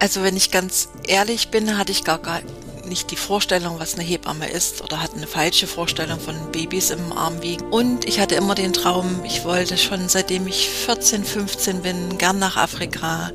Also 0.00 0.22
wenn 0.22 0.36
ich 0.36 0.50
ganz 0.50 0.88
ehrlich 1.06 1.50
bin, 1.50 1.76
hatte 1.76 1.92
ich 1.92 2.04
gar, 2.04 2.18
gar 2.18 2.40
nicht 2.86 3.10
die 3.10 3.16
Vorstellung, 3.16 3.78
was 3.78 3.94
eine 3.94 4.02
Hebamme 4.02 4.48
ist 4.48 4.82
oder 4.82 5.02
hatte 5.02 5.16
eine 5.16 5.26
falsche 5.26 5.66
Vorstellung 5.66 6.18
von 6.18 6.34
Babys 6.52 6.90
im 6.90 7.12
Arm 7.12 7.42
wiegen. 7.42 7.70
Und 7.70 8.06
ich 8.06 8.18
hatte 8.18 8.34
immer 8.34 8.54
den 8.54 8.72
Traum, 8.72 9.20
ich 9.24 9.44
wollte 9.44 9.76
schon 9.76 10.08
seitdem 10.08 10.46
ich 10.46 10.70
14, 10.70 11.22
15 11.22 11.82
bin, 11.82 12.16
gern 12.16 12.38
nach 12.38 12.56
Afrika. 12.56 13.30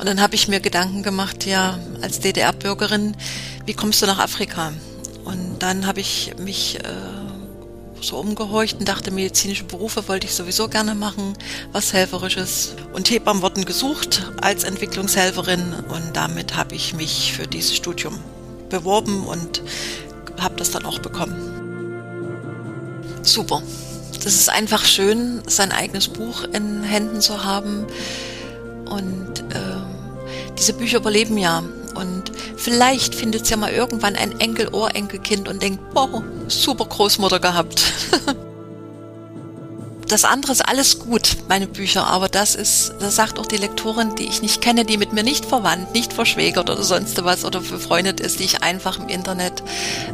Und 0.00 0.06
dann 0.06 0.20
habe 0.20 0.34
ich 0.34 0.48
mir 0.48 0.58
Gedanken 0.58 1.04
gemacht, 1.04 1.46
ja, 1.46 1.78
als 2.02 2.18
DDR-Bürgerin, 2.18 3.16
wie 3.64 3.74
kommst 3.74 4.02
du 4.02 4.06
nach 4.06 4.18
Afrika? 4.18 4.72
Und 5.24 5.60
dann 5.60 5.86
habe 5.86 6.00
ich 6.00 6.34
mich 6.38 6.80
äh, 6.80 6.82
so 8.02 8.18
umgehorcht 8.18 8.78
und 8.78 8.88
dachte, 8.88 9.10
medizinische 9.10 9.64
Berufe 9.64 10.08
wollte 10.08 10.26
ich 10.26 10.34
sowieso 10.34 10.68
gerne 10.68 10.94
machen, 10.94 11.34
was 11.72 11.92
Helferisches. 11.92 12.74
Und 12.92 13.10
Hebammen 13.10 13.42
wurden 13.42 13.64
gesucht 13.64 14.30
als 14.40 14.64
Entwicklungshelferin 14.64 15.74
und 15.88 16.16
damit 16.16 16.56
habe 16.56 16.74
ich 16.74 16.94
mich 16.94 17.32
für 17.32 17.46
dieses 17.46 17.76
Studium 17.76 18.18
beworben 18.68 19.26
und 19.26 19.62
habe 20.40 20.56
das 20.56 20.70
dann 20.70 20.86
auch 20.86 20.98
bekommen. 20.98 21.60
Super. 23.22 23.62
Das 24.24 24.34
ist 24.34 24.50
einfach 24.50 24.84
schön, 24.84 25.42
sein 25.46 25.72
eigenes 25.72 26.08
Buch 26.08 26.44
in 26.44 26.82
Händen 26.82 27.20
zu 27.20 27.44
haben. 27.44 27.86
Und 28.84 29.40
äh, 29.50 30.54
diese 30.58 30.74
Bücher 30.74 30.98
überleben 30.98 31.38
ja. 31.38 31.62
Und 32.00 32.32
vielleicht 32.56 33.14
findet 33.14 33.42
es 33.42 33.50
ja 33.50 33.58
mal 33.58 33.72
irgendwann 33.72 34.16
ein 34.16 34.40
Enkel, 34.40 34.68
Ohrenkelkind 34.72 35.48
und 35.48 35.62
denkt, 35.62 35.92
boah, 35.92 36.24
super 36.48 36.86
Großmutter 36.86 37.40
gehabt. 37.40 37.92
das 40.10 40.24
andere 40.24 40.50
ist 40.50 40.68
alles 40.68 40.98
gut, 40.98 41.36
meine 41.48 41.68
Bücher, 41.68 42.08
aber 42.08 42.28
das 42.28 42.56
ist, 42.56 42.94
das 42.98 43.14
sagt 43.14 43.38
auch 43.38 43.46
die 43.46 43.58
Lektorin, 43.58 44.16
die 44.16 44.24
ich 44.24 44.42
nicht 44.42 44.60
kenne, 44.60 44.84
die 44.84 44.98
mit 44.98 45.12
mir 45.12 45.22
nicht 45.22 45.44
verwandt, 45.44 45.92
nicht 45.92 46.12
verschwägert 46.12 46.68
oder 46.68 46.82
sonst 46.82 47.22
was 47.24 47.44
oder 47.44 47.60
befreundet 47.60 48.18
ist, 48.18 48.40
die 48.40 48.44
ich 48.44 48.62
einfach 48.62 48.98
im 48.98 49.08
Internet 49.08 49.62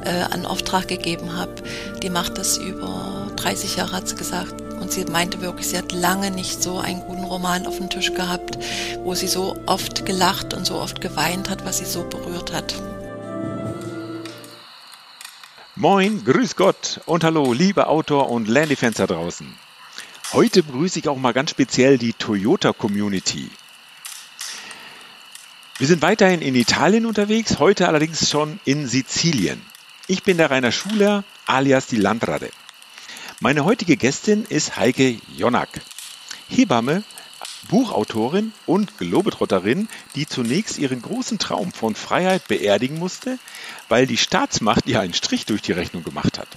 äh, 0.05 0.11
an 0.31 0.45
Auftrag 0.45 0.89
gegeben 0.89 1.35
habe. 1.35 1.55
Die 2.03 2.11
macht 2.11 2.37
das 2.37 2.59
über 2.59 3.33
30 3.37 3.77
Jahre, 3.77 3.93
hat 3.93 4.09
sie 4.09 4.17
gesagt. 4.17 4.61
Und 4.81 4.93
sie 4.93 5.07
meinte 5.07 5.41
wirklich, 5.41 5.69
sie 5.69 5.79
hat 5.79 5.93
lange 5.93 6.31
nicht 6.31 6.63
so 6.63 6.79
einen 6.79 7.01
guten 7.01 7.25
Roman 7.25 7.67
auf 7.67 7.79
dem 7.79 7.89
Tisch 7.89 8.13
gehabt, 8.13 8.59
wo 9.03 9.15
sie 9.15 9.29
so 9.29 9.57
oft 9.65 10.05
gelacht 10.05 10.53
und 10.53 10.67
so 10.67 10.75
oft 10.75 11.01
geweint 11.01 11.48
hat, 11.48 11.65
was 11.65 11.79
sie 11.79 11.87
so 11.87 12.05
berührt 12.05 12.53
hat. 12.53 12.75
Moin, 15.75 16.23
grüß 16.23 16.55
Gott 16.55 17.01
und 17.07 17.25
hallo, 17.25 17.55
liebe 17.55 17.87
Autor 17.87 18.31
und 18.31 18.47
Landy-Fans 18.47 18.98
da 18.98 19.07
draußen. 19.07 19.66
Heute 20.33 20.65
begrüße 20.65 20.99
ich 20.99 21.09
auch 21.09 21.17
mal 21.17 21.33
ganz 21.33 21.51
speziell 21.51 21.99
die 21.99 22.13
Toyota 22.13 22.73
Community. 22.73 23.49
Wir 25.79 25.87
sind 25.87 26.03
weiterhin 26.03 26.43
in 26.43 26.57
Italien 26.57 27.07
unterwegs, 27.07 27.61
heute 27.61 27.87
allerdings 27.87 28.29
schon 28.29 28.59
in 28.65 28.89
Sizilien. 28.89 29.63
Ich 30.09 30.25
bin 30.25 30.37
der 30.37 30.51
Rainer 30.51 30.73
Schuler, 30.73 31.23
alias 31.47 31.87
die 31.87 31.97
Landrade. 31.97 32.51
Meine 33.39 33.65
heutige 33.65 33.97
Gästin 33.97 34.45
ist 34.49 34.77
Heike 34.77 35.17
Jonak, 35.37 35.69
Hebamme, 36.49 37.05
Buchautorin 37.69 38.53
und 38.67 38.99
Globetrotterin, 38.99 39.89
die 40.17 40.27
zunächst 40.27 40.79
ihren 40.79 41.03
großen 41.03 41.39
Traum 41.39 41.73
von 41.73 41.95
Freiheit 41.95 42.49
beerdigen 42.49 42.99
musste, 42.99 43.39
weil 43.89 44.09
die 44.09 44.17
Staatsmacht 44.17 44.87
ihr 44.87 45.01
einen 45.01 45.15
Strich 45.15 45.47
durch 45.47 45.63
die 45.63 45.73
Rechnung 45.73 46.03
gemacht 46.03 46.39
hat. 46.39 46.49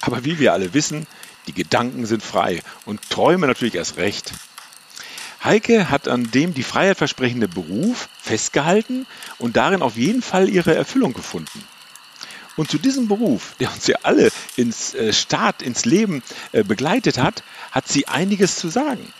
Aber 0.00 0.24
wie 0.24 0.38
wir 0.38 0.52
alle 0.54 0.72
wissen, 0.72 1.06
die 1.46 1.52
Gedanken 1.52 2.06
sind 2.06 2.22
frei 2.22 2.62
und 2.86 3.10
Träume 3.10 3.46
natürlich 3.46 3.74
erst 3.74 3.96
recht. 3.96 4.32
Heike 5.42 5.90
hat 5.90 6.08
an 6.08 6.30
dem 6.30 6.54
die 6.54 6.62
Freiheit 6.62 6.96
versprechende 6.96 7.48
Beruf 7.48 8.08
festgehalten 8.22 9.06
und 9.38 9.56
darin 9.56 9.82
auf 9.82 9.96
jeden 9.96 10.22
Fall 10.22 10.48
ihre 10.48 10.74
Erfüllung 10.74 11.12
gefunden. 11.12 11.64
Und 12.56 12.70
zu 12.70 12.78
diesem 12.78 13.08
Beruf, 13.08 13.54
der 13.60 13.70
uns 13.72 13.86
ja 13.86 13.96
alle 14.04 14.30
ins 14.56 14.94
äh, 14.94 15.12
Staat, 15.12 15.60
ins 15.60 15.84
Leben 15.84 16.22
äh, 16.52 16.62
begleitet 16.62 17.18
hat, 17.18 17.42
hat 17.72 17.88
sie 17.88 18.06
einiges 18.08 18.56
zu 18.56 18.68
sagen. 18.68 19.12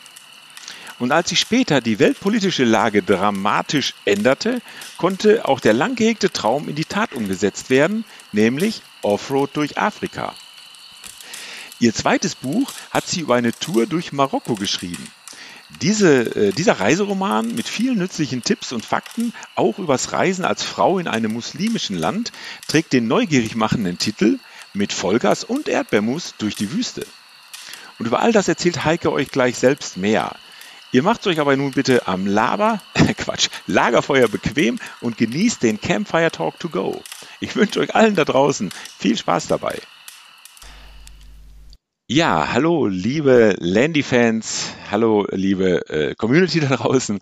Und 1.00 1.10
als 1.10 1.30
sich 1.30 1.40
später 1.40 1.80
die 1.80 1.98
weltpolitische 1.98 2.64
Lage 2.64 3.02
dramatisch 3.02 3.94
änderte, 4.04 4.62
konnte 4.96 5.46
auch 5.46 5.58
der 5.58 5.72
lang 5.72 5.96
gehegte 5.96 6.30
Traum 6.30 6.68
in 6.68 6.76
die 6.76 6.84
Tat 6.84 7.12
umgesetzt 7.12 7.68
werden, 7.68 8.04
nämlich 8.30 8.82
Offroad 9.02 9.50
durch 9.54 9.76
Afrika. 9.76 10.34
Ihr 11.84 11.92
zweites 11.92 12.34
Buch 12.34 12.72
hat 12.92 13.06
sie 13.06 13.20
über 13.20 13.34
eine 13.34 13.52
Tour 13.52 13.84
durch 13.84 14.10
Marokko 14.10 14.54
geschrieben. 14.54 15.06
Diese, 15.82 16.34
äh, 16.34 16.50
dieser 16.50 16.80
Reiseroman 16.80 17.54
mit 17.54 17.68
vielen 17.68 17.98
nützlichen 17.98 18.42
Tipps 18.42 18.72
und 18.72 18.82
Fakten, 18.82 19.34
auch 19.54 19.78
übers 19.78 20.12
Reisen 20.12 20.46
als 20.46 20.62
Frau 20.62 20.98
in 20.98 21.06
einem 21.06 21.34
muslimischen 21.34 21.98
Land, 21.98 22.32
trägt 22.68 22.94
den 22.94 23.06
neugierig 23.06 23.54
machenden 23.54 23.98
Titel 23.98 24.38
Mit 24.72 24.94
Vollgas 24.94 25.44
und 25.44 25.68
Erdbeermus 25.68 26.32
durch 26.38 26.56
die 26.56 26.72
Wüste. 26.72 27.06
Und 27.98 28.06
über 28.06 28.20
all 28.20 28.32
das 28.32 28.48
erzählt 28.48 28.86
Heike 28.86 29.12
euch 29.12 29.28
gleich 29.28 29.58
selbst 29.58 29.98
mehr. 29.98 30.36
Ihr 30.90 31.02
macht 31.02 31.26
euch 31.26 31.38
aber 31.38 31.54
nun 31.54 31.72
bitte 31.72 32.08
am 32.08 32.26
Laber, 32.26 32.80
Quatsch, 33.18 33.50
Lagerfeuer 33.66 34.28
bequem 34.28 34.78
und 35.02 35.18
genießt 35.18 35.62
den 35.62 35.78
Campfire 35.78 36.30
Talk 36.30 36.58
to 36.58 36.70
go. 36.70 37.02
Ich 37.40 37.56
wünsche 37.56 37.80
euch 37.80 37.94
allen 37.94 38.14
da 38.14 38.24
draußen 38.24 38.72
viel 38.98 39.18
Spaß 39.18 39.48
dabei. 39.48 39.82
Ja, 42.06 42.52
hallo 42.52 42.86
liebe 42.86 43.56
Landy-Fans, 43.58 44.74
hallo 44.90 45.26
liebe 45.30 45.88
äh, 45.88 46.14
Community 46.14 46.60
da 46.60 46.76
draußen. 46.76 47.18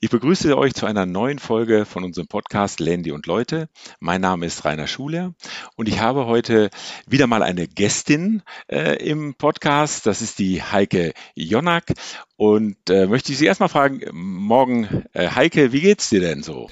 Ich 0.00 0.10
begrüße 0.10 0.58
euch 0.58 0.74
zu 0.74 0.84
einer 0.84 1.06
neuen 1.06 1.38
Folge 1.38 1.84
von 1.84 2.02
unserem 2.02 2.26
Podcast 2.26 2.80
Landy 2.80 3.12
und 3.12 3.26
Leute. 3.26 3.68
Mein 4.00 4.20
Name 4.20 4.46
ist 4.46 4.64
Rainer 4.64 4.88
Schuler 4.88 5.32
und 5.76 5.88
ich 5.88 6.00
habe 6.00 6.26
heute 6.26 6.70
wieder 7.06 7.28
mal 7.28 7.44
eine 7.44 7.68
Gästin 7.68 8.42
äh, 8.66 8.96
im 8.96 9.36
Podcast. 9.36 10.06
Das 10.06 10.20
ist 10.20 10.40
die 10.40 10.60
Heike 10.60 11.12
Jonak 11.36 11.92
und 12.34 12.90
äh, 12.90 13.06
möchte 13.06 13.30
ich 13.30 13.38
Sie 13.38 13.46
erstmal 13.46 13.68
fragen, 13.68 14.00
morgen 14.12 15.04
äh, 15.12 15.28
Heike, 15.28 15.70
wie 15.70 15.82
geht's 15.82 16.08
dir 16.08 16.20
denn 16.20 16.42
so? 16.42 16.68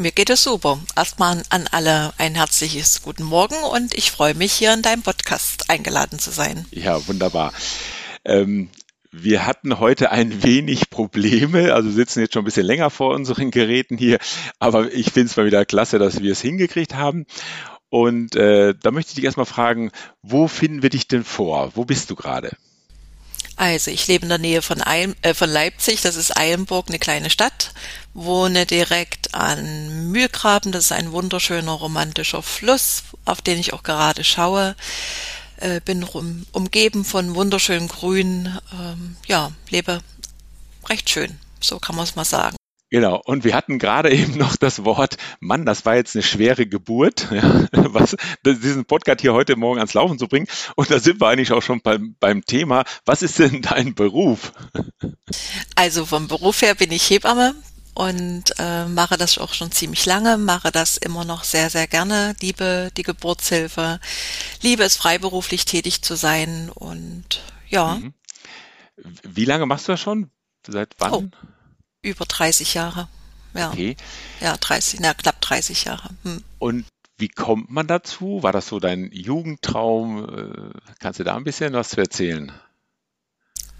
Mir 0.00 0.12
geht 0.12 0.30
es 0.30 0.42
super. 0.44 0.78
Erstmal 0.96 1.42
an 1.50 1.68
alle 1.72 2.14
ein 2.16 2.34
herzliches 2.34 3.02
Guten 3.02 3.22
Morgen 3.22 3.56
und 3.70 3.92
ich 3.92 4.10
freue 4.10 4.32
mich, 4.32 4.50
hier 4.54 4.72
in 4.72 4.80
deinem 4.80 5.02
Podcast 5.02 5.68
eingeladen 5.68 6.18
zu 6.18 6.30
sein. 6.30 6.64
Ja, 6.70 7.06
wunderbar. 7.06 7.52
Ähm, 8.24 8.70
wir 9.12 9.44
hatten 9.44 9.78
heute 9.78 10.10
ein 10.10 10.42
wenig 10.42 10.88
Probleme, 10.88 11.74
also 11.74 11.90
sitzen 11.90 12.20
jetzt 12.20 12.32
schon 12.32 12.40
ein 12.40 12.46
bisschen 12.46 12.64
länger 12.64 12.88
vor 12.88 13.14
unseren 13.14 13.50
Geräten 13.50 13.98
hier, 13.98 14.18
aber 14.58 14.90
ich 14.90 15.12
finde 15.12 15.26
es 15.26 15.36
mal 15.36 15.44
wieder 15.44 15.66
klasse, 15.66 15.98
dass 15.98 16.22
wir 16.22 16.32
es 16.32 16.40
hingekriegt 16.40 16.94
haben. 16.94 17.26
Und 17.90 18.36
äh, 18.36 18.74
da 18.82 18.92
möchte 18.92 19.10
ich 19.10 19.16
dich 19.16 19.24
erstmal 19.24 19.44
fragen, 19.44 19.90
wo 20.22 20.48
finden 20.48 20.82
wir 20.82 20.88
dich 20.88 21.08
denn 21.08 21.24
vor? 21.24 21.72
Wo 21.74 21.84
bist 21.84 22.08
du 22.08 22.16
gerade? 22.16 22.56
Also 23.60 23.90
ich 23.90 24.06
lebe 24.06 24.22
in 24.22 24.30
der 24.30 24.38
Nähe 24.38 24.62
von, 24.62 24.80
Eil, 24.82 25.14
äh, 25.20 25.34
von 25.34 25.50
Leipzig, 25.50 26.00
das 26.00 26.16
ist 26.16 26.34
Eilenburg, 26.34 26.88
eine 26.88 26.98
kleine 26.98 27.28
Stadt, 27.28 27.74
wohne 28.14 28.64
direkt 28.64 29.34
an 29.34 30.10
Mühlgraben, 30.10 30.72
das 30.72 30.84
ist 30.86 30.92
ein 30.92 31.12
wunderschöner 31.12 31.72
romantischer 31.72 32.42
Fluss, 32.42 33.02
auf 33.26 33.42
den 33.42 33.58
ich 33.58 33.74
auch 33.74 33.82
gerade 33.82 34.24
schaue, 34.24 34.76
äh, 35.58 35.82
bin 35.82 36.04
um, 36.04 36.46
umgeben 36.52 37.04
von 37.04 37.34
wunderschönen 37.34 37.88
Grün, 37.88 38.58
ähm, 38.72 39.16
ja, 39.26 39.52
lebe 39.68 40.00
recht 40.88 41.10
schön, 41.10 41.38
so 41.60 41.78
kann 41.78 41.96
man 41.96 42.04
es 42.04 42.16
mal 42.16 42.24
sagen. 42.24 42.56
Genau, 42.90 43.22
und 43.24 43.44
wir 43.44 43.54
hatten 43.54 43.78
gerade 43.78 44.10
eben 44.14 44.36
noch 44.36 44.56
das 44.56 44.84
Wort, 44.84 45.16
Mann, 45.38 45.64
das 45.64 45.86
war 45.86 45.94
jetzt 45.94 46.16
eine 46.16 46.22
schwere 46.22 46.66
Geburt, 46.66 47.28
ja, 47.32 47.66
was, 47.72 48.16
diesen 48.44 48.84
Podcast 48.84 49.20
hier 49.20 49.32
heute 49.32 49.56
Morgen 49.56 49.78
ans 49.78 49.94
Laufen 49.94 50.18
zu 50.18 50.26
bringen. 50.26 50.48
Und 50.74 50.90
da 50.90 50.98
sind 50.98 51.20
wir 51.20 51.28
eigentlich 51.28 51.52
auch 51.52 51.62
schon 51.62 51.80
beim, 51.80 52.16
beim 52.18 52.44
Thema. 52.44 52.84
Was 53.06 53.22
ist 53.22 53.38
denn 53.38 53.62
dein 53.62 53.94
Beruf? 53.94 54.52
Also 55.76 56.04
vom 56.04 56.28
Beruf 56.28 56.62
her 56.62 56.74
bin 56.74 56.90
ich 56.90 57.08
Hebamme 57.08 57.54
und 57.94 58.54
äh, 58.58 58.86
mache 58.86 59.16
das 59.16 59.38
auch 59.38 59.54
schon 59.54 59.70
ziemlich 59.70 60.04
lange, 60.06 60.36
mache 60.36 60.72
das 60.72 60.96
immer 60.96 61.24
noch 61.24 61.44
sehr, 61.44 61.70
sehr 61.70 61.86
gerne, 61.86 62.34
liebe 62.40 62.90
die 62.96 63.02
Geburtshilfe, 63.02 64.00
liebe 64.62 64.82
es 64.82 64.96
freiberuflich 64.96 65.64
tätig 65.64 66.02
zu 66.02 66.16
sein 66.16 66.70
und 66.74 67.42
ja. 67.68 67.96
Mhm. 67.96 68.14
Wie 69.22 69.44
lange 69.44 69.66
machst 69.66 69.86
du 69.86 69.92
das 69.92 70.00
schon? 70.00 70.30
Seit 70.66 70.94
wann? 70.98 71.12
Oh 71.12 71.24
über 72.02 72.24
30 72.24 72.74
Jahre. 72.74 73.08
Ja. 73.54 73.70
Okay. 73.70 73.96
Ja, 74.40 74.56
30, 74.56 75.00
na, 75.00 75.14
knapp 75.14 75.40
30 75.40 75.84
Jahre. 75.84 76.10
Hm. 76.22 76.42
Und 76.58 76.86
wie 77.18 77.28
kommt 77.28 77.70
man 77.70 77.86
dazu? 77.86 78.42
War 78.42 78.52
das 78.52 78.68
so 78.68 78.80
dein 78.80 79.10
Jugendtraum? 79.12 80.24
Äh, 80.24 80.80
kannst 81.00 81.20
du 81.20 81.24
da 81.24 81.36
ein 81.36 81.44
bisschen 81.44 81.72
was 81.74 81.90
zu 81.90 82.00
erzählen? 82.00 82.52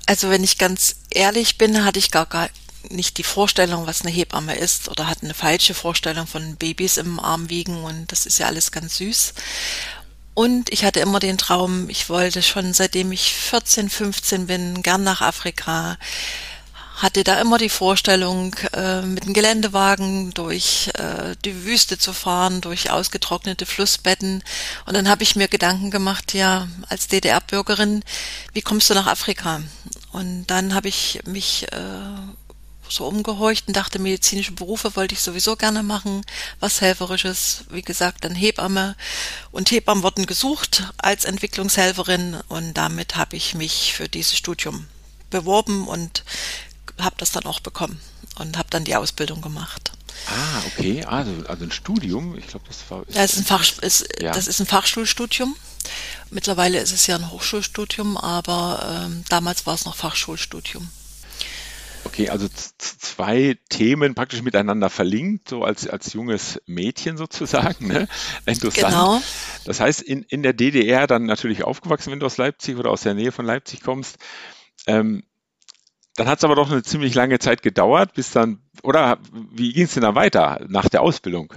Also 0.06 0.28
wenn 0.28 0.44
ich 0.44 0.58
ganz 0.58 0.96
ehrlich 1.10 1.56
bin, 1.56 1.84
hatte 1.84 1.98
ich 1.98 2.10
gar, 2.10 2.26
gar 2.26 2.50
nicht 2.88 3.18
die 3.18 3.22
Vorstellung, 3.22 3.86
was 3.86 4.02
eine 4.02 4.10
Hebamme 4.10 4.56
ist 4.56 4.88
oder 4.88 5.06
hatte 5.06 5.24
eine 5.24 5.34
falsche 5.34 5.74
Vorstellung 5.74 6.26
von 6.26 6.56
Babys 6.56 6.96
im 6.96 7.20
Arm 7.20 7.48
wiegen 7.48 7.84
und 7.84 8.10
das 8.10 8.26
ist 8.26 8.38
ja 8.38 8.46
alles 8.46 8.72
ganz 8.72 8.96
süß. 8.96 9.34
Und 10.34 10.70
ich 10.70 10.84
hatte 10.84 11.00
immer 11.00 11.18
den 11.18 11.38
Traum, 11.38 11.88
ich 11.88 12.08
wollte 12.08 12.42
schon 12.42 12.72
seitdem 12.72 13.12
ich 13.12 13.34
14, 13.34 13.90
15 13.90 14.46
bin, 14.46 14.82
gern 14.82 15.02
nach 15.02 15.20
Afrika 15.20 15.98
hatte 17.00 17.24
da 17.24 17.40
immer 17.40 17.56
die 17.56 17.70
Vorstellung, 17.70 18.54
äh, 18.74 19.00
mit 19.00 19.24
dem 19.24 19.32
Geländewagen 19.32 20.32
durch 20.34 20.90
äh, 20.94 21.34
die 21.44 21.64
Wüste 21.64 21.98
zu 21.98 22.12
fahren, 22.12 22.60
durch 22.60 22.90
ausgetrocknete 22.90 23.64
Flussbetten. 23.64 24.44
Und 24.84 24.94
dann 24.94 25.08
habe 25.08 25.22
ich 25.22 25.34
mir 25.34 25.48
Gedanken 25.48 25.90
gemacht, 25.90 26.34
ja, 26.34 26.68
als 26.88 27.08
DDR-Bürgerin, 27.08 28.04
wie 28.52 28.62
kommst 28.62 28.90
du 28.90 28.94
nach 28.94 29.06
Afrika? 29.06 29.62
Und 30.12 30.46
dann 30.46 30.74
habe 30.74 30.88
ich 30.88 31.20
mich 31.24 31.72
äh, 31.72 31.78
so 32.86 33.06
umgehorcht 33.06 33.68
und 33.68 33.76
dachte, 33.76 33.98
medizinische 33.98 34.52
Berufe 34.52 34.94
wollte 34.94 35.14
ich 35.14 35.20
sowieso 35.20 35.56
gerne 35.56 35.82
machen, 35.82 36.22
was 36.58 36.82
Helferisches, 36.82 37.64
wie 37.70 37.82
gesagt, 37.82 38.24
dann 38.24 38.34
Hebamme. 38.34 38.94
Und 39.52 39.70
Hebammen 39.70 40.02
wurden 40.02 40.26
gesucht 40.26 40.92
als 40.98 41.24
Entwicklungshelferin 41.24 42.38
und 42.48 42.74
damit 42.74 43.16
habe 43.16 43.36
ich 43.36 43.54
mich 43.54 43.94
für 43.94 44.08
dieses 44.08 44.36
Studium 44.36 44.86
beworben 45.30 45.86
und 45.86 46.24
habe 47.04 47.16
das 47.18 47.32
dann 47.32 47.44
auch 47.44 47.60
bekommen 47.60 48.00
und 48.38 48.58
habe 48.58 48.68
dann 48.70 48.84
die 48.84 48.96
Ausbildung 48.96 49.40
gemacht. 49.40 49.92
Ah, 50.26 50.62
okay, 50.66 51.04
also, 51.04 51.32
also 51.46 51.64
ein 51.64 51.72
Studium, 51.72 52.36
ich 52.36 52.46
glaube, 52.46 52.66
das 52.68 52.78
war. 52.90 53.06
Ist 53.06 53.16
das, 53.16 53.32
ist 53.32 53.38
ein 53.38 53.44
Fach, 53.44 53.78
ist, 53.82 54.08
ja. 54.20 54.32
das 54.32 54.48
ist 54.48 54.60
ein 54.60 54.66
Fachschulstudium. 54.66 55.56
Mittlerweile 56.30 56.78
ist 56.78 56.92
es 56.92 57.06
ja 57.06 57.16
ein 57.16 57.30
Hochschulstudium, 57.30 58.16
aber 58.16 59.06
ähm, 59.06 59.24
damals 59.28 59.66
war 59.66 59.74
es 59.74 59.84
noch 59.84 59.96
Fachschulstudium. 59.96 60.88
Okay, 62.04 62.30
also 62.30 62.48
zwei 62.78 63.58
Themen 63.68 64.14
praktisch 64.14 64.42
miteinander 64.42 64.90
verlinkt, 64.90 65.48
so 65.48 65.64
als, 65.64 65.86
als 65.86 66.12
junges 66.12 66.60
Mädchen 66.66 67.16
sozusagen. 67.16 67.88
Ne? 67.88 68.08
Interessant. 68.46 68.92
Genau. 68.92 69.22
Das 69.64 69.80
heißt, 69.80 70.02
in, 70.02 70.22
in 70.24 70.42
der 70.42 70.52
DDR 70.52 71.06
dann 71.06 71.26
natürlich 71.26 71.62
aufgewachsen, 71.62 72.10
wenn 72.10 72.20
du 72.20 72.26
aus 72.26 72.36
Leipzig 72.36 72.76
oder 72.76 72.90
aus 72.90 73.02
der 73.02 73.14
Nähe 73.14 73.32
von 73.32 73.44
Leipzig 73.44 73.82
kommst. 73.82 74.18
Ähm, 74.86 75.24
dann 76.20 76.28
hat 76.28 76.36
es 76.36 76.44
aber 76.44 76.54
doch 76.54 76.70
eine 76.70 76.82
ziemlich 76.82 77.14
lange 77.14 77.38
Zeit 77.38 77.62
gedauert, 77.62 78.12
bis 78.12 78.30
dann, 78.30 78.58
oder 78.82 79.16
wie 79.32 79.72
ging 79.72 79.84
es 79.84 79.94
denn 79.94 80.02
dann 80.02 80.14
weiter 80.14 80.60
nach 80.68 80.90
der 80.90 81.00
Ausbildung? 81.00 81.54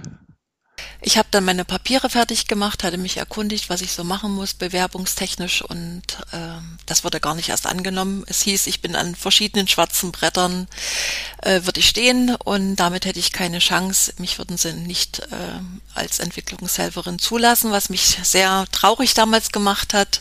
Ich 1.02 1.18
habe 1.18 1.28
dann 1.30 1.44
meine 1.44 1.66
Papiere 1.66 2.08
fertig 2.08 2.46
gemacht, 2.46 2.82
hatte 2.82 2.96
mich 2.96 3.18
erkundigt, 3.18 3.68
was 3.68 3.82
ich 3.82 3.92
so 3.92 4.04
machen 4.04 4.32
muss, 4.32 4.54
bewerbungstechnisch 4.54 5.60
und 5.60 6.02
äh, 6.32 6.62
das 6.86 7.04
wurde 7.04 7.20
gar 7.20 7.34
nicht 7.34 7.50
erst 7.50 7.66
angenommen. 7.66 8.24
Es 8.26 8.40
hieß, 8.40 8.66
ich 8.68 8.80
bin 8.80 8.96
an 8.96 9.14
verschiedenen 9.14 9.68
schwarzen 9.68 10.12
Brettern, 10.12 10.66
äh, 11.42 11.60
würde 11.64 11.80
ich 11.80 11.88
stehen 11.90 12.34
und 12.42 12.76
damit 12.76 13.04
hätte 13.04 13.18
ich 13.18 13.32
keine 13.32 13.58
Chance. 13.58 14.14
Mich 14.16 14.38
würden 14.38 14.56
sie 14.56 14.72
nicht 14.72 15.18
äh, 15.30 15.60
als 15.94 16.20
Entwicklungshelferin 16.20 17.18
zulassen, 17.18 17.70
was 17.70 17.90
mich 17.90 18.18
sehr 18.22 18.64
traurig 18.72 19.12
damals 19.12 19.52
gemacht 19.52 19.92
hat. 19.92 20.20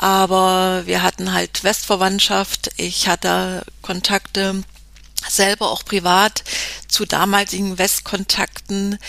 Aber 0.00 0.86
wir 0.86 1.02
hatten 1.02 1.32
halt 1.32 1.64
Westverwandtschaft, 1.64 2.70
ich 2.76 3.08
hatte 3.08 3.64
Kontakte 3.82 4.62
selber 5.28 5.70
auch 5.70 5.84
privat 5.84 6.44
zu 6.86 7.04
damaligen 7.04 7.78
Westkontakten 7.78 9.00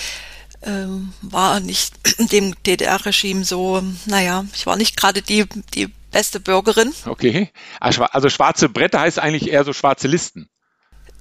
ähm, 0.63 1.13
war 1.21 1.59
nicht 1.59 1.93
dem 2.31 2.55
DDR-Regime 2.63 3.45
so, 3.45 3.83
naja, 4.07 4.45
ich 4.55 4.65
war 4.65 4.77
nicht 4.77 4.97
gerade 4.97 5.21
die, 5.21 5.45
die 5.75 5.89
beste 6.09 6.39
Bürgerin. 6.39 6.91
Okay. 7.05 7.51
Also, 7.79 8.05
also 8.05 8.29
schwarze 8.29 8.67
Bretter 8.67 8.99
heißt 9.01 9.19
eigentlich 9.19 9.51
eher 9.51 9.63
so 9.63 9.73
schwarze 9.73 10.07
Listen. 10.07 10.49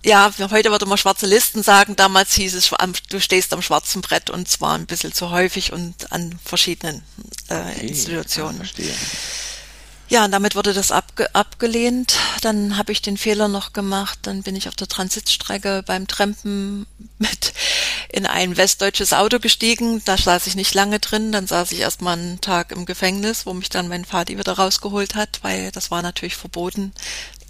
Ja, 0.03 0.32
heute 0.50 0.70
würde 0.70 0.87
man 0.87 0.97
schwarze 0.97 1.26
Listen 1.26 1.62
sagen. 1.62 1.94
Damals 1.94 2.32
hieß 2.32 2.55
es, 2.55 2.70
du 3.11 3.20
stehst 3.20 3.53
am 3.53 3.61
schwarzen 3.61 4.00
Brett 4.00 4.31
und 4.31 4.49
zwar 4.49 4.76
ein 4.76 4.87
bisschen 4.87 5.12
zu 5.12 5.29
häufig 5.29 5.75
und 5.75 6.11
an 6.11 6.38
verschiedenen 6.43 7.03
äh, 7.49 7.55
okay, 7.55 7.88
Institutionen. 7.88 8.56
verstehe. 8.56 8.94
Ja, 10.10 10.25
und 10.25 10.31
damit 10.31 10.56
wurde 10.56 10.72
das 10.72 10.90
abge 10.90 11.34
abgelehnt. 11.34 12.16
Dann 12.40 12.78
habe 12.78 12.93
ich 12.93 13.02
den 13.02 13.19
Fehler 13.19 13.46
noch 13.46 13.75
gemacht. 13.75 14.20
Dann 14.22 14.43
bin 14.43 14.56
ich 14.56 14.66
auf 14.69 14.75
der 14.75 14.88
Transitstrecke 14.88 15.82
beim 15.84 16.06
Trampen 16.06 16.87
mit 17.19 17.52
in 18.08 18.25
ein 18.25 18.56
westdeutsches 18.56 19.12
Auto 19.12 19.38
gestiegen. 19.38 20.02
Da 20.06 20.16
saß 20.16 20.46
ich 20.46 20.55
nicht 20.55 20.75
lange 20.75 20.99
drin. 20.99 21.31
Dann 21.31 21.46
saß 21.46 21.72
ich 21.72 21.81
erst 21.81 22.00
mal 22.00 22.14
einen 22.14 22.40
Tag 22.40 22.72
im 22.72 22.87
Gefängnis, 22.87 23.44
wo 23.44 23.52
mich 23.52 23.69
dann 23.69 23.88
mein 23.88 24.06
Vati 24.06 24.38
wieder 24.38 24.55
rausgeholt 24.55 25.14
hat, 25.14 25.40
weil 25.43 25.70
das 25.72 25.90
war 25.90 26.00
natürlich 26.00 26.37
verboten, 26.37 26.93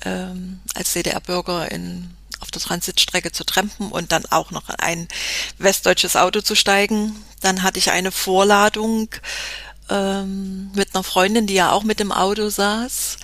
ähm, 0.04 0.58
als 0.74 0.92
DDR-Bürger 0.94 1.70
in 1.70 2.10
auf 2.40 2.50
der 2.52 2.62
Transitstrecke 2.62 3.32
zu 3.32 3.44
trampen 3.44 3.90
und 3.90 4.12
dann 4.12 4.24
auch 4.26 4.52
noch 4.52 4.68
in 4.68 4.76
ein 4.76 5.08
westdeutsches 5.58 6.14
Auto 6.14 6.40
zu 6.40 6.54
steigen. 6.54 7.16
Dann 7.40 7.64
hatte 7.64 7.78
ich 7.78 7.90
eine 7.90 8.12
Vorladung 8.12 9.08
ähm, 9.88 10.70
mit 10.74 10.94
einer 10.94 11.04
Freundin, 11.04 11.46
die 11.46 11.54
ja 11.54 11.72
auch 11.72 11.82
mit 11.82 12.00
dem 12.00 12.12
Auto 12.12 12.48
saß. 12.48 13.16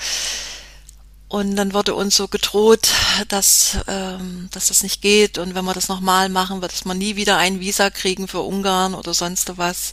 Und 1.29 1.57
dann 1.57 1.75
wurde 1.75 1.95
uns 1.95 2.17
so 2.17 2.29
gedroht, 2.29 2.89
dass, 3.29 3.79
ähm, 3.89 4.49
dass 4.53 4.69
das 4.69 4.83
nicht 4.83 5.03
geht 5.03 5.37
und 5.39 5.55
wenn 5.55 5.65
wir 5.65 5.75
das 5.75 5.89
nochmal 5.89 6.29
machen, 6.29 6.63
wird 6.63 6.87
man 6.87 6.99
nie 6.99 7.17
wieder 7.17 7.39
ein 7.39 7.59
Visa 7.59 7.91
kriegen 7.91 8.29
für 8.29 8.41
Ungarn 8.41 8.95
oder 8.95 9.15
sonst 9.15 9.57
was. 9.59 9.93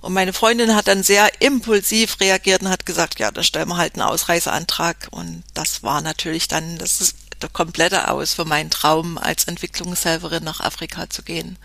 Und 0.00 0.12
meine 0.12 0.32
Freundin 0.32 0.76
hat 0.76 0.86
dann 0.86 1.02
sehr 1.02 1.28
impulsiv 1.40 2.20
reagiert 2.20 2.62
und 2.62 2.68
hat 2.68 2.86
gesagt, 2.86 3.18
ja, 3.18 3.30
dann 3.30 3.42
stellen 3.42 3.68
wir 3.68 3.76
halt 3.76 3.94
einen 3.94 4.08
Ausreiseantrag. 4.08 5.08
Und 5.10 5.42
das 5.54 5.82
war 5.82 6.00
natürlich 6.00 6.46
dann, 6.46 6.78
das 6.78 7.14
komplette 7.52 8.08
Aus 8.08 8.34
für 8.34 8.44
meinen 8.44 8.70
Traum, 8.70 9.18
als 9.18 9.44
Entwicklungshelferin 9.44 10.44
nach 10.44 10.60
Afrika 10.60 11.10
zu 11.10 11.22
gehen. 11.22 11.58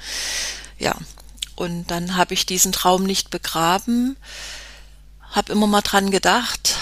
Ja, 0.80 0.96
und 1.56 1.88
dann 1.88 2.16
habe 2.16 2.34
ich 2.34 2.46
diesen 2.46 2.72
Traum 2.72 3.04
nicht 3.04 3.30
begraben, 3.30 4.18
habe 5.32 5.52
immer 5.52 5.68
mal 5.68 5.82
dran 5.82 6.12
gedacht, 6.12 6.76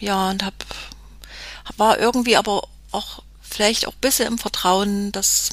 ja, 0.00 0.30
und 0.30 0.44
hab, 0.44 0.54
war 1.76 1.98
irgendwie 1.98 2.36
aber 2.36 2.68
auch 2.92 3.22
vielleicht 3.42 3.86
auch 3.86 3.92
ein 3.92 4.00
bisschen 4.00 4.26
im 4.28 4.38
Vertrauen, 4.38 5.12
dass 5.12 5.50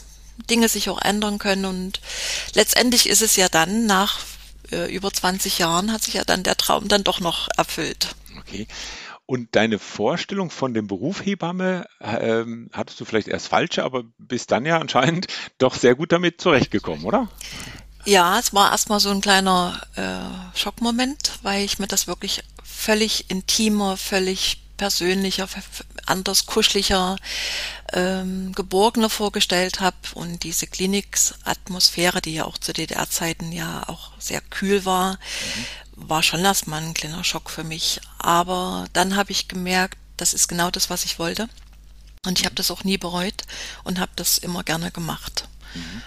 Dinge 0.49 0.67
sich 0.67 0.89
auch 0.89 1.01
ändern 1.01 1.39
können. 1.39 1.65
Und 1.65 2.01
letztendlich 2.53 3.07
ist 3.07 3.21
es 3.21 3.35
ja 3.35 3.49
dann, 3.49 3.85
nach 3.85 4.19
äh, 4.71 4.93
über 4.93 5.11
20 5.11 5.59
Jahren, 5.59 5.91
hat 5.91 6.03
sich 6.03 6.15
ja 6.15 6.23
dann 6.23 6.43
der 6.43 6.57
Traum 6.57 6.87
dann 6.87 7.03
doch 7.03 7.19
noch 7.19 7.47
erfüllt. 7.57 8.15
Okay. 8.39 8.67
Und 9.25 9.55
deine 9.55 9.79
Vorstellung 9.79 10.49
von 10.49 10.73
dem 10.73 10.87
Beruf 10.87 11.25
Hebamme 11.25 11.85
ähm, 12.01 12.69
hattest 12.73 12.99
du 12.99 13.05
vielleicht 13.05 13.29
erst 13.29 13.47
falsche, 13.47 13.83
aber 13.83 14.03
bist 14.17 14.51
dann 14.51 14.65
ja 14.65 14.79
anscheinend 14.79 15.27
doch 15.57 15.75
sehr 15.75 15.95
gut 15.95 16.11
damit 16.11 16.41
zurechtgekommen, 16.41 17.05
oder? 17.05 17.29
Ja, 18.05 18.37
es 18.37 18.53
war 18.53 18.71
erstmal 18.71 18.99
so 18.99 19.11
ein 19.11 19.21
kleiner 19.21 19.81
äh, 19.95 20.57
Schockmoment, 20.57 21.39
weil 21.41 21.63
ich 21.63 21.79
mir 21.79 21.87
das 21.87 22.05
wirklich 22.07 22.43
völlig 22.61 23.29
intimer, 23.29 23.95
völlig 23.95 24.62
persönlicher, 24.83 25.47
anders 26.05 26.45
kuscheliger, 26.45 27.15
ähm, 27.93 28.51
geborgener 28.53 29.09
vorgestellt 29.09 29.79
habe 29.79 29.95
und 30.15 30.43
diese 30.43 30.67
Kliniksatmosphäre, 30.67 32.21
die 32.21 32.33
ja 32.33 32.43
auch 32.43 32.57
zu 32.57 32.73
DDR-Zeiten 32.73 33.53
ja 33.53 33.83
auch 33.87 34.11
sehr 34.19 34.41
kühl 34.41 34.83
war, 34.83 35.13
mhm 35.13 35.65
war 35.95 36.23
schon 36.23 36.43
erstmal 36.43 36.81
ein 36.81 36.93
kleiner 36.93 37.23
Schock 37.23 37.49
für 37.49 37.63
mich. 37.63 38.01
Aber 38.17 38.85
dann 38.93 39.15
habe 39.15 39.31
ich 39.31 39.47
gemerkt, 39.47 39.97
das 40.17 40.33
ist 40.33 40.47
genau 40.47 40.71
das, 40.71 40.89
was 40.89 41.05
ich 41.05 41.19
wollte. 41.19 41.47
Und 42.25 42.39
ich 42.39 42.45
habe 42.45 42.55
das 42.55 42.71
auch 42.71 42.83
nie 42.83 42.97
bereut 42.97 43.43
und 43.83 43.99
habe 43.99 44.11
das 44.15 44.37
immer 44.37 44.63
gerne 44.63 44.91
gemacht. 44.91 45.47
Mhm. 45.75 46.01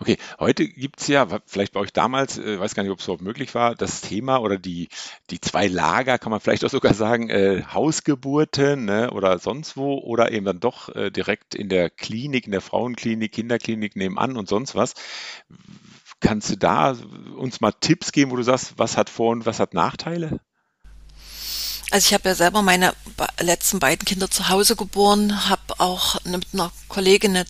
Okay, 0.00 0.16
heute 0.38 0.68
gibt's 0.68 1.08
ja, 1.08 1.26
vielleicht 1.46 1.72
bei 1.72 1.80
euch 1.80 1.92
damals, 1.92 2.38
äh, 2.38 2.60
weiß 2.60 2.76
gar 2.76 2.84
nicht, 2.84 2.92
ob 2.92 3.00
es 3.00 3.06
überhaupt 3.06 3.22
möglich 3.22 3.54
war, 3.56 3.74
das 3.74 4.00
Thema 4.00 4.38
oder 4.38 4.56
die, 4.56 4.88
die 5.30 5.40
zwei 5.40 5.66
Lager, 5.66 6.18
kann 6.18 6.30
man 6.30 6.40
vielleicht 6.40 6.64
auch 6.64 6.70
sogar 6.70 6.94
sagen, 6.94 7.30
äh, 7.30 7.64
Hausgeburten 7.72 8.84
ne, 8.84 9.10
oder 9.10 9.40
sonst 9.40 9.76
wo 9.76 9.98
oder 9.98 10.30
eben 10.30 10.46
dann 10.46 10.60
doch 10.60 10.94
äh, 10.94 11.10
direkt 11.10 11.56
in 11.56 11.68
der 11.68 11.90
Klinik, 11.90 12.46
in 12.46 12.52
der 12.52 12.60
Frauenklinik, 12.60 13.32
Kinderklinik 13.32 13.96
nebenan 13.96 14.36
und 14.36 14.48
sonst 14.48 14.76
was. 14.76 14.94
Kannst 16.20 16.50
du 16.50 16.56
da 16.56 16.96
uns 17.36 17.60
mal 17.60 17.72
Tipps 17.72 18.12
geben, 18.12 18.30
wo 18.30 18.36
du 18.36 18.44
sagst, 18.44 18.74
was 18.76 18.96
hat 18.96 19.10
Vor- 19.10 19.32
und 19.32 19.46
was 19.46 19.58
hat 19.58 19.74
Nachteile? 19.74 20.40
Also 21.90 22.06
ich 22.06 22.14
habe 22.14 22.28
ja 22.28 22.34
selber 22.34 22.60
meine 22.62 22.92
letzten 23.40 23.78
beiden 23.78 24.04
Kinder 24.04 24.30
zu 24.30 24.48
Hause 24.48 24.76
geboren, 24.76 25.48
habe 25.48 25.78
auch 25.78 26.22
mit 26.24 26.46
einer 26.52 26.70
Kollegin 26.88 27.36
eine, 27.36 27.46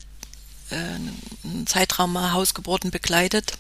einen 0.71 1.67
Zeitraum 1.67 2.33
Hausgeburten 2.33 2.91
begleitet. 2.91 3.53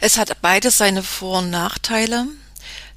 Es 0.00 0.18
hat 0.18 0.40
beides 0.42 0.78
seine 0.78 1.02
Vor- 1.02 1.38
und 1.38 1.50
Nachteile. 1.50 2.26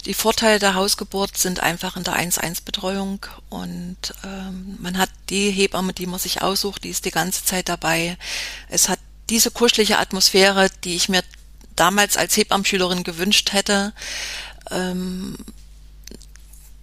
Die 0.05 0.13
Vorteile 0.13 0.59
der 0.59 0.75
Hausgeburt 0.75 1.35
sind 1.35 1.61
einfach 1.61 1.97
in 1.97 2.03
der 2.03 2.15
1-1-Betreuung 2.15 3.25
und 3.49 3.97
ähm, 4.23 4.77
man 4.79 4.99
hat 4.99 5.09
die 5.29 5.49
Hebamme, 5.49 5.93
die 5.93 6.05
man 6.05 6.19
sich 6.19 6.43
aussucht, 6.43 6.83
die 6.83 6.89
ist 6.89 7.05
die 7.05 7.11
ganze 7.11 7.43
Zeit 7.43 7.69
dabei. 7.69 8.17
Es 8.69 8.87
hat 8.87 8.99
diese 9.31 9.49
kuschelige 9.49 9.97
Atmosphäre, 9.97 10.69
die 10.83 10.95
ich 10.95 11.09
mir 11.09 11.23
damals 11.75 12.17
als 12.17 12.37
Hebammenschülerin 12.37 13.03
gewünscht 13.03 13.51
hätte, 13.51 13.93
ähm, 14.69 15.37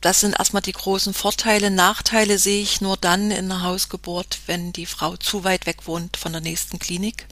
das 0.02 0.21
sind 0.21 0.38
erstmal 0.38 0.62
die 0.62 0.73
großen 0.73 1.14
Vorteile. 1.14 1.71
Nachteile 1.71 2.38
sehe 2.38 2.62
ich 2.62 2.80
nur 2.80 2.97
dann 2.97 3.30
in 3.30 3.49
der 3.49 3.62
Hausgeburt, 3.62 4.40
wenn 4.47 4.73
die 4.73 4.87
Frau 4.87 5.16
zu 5.16 5.44
weit 5.44 5.64
weg 5.64 5.87
wohnt 5.87 6.16
von 6.16 6.32
der 6.32 6.40
nächsten 6.40 6.78
Klinik. 6.78 7.26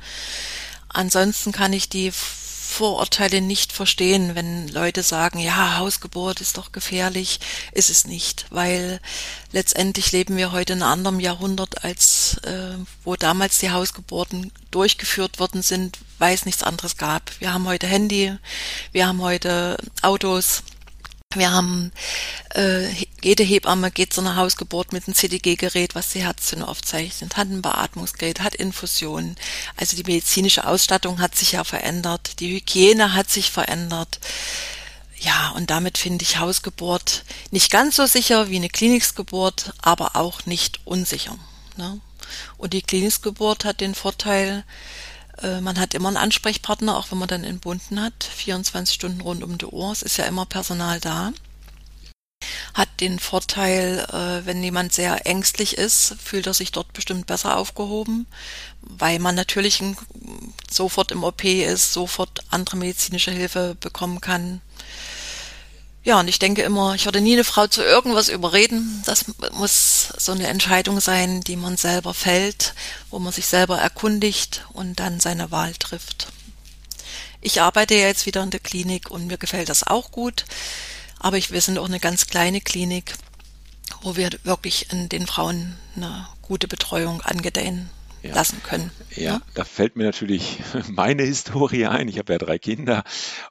Ansonsten 0.88 1.52
kann 1.52 1.72
ich 1.72 1.88
die 1.88 2.12
Vorurteile 2.70 3.40
nicht 3.40 3.72
verstehen, 3.72 4.36
wenn 4.36 4.68
Leute 4.68 5.02
sagen, 5.02 5.40
ja, 5.40 5.78
Hausgeburt 5.78 6.40
ist 6.40 6.56
doch 6.56 6.70
gefährlich. 6.70 7.40
Ist 7.72 7.90
es 7.90 8.06
nicht, 8.06 8.46
weil 8.50 9.00
letztendlich 9.50 10.12
leben 10.12 10.36
wir 10.36 10.52
heute 10.52 10.74
in 10.74 10.82
einem 10.82 10.92
anderen 10.92 11.20
Jahrhundert, 11.20 11.82
als 11.82 12.38
äh, 12.44 12.76
wo 13.02 13.16
damals 13.16 13.58
die 13.58 13.72
Hausgeburten 13.72 14.52
durchgeführt 14.70 15.40
worden 15.40 15.62
sind, 15.62 15.98
weil 16.18 16.34
es 16.34 16.46
nichts 16.46 16.62
anderes 16.62 16.96
gab. 16.96 17.32
Wir 17.40 17.52
haben 17.52 17.66
heute 17.66 17.88
Handy, 17.88 18.36
wir 18.92 19.08
haben 19.08 19.20
heute 19.20 19.76
Autos, 20.02 20.62
wir 21.36 21.52
haben 21.52 21.92
äh, 22.56 22.88
jede 23.22 23.44
Hebamme 23.44 23.92
geht 23.92 24.12
zu 24.12 24.20
einer 24.20 24.34
Hausgeburt 24.34 24.92
mit 24.92 25.06
einem 25.06 25.14
CTG-Gerät, 25.14 25.94
was 25.94 26.08
die 26.08 26.24
Herztöne 26.24 26.66
aufzeichnet, 26.66 27.36
hat 27.36 27.46
ein 27.46 27.62
Beatmungsgerät, 27.62 28.40
hat 28.40 28.56
Infusionen. 28.56 29.36
Also 29.76 29.96
die 29.96 30.02
medizinische 30.02 30.66
Ausstattung 30.66 31.20
hat 31.20 31.36
sich 31.36 31.52
ja 31.52 31.62
verändert, 31.62 32.40
die 32.40 32.56
Hygiene 32.56 33.14
hat 33.14 33.30
sich 33.30 33.52
verändert. 33.52 34.18
Ja, 35.20 35.50
und 35.50 35.70
damit 35.70 35.98
finde 35.98 36.24
ich 36.24 36.38
Hausgeburt 36.38 37.24
nicht 37.52 37.70
ganz 37.70 37.94
so 37.94 38.06
sicher 38.06 38.50
wie 38.50 38.56
eine 38.56 38.68
Kliniksgeburt, 38.68 39.72
aber 39.80 40.16
auch 40.16 40.46
nicht 40.46 40.80
unsicher. 40.84 41.38
Ne? 41.76 42.00
Und 42.58 42.72
die 42.72 42.82
Kliniksgeburt 42.82 43.64
hat 43.64 43.80
den 43.80 43.94
Vorteil, 43.94 44.64
äh, 45.42 45.60
man 45.60 45.78
hat 45.78 45.94
immer 45.94 46.08
einen 46.08 46.16
Ansprechpartner, 46.16 46.96
auch 46.96 47.10
wenn 47.10 47.18
man 47.18 47.28
dann 47.28 47.44
entbunden 47.44 48.00
hat, 48.00 48.24
24 48.24 48.94
Stunden 48.94 49.20
rund 49.20 49.42
um 49.42 49.58
die 49.58 49.66
Uhr. 49.66 49.92
Es 49.92 50.02
ist 50.02 50.16
ja 50.16 50.24
immer 50.24 50.46
Personal 50.46 51.00
da. 51.00 51.32
Hat 52.72 52.88
den 53.00 53.18
Vorteil, 53.18 54.06
äh, 54.12 54.46
wenn 54.46 54.62
jemand 54.62 54.92
sehr 54.92 55.26
ängstlich 55.26 55.76
ist, 55.76 56.16
fühlt 56.22 56.46
er 56.46 56.54
sich 56.54 56.72
dort 56.72 56.92
bestimmt 56.92 57.26
besser 57.26 57.56
aufgehoben, 57.56 58.26
weil 58.80 59.18
man 59.18 59.34
natürlich 59.34 59.82
sofort 60.70 61.12
im 61.12 61.24
OP 61.24 61.44
ist, 61.44 61.92
sofort 61.92 62.40
andere 62.50 62.76
medizinische 62.76 63.30
Hilfe 63.30 63.76
bekommen 63.78 64.20
kann. 64.20 64.62
Ja, 66.02 66.18
und 66.18 66.28
ich 66.28 66.38
denke 66.38 66.62
immer, 66.62 66.94
ich 66.94 67.04
würde 67.04 67.20
nie 67.20 67.34
eine 67.34 67.44
Frau 67.44 67.66
zu 67.66 67.82
irgendwas 67.82 68.30
überreden. 68.30 69.02
Das 69.04 69.26
muss 69.52 70.08
so 70.16 70.32
eine 70.32 70.46
Entscheidung 70.46 71.00
sein, 71.00 71.42
die 71.42 71.56
man 71.56 71.76
selber 71.76 72.14
fällt, 72.14 72.74
wo 73.10 73.18
man 73.18 73.32
sich 73.32 73.46
selber 73.46 73.78
erkundigt 73.78 74.66
und 74.72 74.98
dann 74.98 75.20
seine 75.20 75.50
Wahl 75.50 75.74
trifft. 75.74 76.28
Ich 77.42 77.60
arbeite 77.60 77.94
ja 77.94 78.06
jetzt 78.06 78.26
wieder 78.26 78.42
in 78.42 78.50
der 78.50 78.60
Klinik 78.60 79.10
und 79.10 79.26
mir 79.26 79.38
gefällt 79.38 79.68
das 79.68 79.86
auch 79.86 80.10
gut. 80.10 80.46
Aber 81.18 81.36
ich, 81.36 81.50
wir 81.50 81.60
sind 81.60 81.78
auch 81.78 81.88
eine 81.88 82.00
ganz 82.00 82.26
kleine 82.26 82.62
Klinik, 82.62 83.12
wo 84.02 84.16
wir 84.16 84.30
wirklich 84.42 84.88
den 84.90 85.26
Frauen 85.26 85.76
eine 85.96 86.26
gute 86.40 86.66
Betreuung 86.66 87.20
angedeihen 87.20 87.90
ja. 88.22 88.34
lassen 88.34 88.62
können. 88.62 88.90
Ja, 89.14 89.22
ja, 89.22 89.42
da 89.54 89.64
fällt 89.64 89.96
mir 89.96 90.04
natürlich 90.04 90.58
meine 90.88 91.24
Historie 91.24 91.86
ein. 91.86 92.08
Ich 92.08 92.18
habe 92.18 92.32
ja 92.32 92.38
drei 92.38 92.58
Kinder 92.58 93.04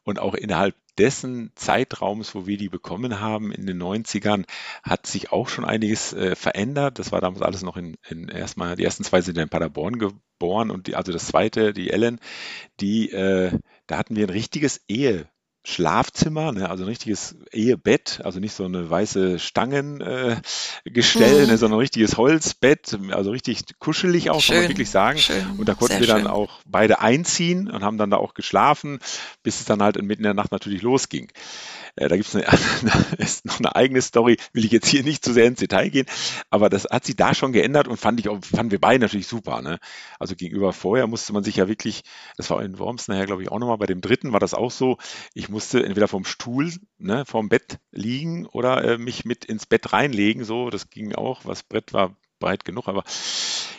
und 0.04 0.20
auch 0.20 0.34
innerhalb 0.34 0.76
dessen 1.00 1.52
Zeitraums, 1.56 2.36
wo 2.36 2.46
wir 2.46 2.58
die 2.58 2.70
bekommen 2.70 3.20
haben 3.22 3.52
in 3.52 3.66
den 3.66 3.82
90ern, 3.82 4.46
hat 4.84 5.08
sich 5.08 5.32
auch 5.32 5.48
schon 5.48 5.66
einiges 5.66 6.14
äh, 6.14 6.36
verändert. 6.36 7.00
Das 7.00 7.12
war 7.12 7.22
damals 7.22 7.42
alles 7.42 7.64
noch 7.64 7.78
in, 7.78 7.98
in 8.10 8.28
erstmal, 8.28 8.76
die 8.76 8.84
ersten 8.84 9.06
zwei 9.06 9.22
sind 9.22 9.38
in 9.38 9.50
Paderborn 9.50 9.98
geboren 9.98 10.70
und 10.70 10.88
die, 10.88 10.96
also 10.96 11.12
das 11.12 11.28
zweite, 11.28 11.74
die 11.74 11.90
Ellen, 11.90 12.20
die, 12.82 13.12
äh, 13.12 13.58
da 13.88 13.98
hatten 13.98 14.16
wir 14.16 14.28
ein 14.28 14.32
richtiges 14.32 14.82
Ehe 14.88 15.30
Schlafzimmer, 15.70 16.52
ne, 16.52 16.70
also 16.70 16.84
ein 16.84 16.90
richtiges 16.90 17.36
Ehebett, 17.52 18.22
also 18.24 18.40
nicht 18.40 18.54
so 18.54 18.66
eine 18.66 18.90
weiße 18.90 19.38
Stangengestell, 19.38 20.42
äh, 20.84 21.42
mhm. 21.44 21.48
ne, 21.48 21.58
sondern 21.58 21.78
ein 21.78 21.82
richtiges 21.82 22.18
Holzbett, 22.18 22.98
also 23.12 23.32
richtig 23.32 23.78
kuschelig 23.78 24.32
auch, 24.32 24.42
schön, 24.42 24.56
kann 24.56 24.64
man 24.64 24.72
wirklich 24.72 24.90
sagen. 24.90 25.20
Schön, 25.20 25.46
und 25.58 25.70
da 25.70 25.76
konnten 25.76 26.00
wir 26.00 26.08
dann 26.08 26.24
schön. 26.24 26.28
auch 26.28 26.62
beide 26.66 27.02
einziehen 27.02 27.70
und 27.70 27.84
haben 27.84 27.98
dann 27.98 28.10
da 28.10 28.18
auch 28.18 28.34
geschlafen, 28.34 29.00
bis 29.44 29.60
es 29.60 29.66
dann 29.66 29.84
halt 29.84 29.96
mitten 30.02 30.22
in 30.22 30.24
der 30.24 30.34
Nacht 30.34 30.52
natürlich 30.52 30.82
losging. 30.82 31.32
Äh, 31.96 32.08
da 32.08 32.18
gibt 32.18 32.34
es 32.34 32.36
ist 33.18 33.46
noch 33.46 33.60
eine 33.60 33.76
eigene 33.76 34.02
Story, 34.02 34.38
will 34.54 34.66
ich 34.66 34.72
jetzt 34.72 34.88
hier 34.88 35.04
nicht 35.04 35.24
zu 35.24 35.34
sehr 35.34 35.46
ins 35.46 35.60
Detail 35.60 35.90
gehen, 35.90 36.06
aber 36.50 36.70
das 36.70 36.86
hat 36.86 37.06
sich 37.06 37.16
da 37.16 37.34
schon 37.34 37.54
geändert 37.54 37.88
und 37.88 37.98
fand 37.98 38.20
ich 38.20 38.30
fanden 38.44 38.72
wir 38.72 38.80
beide 38.80 39.00
natürlich 39.00 39.28
super. 39.28 39.62
Ne? 39.62 39.80
Also 40.20 40.36
gegenüber 40.36 40.74
vorher 40.74 41.08
musste 41.08 41.34
man 41.34 41.44
sich 41.44 41.58
ja 41.58 41.68
wirklich, 41.68 42.04
das 42.38 42.50
war 42.50 42.62
in 42.64 42.80
Worms 42.80 43.08
nachher, 43.08 43.26
glaube 43.26 43.44
ich, 43.44 43.52
auch 43.52 43.60
nochmal, 43.60 43.78
bei 43.78 43.86
dem 43.86 44.02
dritten 44.02 44.34
war 44.34 44.40
das 44.40 44.54
auch 44.54 44.72
so, 44.72 44.98
ich 45.34 45.50
musste 45.50 45.84
entweder 45.84 46.08
vom 46.08 46.26
Stuhl, 46.26 46.72
ne, 46.98 47.26
vom 47.26 47.50
Bett 47.50 47.80
liegen 47.92 48.46
oder 48.46 48.84
äh, 48.84 48.98
mich 48.98 49.26
mit 49.26 49.46
ins 49.46 49.66
Bett 49.66 49.94
reinlegen, 49.94 50.44
so, 50.44 50.70
das 50.70 50.90
ging 50.90 51.16
auch, 51.16 51.46
was 51.46 51.64
Brett 51.64 51.94
war 51.94 52.16
breit 52.40 52.66
genug, 52.66 52.88
aber 52.88 53.04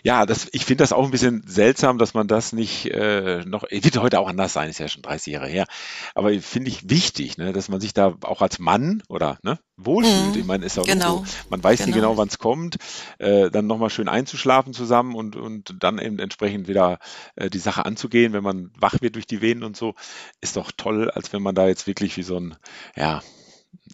ja, 0.02 0.26
das, 0.26 0.48
ich 0.52 0.64
finde 0.64 0.82
das 0.82 0.92
auch 0.92 1.04
ein 1.04 1.10
bisschen 1.10 1.42
seltsam, 1.46 1.98
dass 1.98 2.14
man 2.14 2.28
das 2.28 2.52
nicht 2.52 2.86
äh, 2.86 3.44
noch, 3.44 3.64
wird 3.70 3.98
heute 3.98 4.20
auch 4.20 4.28
anders 4.28 4.52
sein, 4.52 4.70
ist 4.70 4.78
ja 4.78 4.88
schon 4.88 5.02
30 5.02 5.32
Jahre 5.32 5.48
her, 5.48 5.66
aber 6.14 6.32
finde 6.40 6.70
ich 6.70 6.88
wichtig, 6.88 7.38
ne, 7.38 7.52
dass 7.52 7.68
man 7.68 7.80
sich 7.80 7.92
da 7.92 8.14
auch 8.22 8.42
als 8.42 8.58
Mann 8.58 9.02
oder 9.08 9.38
ne, 9.42 9.58
wohlfühlt. 9.76 10.34
Mhm, 10.34 10.40
ich 10.40 10.46
meine, 10.46 10.64
ist 10.64 10.78
auch 10.78 10.86
genau. 10.86 11.18
so, 11.18 11.24
man 11.50 11.62
weiß 11.62 11.78
genau. 11.78 11.86
nicht 11.86 11.94
genau, 11.94 12.16
wann 12.16 12.28
es 12.28 12.38
kommt, 12.38 12.76
äh, 13.18 13.50
dann 13.50 13.66
nochmal 13.66 13.90
schön 13.90 14.08
einzuschlafen 14.08 14.72
zusammen 14.72 15.14
und, 15.14 15.36
und 15.36 15.76
dann 15.80 15.98
eben 15.98 16.18
entsprechend 16.18 16.68
wieder 16.68 16.98
äh, 17.36 17.50
die 17.50 17.58
Sache 17.58 17.84
anzugehen, 17.84 18.32
wenn 18.32 18.44
man 18.44 18.70
wach 18.78 19.00
wird 19.00 19.16
durch 19.16 19.26
die 19.26 19.42
Venen 19.42 19.62
und 19.62 19.76
so, 19.76 19.94
ist 20.40 20.56
doch 20.56 20.70
toll, 20.76 21.10
als 21.10 21.32
wenn 21.32 21.42
man 21.42 21.54
da 21.54 21.68
jetzt 21.68 21.86
wirklich 21.86 22.16
wie 22.16 22.22
so 22.22 22.38
ein, 22.38 22.56
ja, 22.96 23.22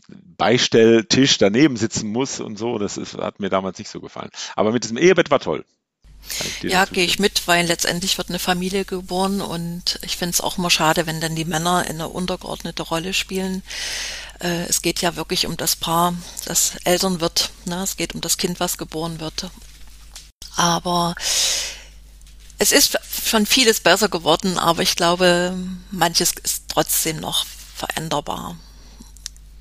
Beistelltisch 0.09 1.39
daneben 1.39 1.77
sitzen 1.77 2.11
muss 2.11 2.41
und 2.41 2.59
so. 2.59 2.79
Das 2.79 2.97
ist, 2.97 3.15
hat 3.15 3.41
mir 3.41 3.51
damals 3.51 3.79
nicht 3.79 3.91
so 3.91 4.01
gefallen. 4.01 4.31
Aber 4.55 4.73
mit 4.73 4.85
diesem 4.85 4.99
Ehebett 4.99 5.31
war 5.31 5.41
toll. 5.41 5.65
Ja, 6.63 6.85
gehe 6.87 7.05
ich 7.05 7.19
mit, 7.19 7.47
weil 7.47 7.67
letztendlich 7.67 8.19
wird 8.19 8.31
eine 8.31 8.39
Familie 8.39 8.85
geboren 8.85 9.41
und 9.41 9.99
ich 10.03 10.17
finde 10.17 10.35
es 10.35 10.41
auch 10.41 10.59
immer 10.59 10.71
schade, 10.71 11.07
wenn 11.07 11.21
dann 11.21 11.37
die 11.37 11.45
Männer 11.45 11.85
eine 11.89 12.09
untergeordnete 12.09 12.83
Rolle 12.83 13.13
spielen. 13.13 13.63
Äh, 14.41 14.65
es 14.65 14.83
geht 14.83 15.01
ja 15.01 15.17
wirklich 15.17 15.47
um 15.47 15.57
das 15.57 15.77
Paar, 15.77 16.15
das 16.45 16.77
Eltern 16.85 17.21
wird. 17.21 17.51
Ne? 17.65 17.83
Es 17.83 17.97
geht 17.97 18.15
um 18.15 18.21
das 18.21 18.39
Kind, 18.39 18.61
was 18.61 18.77
geboren 18.77 19.21
wird. 19.21 19.51
Aber 20.57 21.15
es 22.59 22.73
ist 22.73 22.99
schon 23.25 23.47
vieles 23.47 23.81
besser 23.81 24.09
geworden, 24.09 24.59
aber 24.59 24.83
ich 24.83 24.97
glaube, 24.97 25.57
manches 25.91 26.33
ist 26.43 26.65
trotzdem 26.69 27.21
noch 27.21 27.47
veränderbar. 27.75 28.57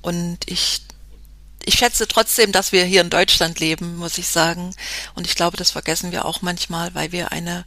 Und 0.06 0.38
ich, 0.46 0.82
ich 1.64 1.74
schätze 1.74 2.06
trotzdem, 2.06 2.52
dass 2.52 2.70
wir 2.70 2.84
hier 2.84 3.00
in 3.00 3.10
Deutschland 3.10 3.58
leben, 3.58 3.96
muss 3.96 4.18
ich 4.18 4.28
sagen. 4.28 4.72
Und 5.16 5.26
ich 5.26 5.34
glaube, 5.34 5.56
das 5.56 5.72
vergessen 5.72 6.12
wir 6.12 6.26
auch 6.26 6.42
manchmal, 6.42 6.94
weil 6.94 7.10
wir 7.10 7.32
eine 7.32 7.64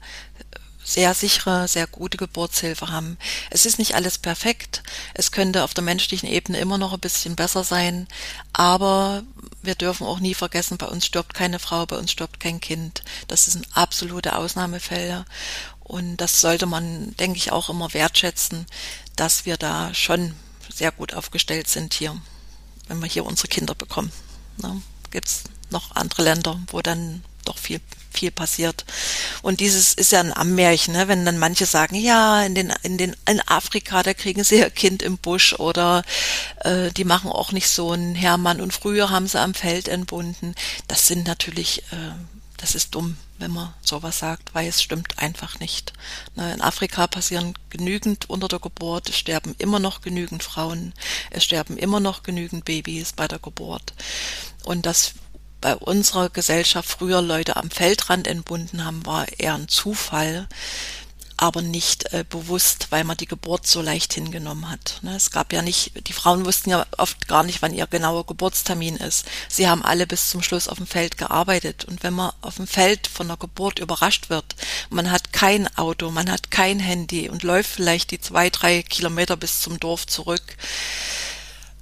sehr 0.82 1.14
sichere, 1.14 1.68
sehr 1.68 1.86
gute 1.86 2.16
Geburtshilfe 2.16 2.88
haben. 2.88 3.18
Es 3.50 3.66
ist 3.66 3.78
nicht 3.78 3.96
alles 3.96 4.18
perfekt. 4.18 4.84
Es 5.14 5.34
könnte 5.34 5.66
auf 5.66 5.74
der 5.74 5.84
menschlichen 5.84 6.30
Ebene 6.30 6.60
immer 6.60 6.78
noch 6.78 6.94
ein 6.94 7.02
bisschen 7.02 7.36
besser 7.36 7.66
sein. 7.66 8.08
Aber 8.54 9.24
wir 9.62 9.76
dürfen 9.76 10.08
auch 10.08 10.22
nie 10.22 10.34
vergessen, 10.34 10.78
bei 10.78 10.88
uns 10.88 11.06
stirbt 11.06 11.34
keine 11.34 11.60
Frau, 11.60 11.86
bei 11.88 11.98
uns 11.98 12.10
stirbt 12.10 12.40
kein 12.40 12.62
Kind. 12.62 13.04
Das 13.28 13.48
sind 13.48 13.68
absolute 13.74 14.38
Ausnahmefälle. 14.38 15.26
Und 15.82 16.16
das 16.16 16.40
sollte 16.40 16.68
man, 16.68 17.18
denke 17.18 17.38
ich, 17.38 17.52
auch 17.52 17.70
immer 17.70 17.94
wertschätzen, 17.94 18.66
dass 19.18 19.46
wir 19.46 19.58
da 19.58 19.94
schon 19.94 20.36
sehr 20.80 20.92
gut 20.92 21.14
aufgestellt 21.14 21.68
sind 21.68 21.94
hier, 21.94 22.20
wenn 22.88 23.02
wir 23.02 23.08
hier 23.08 23.26
unsere 23.26 23.50
Kinder 23.50 23.76
bekommen. 23.76 24.12
Ne? 24.58 24.82
Gibt 25.12 25.28
es 25.28 25.44
noch 25.70 25.96
andere 25.96 26.24
Länder, 26.24 26.60
wo 26.72 26.82
dann 26.82 27.24
doch 27.46 27.58
viel 27.58 27.80
viel 28.12 28.32
passiert. 28.32 28.86
Und 29.44 29.60
dieses 29.60 29.94
ist 29.94 30.12
ja 30.12 30.20
ein 30.20 30.36
Ammärchen, 30.36 30.96
ne? 30.96 31.08
wenn 31.08 31.26
dann 31.26 31.38
manche 31.38 31.68
sagen, 31.68 31.96
ja, 31.96 32.44
in 32.44 32.56
den, 32.56 32.74
in 32.82 32.98
den, 32.98 33.16
in 33.28 33.40
Afrika, 33.42 34.02
da 34.02 34.16
kriegen 34.16 34.44
sie 34.44 34.58
ihr 34.58 34.72
Kind 34.72 35.04
im 35.04 35.20
Busch 35.20 35.54
oder 35.54 36.04
äh, 36.62 36.90
die 36.92 37.04
machen 37.04 37.32
auch 37.32 37.52
nicht 37.52 37.70
so 37.70 37.92
einen 37.92 38.16
Hermann 38.16 38.62
und 38.62 38.74
früher 38.74 39.12
haben 39.12 39.28
sie 39.28 39.40
am 39.40 39.54
Feld 39.54 39.88
entbunden. 39.88 40.56
Das 40.88 41.06
sind 41.06 41.28
natürlich 41.28 41.84
äh, 41.92 42.39
das 42.60 42.76
ist 42.76 42.94
dumm, 42.94 43.18
wenn 43.38 43.52
man 43.52 43.74
sowas 43.82 44.20
sagt, 44.20 44.54
weil 44.54 44.68
es 44.68 44.82
stimmt 44.82 45.18
einfach 45.18 45.60
nicht. 45.60 45.94
In 46.36 46.62
Afrika 46.62 47.08
passieren 47.08 47.54
genügend 47.70 48.30
unter 48.30 48.50
der 48.50 48.60
Geburt, 48.60 49.10
es 49.10 49.18
sterben 49.18 49.56
immer 49.58 49.80
noch 49.80 50.02
genügend 50.02 50.44
Frauen, 50.44 50.94
es 51.32 51.46
sterben 51.46 51.78
immer 51.78 52.02
noch 52.02 52.22
genügend 52.24 52.66
Babys 52.66 53.14
bei 53.14 53.28
der 53.28 53.40
Geburt. 53.40 53.94
Und 54.64 54.86
dass 54.86 55.14
bei 55.62 55.76
unserer 55.76 56.30
Gesellschaft 56.30 56.90
früher 56.90 57.22
Leute 57.22 57.56
am 57.56 57.70
Feldrand 57.70 58.28
entbunden 58.28 58.84
haben, 58.84 59.06
war 59.06 59.28
eher 59.40 59.56
ein 59.56 59.68
Zufall 59.68 60.48
aber 61.42 61.62
nicht 61.62 62.12
äh, 62.12 62.26
bewusst, 62.28 62.88
weil 62.90 63.06
man 63.06 63.16
die 63.16 63.26
Geburt 63.26 63.66
so 63.66 63.82
leicht 63.82 64.14
hingenommen 64.14 64.70
hat. 64.70 65.00
Ne? 65.04 65.16
Es 65.16 65.32
gab 65.32 65.54
ja 65.54 65.62
nicht, 65.62 65.94
die 66.10 66.14
Frauen 66.14 66.46
wussten 66.46 66.70
ja 66.70 66.86
oft 66.98 67.30
gar 67.30 67.44
nicht, 67.44 67.62
wann 67.62 67.74
ihr 67.74 67.88
genauer 67.88 68.26
Geburtstermin 68.26 68.98
ist. 68.98 69.26
Sie 69.48 69.70
haben 69.70 69.82
alle 69.82 70.06
bis 70.06 70.30
zum 70.30 70.44
Schluss 70.44 70.68
auf 70.68 70.80
dem 70.80 70.88
Feld 70.88 71.18
gearbeitet. 71.18 71.86
Und 71.86 72.04
wenn 72.04 72.14
man 72.14 72.34
auf 72.42 72.58
dem 72.58 72.68
Feld 72.68 73.08
von 73.08 73.30
der 73.30 73.38
Geburt 73.38 73.80
überrascht 73.80 74.30
wird, 74.30 74.58
man 74.90 75.12
hat 75.12 75.32
kein 75.32 75.74
Auto, 75.78 76.12
man 76.12 76.30
hat 76.30 76.52
kein 76.52 76.78
Handy 76.80 77.30
und 77.30 77.44
läuft 77.44 77.70
vielleicht 77.72 78.12
die 78.12 78.20
zwei, 78.20 78.50
drei 78.50 78.84
Kilometer 78.84 79.38
bis 79.38 79.62
zum 79.62 79.80
Dorf 79.80 80.08
zurück, 80.08 80.58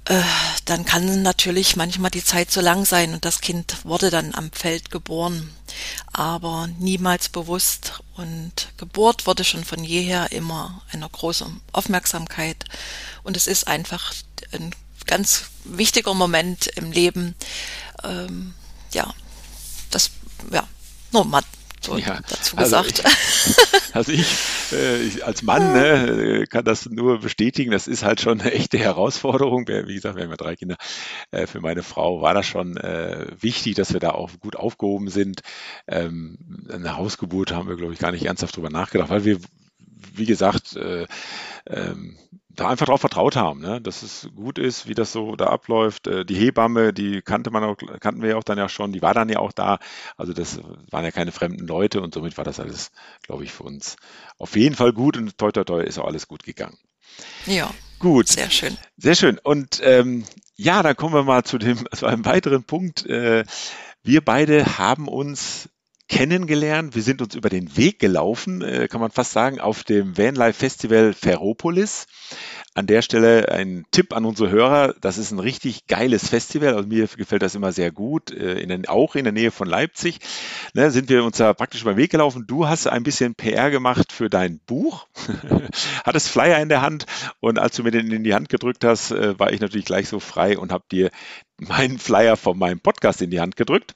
äh, 0.08 0.22
dann 0.64 0.86
kann 0.86 1.22
natürlich 1.22 1.76
manchmal 1.76 2.10
die 2.10 2.24
Zeit 2.24 2.50
so 2.50 2.62
lang 2.62 2.86
sein 2.86 3.12
und 3.12 3.26
das 3.26 3.42
Kind 3.42 3.84
wurde 3.84 4.08
dann 4.08 4.34
am 4.34 4.50
Feld 4.52 4.90
geboren, 4.90 5.52
aber 6.14 6.68
niemals 6.78 7.28
bewusst. 7.28 8.00
Und 8.16 8.72
Geburt 8.78 9.26
wurde 9.26 9.44
schon 9.44 9.64
von 9.64 9.84
jeher 9.84 10.32
immer 10.32 10.82
einer 10.92 11.08
großen 11.10 11.60
Aufmerksamkeit. 11.72 12.64
Und 13.22 13.36
es 13.36 13.46
ist 13.46 13.68
einfach 13.68 14.14
ein 14.52 14.74
ganz 15.06 15.44
wichtiger 15.64 16.14
Moment 16.14 16.68
im 16.68 16.90
Leben. 16.90 17.34
Ähm, 18.02 18.54
ja, 18.94 19.12
das, 19.90 20.10
ja, 20.50 20.66
nur 21.12 21.26
mal 21.26 21.42
so 21.80 21.96
ja, 21.96 22.20
dazu 22.28 22.56
also 22.56 22.82
gesagt. 22.82 23.02
Ich, 23.04 23.94
also 23.94 24.12
ich, 24.12 24.26
äh, 24.72 25.02
ich 25.02 25.24
als 25.24 25.42
Mann 25.42 25.72
ne, 25.72 26.46
kann 26.48 26.64
das 26.64 26.86
nur 26.86 27.20
bestätigen. 27.20 27.70
Das 27.70 27.86
ist 27.86 28.04
halt 28.04 28.20
schon 28.20 28.40
eine 28.40 28.52
echte 28.52 28.78
Herausforderung. 28.78 29.66
Wie 29.68 29.94
gesagt, 29.94 30.16
wir 30.16 30.24
haben 30.24 30.30
ja 30.30 30.36
drei 30.36 30.56
Kinder. 30.56 30.76
Äh, 31.30 31.46
für 31.46 31.60
meine 31.60 31.82
Frau 31.82 32.20
war 32.22 32.34
das 32.34 32.46
schon 32.46 32.76
äh, 32.76 33.26
wichtig, 33.40 33.74
dass 33.76 33.92
wir 33.92 34.00
da 34.00 34.10
auch 34.10 34.30
gut 34.40 34.56
aufgehoben 34.56 35.08
sind. 35.08 35.40
Ähm, 35.86 36.38
eine 36.72 36.96
Hausgeburt 36.96 37.52
haben 37.52 37.68
wir, 37.68 37.76
glaube 37.76 37.92
ich, 37.92 37.98
gar 37.98 38.12
nicht 38.12 38.24
ernsthaft 38.24 38.56
drüber 38.56 38.70
nachgedacht, 38.70 39.10
weil 39.10 39.24
wir, 39.24 39.38
wie 40.14 40.26
gesagt, 40.26 40.76
äh, 40.76 41.06
ähm, 41.66 42.16
da 42.58 42.68
einfach 42.68 42.86
drauf 42.86 43.00
vertraut 43.00 43.36
haben, 43.36 43.60
ne? 43.60 43.80
dass 43.80 44.02
es 44.02 44.28
gut 44.34 44.58
ist, 44.58 44.88
wie 44.88 44.94
das 44.94 45.12
so 45.12 45.36
da 45.36 45.46
abläuft. 45.46 46.06
Äh, 46.06 46.24
die 46.24 46.34
Hebamme, 46.34 46.92
die 46.92 47.22
kannte 47.22 47.50
man 47.50 47.64
auch, 47.64 47.76
kannten 48.00 48.22
wir 48.22 48.30
ja 48.30 48.36
auch 48.36 48.44
dann 48.44 48.58
ja 48.58 48.68
schon, 48.68 48.92
die 48.92 49.02
war 49.02 49.14
dann 49.14 49.28
ja 49.28 49.38
auch 49.38 49.52
da. 49.52 49.78
Also 50.16 50.32
das 50.32 50.60
waren 50.90 51.04
ja 51.04 51.10
keine 51.10 51.32
fremden 51.32 51.66
Leute 51.66 52.00
und 52.00 52.14
somit 52.14 52.36
war 52.36 52.44
das 52.44 52.60
alles, 52.60 52.90
glaube 53.22 53.44
ich, 53.44 53.52
für 53.52 53.62
uns 53.62 53.96
auf 54.38 54.56
jeden 54.56 54.74
Fall 54.74 54.92
gut 54.92 55.16
und 55.16 55.38
toi 55.38 55.52
toi 55.52 55.64
toi 55.64 55.82
ist 55.82 55.98
auch 55.98 56.06
alles 56.06 56.26
gut 56.26 56.42
gegangen. 56.42 56.76
Ja. 57.46 57.70
Gut. 57.98 58.28
Sehr 58.28 58.50
schön. 58.50 58.76
Sehr 58.96 59.14
schön. 59.14 59.38
Und 59.38 59.80
ähm, 59.82 60.24
ja, 60.56 60.82
dann 60.82 60.96
kommen 60.96 61.14
wir 61.14 61.24
mal 61.24 61.44
zu 61.44 61.58
dem, 61.58 61.78
zu 61.94 62.06
einem 62.06 62.24
weiteren 62.24 62.64
Punkt. 62.64 63.06
Äh, 63.06 63.44
wir 64.02 64.24
beide 64.24 64.78
haben 64.78 65.08
uns 65.08 65.68
kennengelernt. 66.08 66.94
Wir 66.94 67.02
sind 67.02 67.22
uns 67.22 67.34
über 67.34 67.48
den 67.48 67.76
Weg 67.76 67.98
gelaufen, 67.98 68.62
äh, 68.62 68.88
kann 68.88 69.00
man 69.00 69.10
fast 69.10 69.32
sagen, 69.32 69.60
auf 69.60 69.84
dem 69.84 70.16
Vanlife 70.16 70.58
Festival 70.58 71.12
Ferropolis. 71.12 72.06
An 72.74 72.86
der 72.86 73.02
Stelle 73.02 73.48
ein 73.50 73.86
Tipp 73.90 74.14
an 74.14 74.24
unsere 74.24 74.50
Hörer. 74.50 74.94
Das 75.00 75.18
ist 75.18 75.32
ein 75.32 75.38
richtig 75.38 75.86
geiles 75.86 76.28
Festival. 76.28 76.74
Also 76.74 76.88
mir 76.88 77.08
gefällt 77.08 77.42
das 77.42 77.54
immer 77.54 77.72
sehr 77.72 77.90
gut. 77.90 78.30
Äh, 78.30 78.60
in 78.60 78.68
den, 78.68 78.88
auch 78.88 79.16
in 79.16 79.24
der 79.24 79.32
Nähe 79.32 79.50
von 79.50 79.68
Leipzig 79.68 80.20
ne, 80.74 80.90
sind 80.90 81.08
wir 81.08 81.24
uns 81.24 81.38
da 81.38 81.52
praktisch 81.54 81.82
über 81.82 81.94
den 81.94 81.98
Weg 81.98 82.10
gelaufen. 82.10 82.44
Du 82.46 82.68
hast 82.68 82.86
ein 82.86 83.02
bisschen 83.02 83.34
PR 83.34 83.70
gemacht 83.70 84.12
für 84.12 84.30
dein 84.30 84.60
Buch. 84.60 85.06
Hattest 86.04 86.28
Flyer 86.28 86.60
in 86.60 86.68
der 86.68 86.82
Hand 86.82 87.06
und 87.40 87.58
als 87.58 87.76
du 87.76 87.82
mir 87.82 87.90
den 87.90 88.10
in 88.12 88.24
die 88.24 88.34
Hand 88.34 88.48
gedrückt 88.48 88.84
hast, 88.84 89.10
äh, 89.10 89.38
war 89.38 89.52
ich 89.52 89.60
natürlich 89.60 89.86
gleich 89.86 90.08
so 90.08 90.20
frei 90.20 90.56
und 90.56 90.72
habe 90.72 90.84
dir 90.90 91.10
meinen 91.58 91.98
Flyer 91.98 92.36
von 92.36 92.58
meinem 92.58 92.80
Podcast 92.80 93.20
in 93.22 93.30
die 93.30 93.40
Hand 93.40 93.56
gedrückt. 93.56 93.94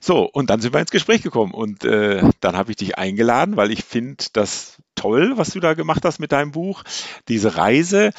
So, 0.00 0.24
und 0.24 0.50
dann 0.50 0.60
sind 0.60 0.74
wir 0.74 0.80
ins 0.80 0.90
Gespräch 0.90 1.22
gekommen 1.22 1.52
und 1.52 1.84
äh, 1.84 2.22
dann 2.40 2.56
habe 2.56 2.70
ich 2.70 2.76
dich 2.76 2.98
eingeladen, 2.98 3.56
weil 3.56 3.70
ich 3.70 3.84
finde 3.84 4.24
das 4.32 4.78
toll, 4.94 5.34
was 5.36 5.50
du 5.50 5.60
da 5.60 5.74
gemacht 5.74 6.04
hast 6.04 6.18
mit 6.18 6.32
deinem 6.32 6.52
Buch, 6.52 6.82
diese 7.28 7.56
Reise. 7.56 8.10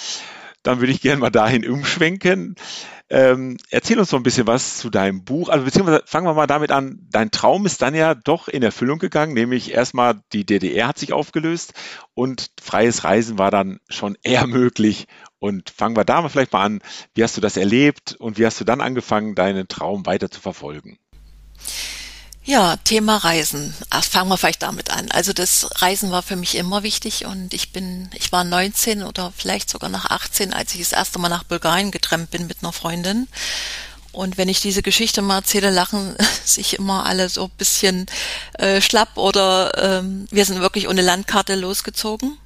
Dann 0.64 0.80
würde 0.80 0.92
ich 0.92 1.02
gerne 1.02 1.22
mal 1.22 1.30
dahin 1.30 1.68
umschwenken. 1.70 2.56
Ähm, 3.08 3.58
erzähl 3.70 4.00
uns 4.00 4.10
so 4.10 4.18
ein 4.18 4.24
bisschen 4.24 4.48
was 4.48 4.78
zu 4.78 4.90
deinem 4.90 5.24
Buch. 5.24 5.50
Also 5.50 5.66
beziehungsweise 5.66 6.04
fangen 6.06 6.26
wir 6.26 6.34
mal 6.34 6.48
damit 6.48 6.72
an. 6.72 7.08
Dein 7.12 7.30
Traum 7.30 7.66
ist 7.66 7.82
dann 7.82 7.94
ja 7.94 8.16
doch 8.16 8.48
in 8.48 8.64
Erfüllung 8.64 8.98
gegangen, 8.98 9.34
nämlich 9.34 9.72
erstmal 9.74 10.22
die 10.34 10.46
DDR 10.46 10.88
hat 10.88 10.98
sich 10.98 11.14
aufgelöst 11.14 11.74
und 12.16 12.50
freies 12.60 13.04
Reisen 13.04 13.38
war 13.38 13.52
dann 13.52 13.80
schon 13.90 14.18
eher 14.24 14.48
möglich 14.48 15.08
und 15.38 15.70
fangen 15.70 15.96
wir 15.96 16.06
da 16.06 16.22
mal 16.22 16.30
vielleicht 16.30 16.54
mal 16.54 16.64
an. 16.64 16.82
Wie 17.14 17.24
hast 17.24 17.38
du 17.38 17.42
das 17.42 17.58
erlebt 17.58 18.16
und 18.18 18.40
wie 18.40 18.46
hast 18.46 18.60
du 18.60 18.66
dann 18.66 18.82
angefangen, 18.82 19.36
deinen 19.36 19.68
Traum 19.68 20.06
weiter 20.08 20.32
zu 20.32 20.42
verfolgen? 20.42 20.98
Ja, 22.48 22.78
Thema 22.78 23.18
Reisen. 23.18 23.74
Ach, 23.90 24.04
fangen 24.04 24.30
wir 24.30 24.38
vielleicht 24.38 24.62
damit 24.62 24.92
an. 24.92 25.10
Also 25.10 25.34
das 25.34 25.82
Reisen 25.82 26.12
war 26.12 26.22
für 26.22 26.36
mich 26.36 26.54
immer 26.56 26.84
wichtig 26.84 27.26
und 27.26 27.56
ich 27.56 27.72
bin, 27.72 28.08
ich 28.14 28.32
war 28.32 28.44
19 28.44 29.02
oder 29.02 29.34
vielleicht 29.36 29.68
sogar 29.68 29.90
nach 29.90 30.12
18, 30.12 30.54
als 30.54 30.76
ich 30.76 30.82
das 30.82 30.92
erste 30.92 31.18
Mal 31.18 31.30
nach 31.30 31.44
Bulgarien 31.44 31.90
getrennt 31.90 32.30
bin 32.30 32.46
mit 32.46 32.58
einer 32.62 32.72
Freundin. 32.72 33.28
Und 34.12 34.38
wenn 34.38 34.48
ich 34.48 34.62
diese 34.62 34.84
Geschichte 34.84 35.24
mal 35.24 35.38
erzähle, 35.38 35.72
lachen 35.72 36.16
sich 36.46 36.78
immer 36.78 37.08
alle 37.08 37.30
so 37.30 37.46
ein 37.46 37.52
bisschen 37.58 38.06
äh, 38.60 38.80
schlapp 38.80 39.18
oder 39.18 40.00
ähm, 40.00 40.28
wir 40.30 40.46
sind 40.46 40.62
wirklich 40.62 40.88
ohne 40.88 41.02
Landkarte 41.02 41.56
losgezogen. 41.56 42.38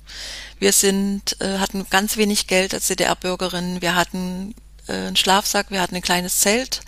Wir 0.60 0.71
sind, 0.71 1.36
äh, 1.41 1.58
hatten 1.58 1.86
ganz 1.89 2.15
wenig 2.15 2.47
Geld 2.47 2.74
als 2.74 2.88
DDR-Bürgerin. 2.88 3.82
Wir 3.82 3.95
hatten 3.95 4.56
äh, 4.88 4.93
einen 4.93 5.17
Schlafsack, 5.17 5.71
wir 5.71 5.82
hatten 5.82 5.95
ein 5.95 6.02
kleines 6.02 6.39
Zelt 6.39 6.80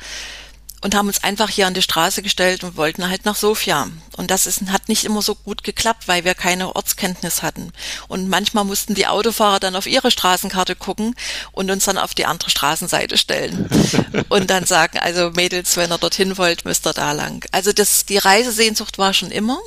und 0.82 0.96
haben 0.96 1.08
uns 1.08 1.24
einfach 1.24 1.50
hier 1.50 1.68
an 1.68 1.76
die 1.76 1.82
Straße 1.82 2.24
gestellt 2.24 2.64
und 2.64 2.76
wollten 2.76 3.08
halt 3.08 3.26
nach 3.26 3.36
Sofia. 3.36 3.88
Und 4.18 4.32
das 4.32 4.48
ist, 4.48 4.70
hat 4.72 4.90
nicht 4.90 5.06
immer 5.06 5.22
so 5.22 5.36
gut 5.36 5.64
geklappt, 5.64 6.08
weil 6.08 6.26
wir 6.26 6.34
keine 6.34 6.76
Ortskenntnis 6.76 7.44
hatten. 7.44 7.72
Und 8.08 8.30
manchmal 8.30 8.66
mussten 8.66 8.96
die 8.96 9.08
Autofahrer 9.08 9.60
dann 9.60 9.76
auf 9.76 9.86
ihre 9.86 10.10
Straßenkarte 10.10 10.76
gucken 10.76 11.16
und 11.52 11.70
uns 11.70 11.86
dann 11.86 12.00
auf 12.00 12.16
die 12.16 12.26
andere 12.26 12.50
Straßenseite 12.50 13.18
stellen. 13.18 13.70
und 14.30 14.50
dann 14.50 14.66
sagen, 14.66 14.98
also 14.98 15.32
Mädels, 15.32 15.78
wenn 15.78 15.92
ihr 15.92 15.98
dorthin 16.00 16.38
wollt, 16.38 16.66
müsst 16.66 16.88
ihr 16.88 16.94
da 16.94 17.12
lang. 17.12 17.46
Also 17.52 17.72
das, 17.72 18.06
die 18.06 18.18
Reisesehnsucht 18.18 18.98
war 18.98 19.14
schon 19.14 19.32
immer. 19.32 19.60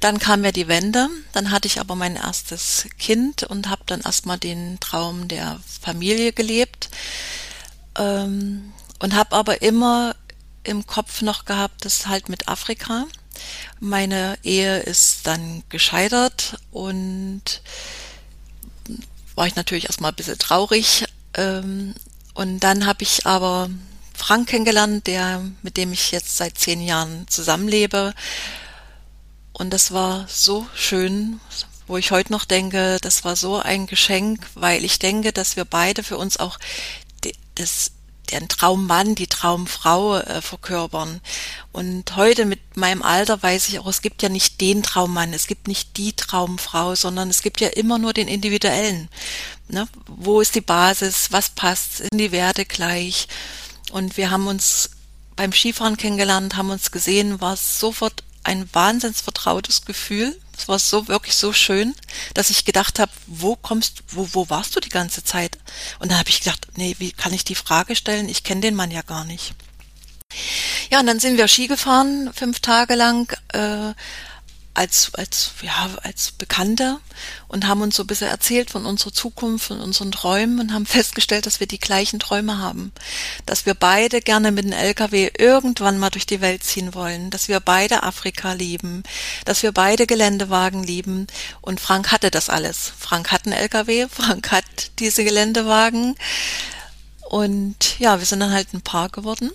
Dann 0.00 0.18
kam 0.18 0.44
ja 0.44 0.52
die 0.52 0.66
Wende, 0.66 1.08
dann 1.32 1.50
hatte 1.50 1.68
ich 1.68 1.78
aber 1.78 1.94
mein 1.94 2.16
erstes 2.16 2.86
Kind 2.98 3.42
und 3.42 3.68
habe 3.68 3.82
dann 3.84 4.00
erstmal 4.00 4.38
den 4.38 4.80
Traum 4.80 5.28
der 5.28 5.60
Familie 5.82 6.32
gelebt 6.32 6.88
ähm, 7.98 8.72
und 8.98 9.14
habe 9.14 9.36
aber 9.36 9.60
immer 9.60 10.14
im 10.64 10.86
Kopf 10.86 11.22
noch 11.22 11.44
gehabt, 11.44 11.84
das 11.84 12.06
halt 12.06 12.28
mit 12.28 12.48
Afrika. 12.48 13.06
Meine 13.80 14.38
Ehe 14.42 14.80
ist 14.80 15.26
dann 15.26 15.62
gescheitert 15.68 16.58
und 16.70 17.62
war 19.34 19.46
ich 19.46 19.56
natürlich 19.56 19.84
erstmal 19.86 20.12
ein 20.12 20.16
bisschen 20.16 20.38
traurig. 20.38 21.04
Ähm, 21.34 21.94
und 22.34 22.60
dann 22.60 22.86
habe 22.86 23.02
ich 23.02 23.26
aber 23.26 23.70
Frank 24.14 24.48
kennengelernt, 24.48 25.06
der, 25.06 25.44
mit 25.62 25.76
dem 25.76 25.92
ich 25.92 26.10
jetzt 26.10 26.36
seit 26.36 26.58
zehn 26.58 26.80
Jahren 26.80 27.26
zusammenlebe. 27.28 28.14
Und 29.52 29.70
das 29.70 29.92
war 29.92 30.26
so 30.28 30.66
schön, 30.74 31.40
wo 31.86 31.96
ich 31.96 32.10
heute 32.10 32.32
noch 32.32 32.44
denke, 32.44 32.98
das 33.00 33.24
war 33.24 33.36
so 33.36 33.58
ein 33.58 33.86
Geschenk, 33.86 34.46
weil 34.54 34.84
ich 34.84 34.98
denke, 34.98 35.32
dass 35.32 35.56
wir 35.56 35.64
beide 35.64 36.02
für 36.02 36.18
uns 36.18 36.36
auch 36.36 36.58
das 37.54 37.92
den 38.30 38.48
Traummann, 38.48 39.14
die 39.14 39.26
Traumfrau 39.26 40.18
äh, 40.18 40.40
verkörpern. 40.42 41.20
Und 41.72 42.16
heute 42.16 42.44
mit 42.44 42.76
meinem 42.76 43.02
Alter 43.02 43.42
weiß 43.42 43.68
ich 43.68 43.78
auch, 43.78 43.86
es 43.86 44.02
gibt 44.02 44.22
ja 44.22 44.28
nicht 44.28 44.60
den 44.60 44.82
Traummann, 44.82 45.32
es 45.32 45.46
gibt 45.46 45.68
nicht 45.68 45.96
die 45.96 46.12
Traumfrau, 46.12 46.94
sondern 46.94 47.30
es 47.30 47.42
gibt 47.42 47.60
ja 47.60 47.68
immer 47.68 47.98
nur 47.98 48.12
den 48.12 48.28
individuellen. 48.28 49.08
Ne? 49.68 49.88
Wo 50.06 50.40
ist 50.40 50.54
die 50.54 50.60
Basis? 50.60 51.28
Was 51.30 51.50
passt? 51.50 51.98
Sind 51.98 52.18
die 52.18 52.32
Werte 52.32 52.64
gleich? 52.64 53.28
Und 53.92 54.16
wir 54.16 54.30
haben 54.30 54.46
uns 54.46 54.90
beim 55.36 55.52
Skifahren 55.52 55.96
kennengelernt, 55.96 56.56
haben 56.56 56.70
uns 56.70 56.90
gesehen, 56.90 57.40
war 57.40 57.56
sofort 57.56 58.24
ein 58.48 58.68
wahnsinns 58.72 59.20
vertrautes 59.20 59.84
Gefühl. 59.84 60.34
Es 60.56 60.66
war 60.68 60.78
so 60.78 61.06
wirklich 61.06 61.36
so 61.36 61.52
schön, 61.52 61.94
dass 62.34 62.50
ich 62.50 62.64
gedacht 62.64 62.98
habe, 62.98 63.12
wo 63.26 63.54
kommst, 63.54 64.02
wo, 64.08 64.28
wo 64.32 64.48
warst 64.48 64.74
du 64.74 64.80
die 64.80 64.88
ganze 64.88 65.22
Zeit? 65.22 65.58
Und 66.00 66.10
dann 66.10 66.18
habe 66.18 66.30
ich 66.30 66.40
gedacht, 66.40 66.66
nee, 66.76 66.96
wie 66.98 67.12
kann 67.12 67.34
ich 67.34 67.44
die 67.44 67.54
Frage 67.54 67.94
stellen? 67.94 68.28
Ich 68.28 68.42
kenne 68.42 68.62
den 68.62 68.74
Mann 68.74 68.90
ja 68.90 69.02
gar 69.02 69.24
nicht. 69.24 69.54
Ja, 70.90 71.00
und 71.00 71.06
dann 71.06 71.20
sind 71.20 71.36
wir 71.36 71.46
Ski 71.46 71.68
gefahren, 71.68 72.30
fünf 72.34 72.60
Tage 72.60 72.94
lang, 72.94 73.32
äh, 73.52 73.92
als, 74.74 75.12
als, 75.14 75.52
ja, 75.62 75.88
als 76.02 76.30
Bekannte 76.32 77.00
und 77.48 77.66
haben 77.66 77.82
uns 77.82 77.96
so 77.96 78.04
ein 78.04 78.06
bisschen 78.06 78.28
erzählt 78.28 78.70
von 78.70 78.86
unserer 78.86 79.12
Zukunft 79.12 79.70
und 79.70 79.80
unseren 79.80 80.12
Träumen 80.12 80.60
und 80.60 80.72
haben 80.72 80.86
festgestellt, 80.86 81.46
dass 81.46 81.60
wir 81.60 81.66
die 81.66 81.80
gleichen 81.80 82.20
Träume 82.20 82.58
haben. 82.58 82.92
Dass 83.44 83.66
wir 83.66 83.74
beide 83.74 84.20
gerne 84.20 84.52
mit 84.52 84.64
dem 84.64 84.72
LKW 84.72 85.30
irgendwann 85.36 85.98
mal 85.98 86.10
durch 86.10 86.26
die 86.26 86.40
Welt 86.40 86.62
ziehen 86.62 86.94
wollen, 86.94 87.30
dass 87.30 87.48
wir 87.48 87.60
beide 87.60 88.04
Afrika 88.04 88.52
lieben, 88.52 89.02
dass 89.44 89.62
wir 89.62 89.72
beide 89.72 90.06
Geländewagen 90.06 90.84
lieben 90.84 91.26
und 91.60 91.80
Frank 91.80 92.12
hatte 92.12 92.30
das 92.30 92.48
alles. 92.48 92.92
Frank 92.98 93.32
hat 93.32 93.46
einen 93.46 93.54
LKW, 93.54 94.06
Frank 94.10 94.52
hat 94.52 94.64
diese 95.00 95.24
Geländewagen 95.24 96.14
und 97.28 97.98
ja, 97.98 98.18
wir 98.18 98.26
sind 98.26 98.40
dann 98.40 98.52
halt 98.52 98.72
ein 98.72 98.82
Paar 98.82 99.08
geworden. 99.08 99.50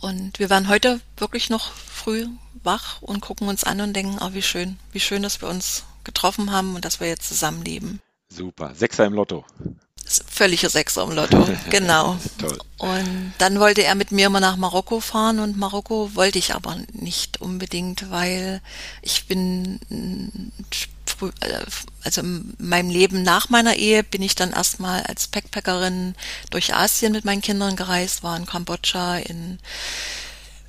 Und 0.00 0.38
wir 0.38 0.50
waren 0.50 0.68
heute 0.68 1.00
wirklich 1.16 1.48
noch 1.48 1.72
früh 1.72 2.26
wach 2.64 3.02
und 3.02 3.20
gucken 3.20 3.48
uns 3.48 3.64
an 3.64 3.80
und 3.80 3.94
denken, 3.94 4.18
oh, 4.20 4.32
wie 4.32 4.42
schön, 4.42 4.78
wie 4.92 5.00
schön, 5.00 5.22
dass 5.22 5.40
wir 5.40 5.48
uns 5.48 5.84
getroffen 6.04 6.52
haben 6.52 6.74
und 6.74 6.84
dass 6.84 7.00
wir 7.00 7.08
jetzt 7.08 7.28
zusammenleben. 7.28 8.00
Super. 8.28 8.74
Sechser 8.74 9.04
im 9.06 9.14
Lotto. 9.14 9.44
Völliger 10.06 10.68
Sechser 10.68 11.04
im 11.04 11.12
Lotto, 11.12 11.48
genau. 11.70 12.18
Toll. 12.38 12.58
Und 12.78 13.32
dann 13.38 13.58
wollte 13.58 13.84
er 13.84 13.94
mit 13.94 14.12
mir 14.12 14.28
mal 14.28 14.40
nach 14.40 14.56
Marokko 14.56 15.00
fahren 15.00 15.38
und 15.38 15.56
Marokko 15.56 16.14
wollte 16.14 16.38
ich 16.38 16.54
aber 16.54 16.76
nicht 16.92 17.40
unbedingt, 17.40 18.10
weil 18.10 18.60
ich 19.00 19.26
bin 19.26 19.80
früh, 21.06 21.30
also 22.02 22.20
in 22.20 22.54
meinem 22.58 22.90
Leben 22.90 23.22
nach 23.22 23.48
meiner 23.48 23.76
Ehe 23.76 24.02
bin 24.02 24.20
ich 24.20 24.34
dann 24.34 24.52
erstmal 24.52 25.02
als 25.04 25.28
Backpackerin 25.28 26.14
durch 26.50 26.74
Asien 26.74 27.12
mit 27.12 27.24
meinen 27.24 27.42
Kindern 27.42 27.76
gereist, 27.76 28.22
war 28.22 28.36
in 28.36 28.46
Kambodscha, 28.46 29.18
in 29.18 29.58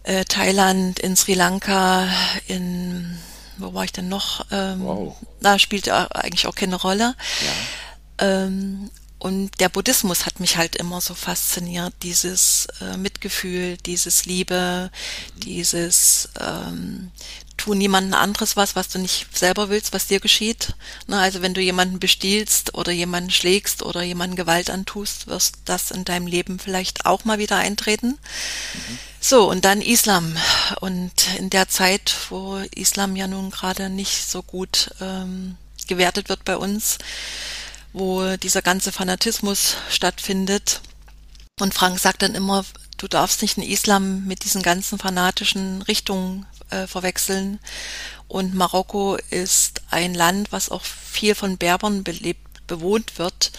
äh, 0.06 0.26
Thailand, 0.26 1.00
in 1.00 1.16
Sri 1.16 1.34
Lanka, 1.34 2.08
in 2.48 3.18
wo 3.58 3.74
war 3.74 3.84
ich 3.84 3.92
denn 3.92 4.10
noch? 4.10 4.46
Ähm, 4.52 4.84
wow. 4.84 5.16
Da 5.42 5.60
spielte 5.60 6.14
eigentlich 6.14 6.48
auch 6.48 6.56
keine 6.56 6.76
Rolle. 6.76 7.16
Ja. 8.20 8.28
Ähm, 8.28 8.90
und 9.18 9.60
der 9.60 9.70
Buddhismus 9.70 10.26
hat 10.26 10.40
mich 10.40 10.58
halt 10.58 10.76
immer 10.76 11.02
so 11.02 11.16
fasziniert, 11.16 11.94
dieses 12.04 12.68
äh, 12.82 12.98
Mitgefühl, 12.98 13.78
dieses 13.78 14.26
Liebe, 14.26 14.92
dieses 15.38 16.30
ähm, 16.40 17.12
tu 17.66 17.74
niemanden 17.74 18.14
anderes 18.14 18.56
was, 18.56 18.76
was 18.76 18.90
du 18.90 19.00
nicht 19.00 19.36
selber 19.36 19.70
willst, 19.70 19.92
was 19.92 20.06
dir 20.06 20.20
geschieht. 20.20 20.76
Na, 21.08 21.22
also 21.22 21.42
wenn 21.42 21.56
du 21.56 21.62
jemanden 21.62 22.00
bestiehlst 22.00 22.76
oder 22.76 22.92
jemanden 22.92 23.32
schlägst 23.32 23.82
oder 23.82 24.04
jemanden 24.04 24.36
Gewalt 24.36 24.70
antust, 24.70 25.26
wirst 25.26 25.56
das 25.66 25.90
in 25.90 26.06
deinem 26.06 26.28
Leben 26.28 26.60
vielleicht 26.60 27.08
auch 27.08 27.26
mal 27.26 27.40
wieder 27.40 27.58
eintreten. 27.58 28.20
Mhm. 28.74 29.00
So, 29.20 29.50
und 29.50 29.66
dann 29.66 29.82
Islam. 29.82 30.38
Und 30.80 31.12
in 31.40 31.50
der 31.50 31.68
Zeit, 31.68 32.16
wo 32.30 32.58
Islam 32.76 33.16
ja 33.16 33.28
nun 33.28 33.50
gerade 33.50 33.90
nicht 33.90 34.30
so 34.30 34.44
gut 34.44 34.92
ähm, 35.02 35.58
gewertet 35.88 36.30
wird 36.30 36.46
bei 36.46 36.58
uns, 36.58 37.00
wo 37.94 38.38
dieser 38.38 38.62
ganze 38.62 38.92
Fanatismus 38.92 39.78
stattfindet. 39.90 40.82
Und 41.60 41.74
Frank 41.74 42.00
sagt 42.00 42.22
dann 42.22 42.36
immer, 42.36 42.64
du 42.98 43.08
darfst 43.08 43.42
nicht 43.42 43.58
den 43.58 43.64
Islam 43.64 44.26
mit 44.26 44.44
diesen 44.44 44.62
ganzen 44.62 45.00
fanatischen 45.00 45.82
Richtungen 45.82 46.46
äh, 46.76 46.88
verwechseln. 46.88 47.60
Und 48.28 48.54
Marokko 48.54 49.18
ist 49.30 49.82
ein 49.92 50.14
Land, 50.14 50.52
was 50.52 50.70
auch 50.70 50.84
viel 50.84 51.36
von 51.36 51.58
Berbern 51.58 52.04
belebt, 52.04 52.68
bewohnt 52.68 53.18
wird. 53.18 53.52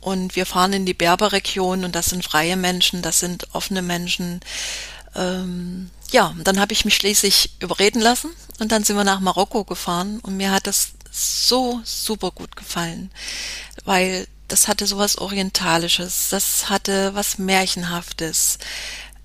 Und 0.00 0.36
wir 0.36 0.46
fahren 0.46 0.72
in 0.72 0.86
die 0.86 0.94
Berberregion 0.94 1.84
und 1.84 1.94
das 1.94 2.06
sind 2.06 2.24
freie 2.24 2.56
Menschen, 2.56 3.02
das 3.02 3.20
sind 3.20 3.48
offene 3.52 3.82
Menschen. 3.82 4.40
Ähm, 5.14 5.90
ja, 6.10 6.34
dann 6.44 6.60
habe 6.60 6.72
ich 6.72 6.84
mich 6.84 6.94
schließlich 6.94 7.50
überreden 7.60 8.00
lassen 8.00 8.30
und 8.60 8.72
dann 8.72 8.84
sind 8.84 8.96
wir 8.96 9.04
nach 9.04 9.20
Marokko 9.20 9.64
gefahren 9.64 10.20
und 10.20 10.36
mir 10.36 10.50
hat 10.50 10.66
das 10.66 10.92
so 11.10 11.80
super 11.84 12.30
gut 12.30 12.56
gefallen, 12.56 13.10
weil 13.84 14.26
das 14.46 14.66
hatte 14.66 14.86
sowas 14.86 15.18
Orientalisches, 15.18 16.28
das 16.30 16.70
hatte 16.70 17.14
was 17.14 17.38
Märchenhaftes. 17.38 18.58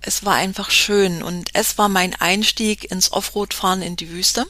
Es 0.05 0.25
war 0.25 0.35
einfach 0.35 0.69
schön 0.69 1.23
und 1.23 1.51
es 1.53 1.77
war 1.77 1.87
mein 1.87 2.13
Einstieg 2.13 2.91
ins 2.91 3.13
Offroad-Fahren 3.13 3.81
in 3.81 3.95
die 3.95 4.09
Wüste. 4.09 4.45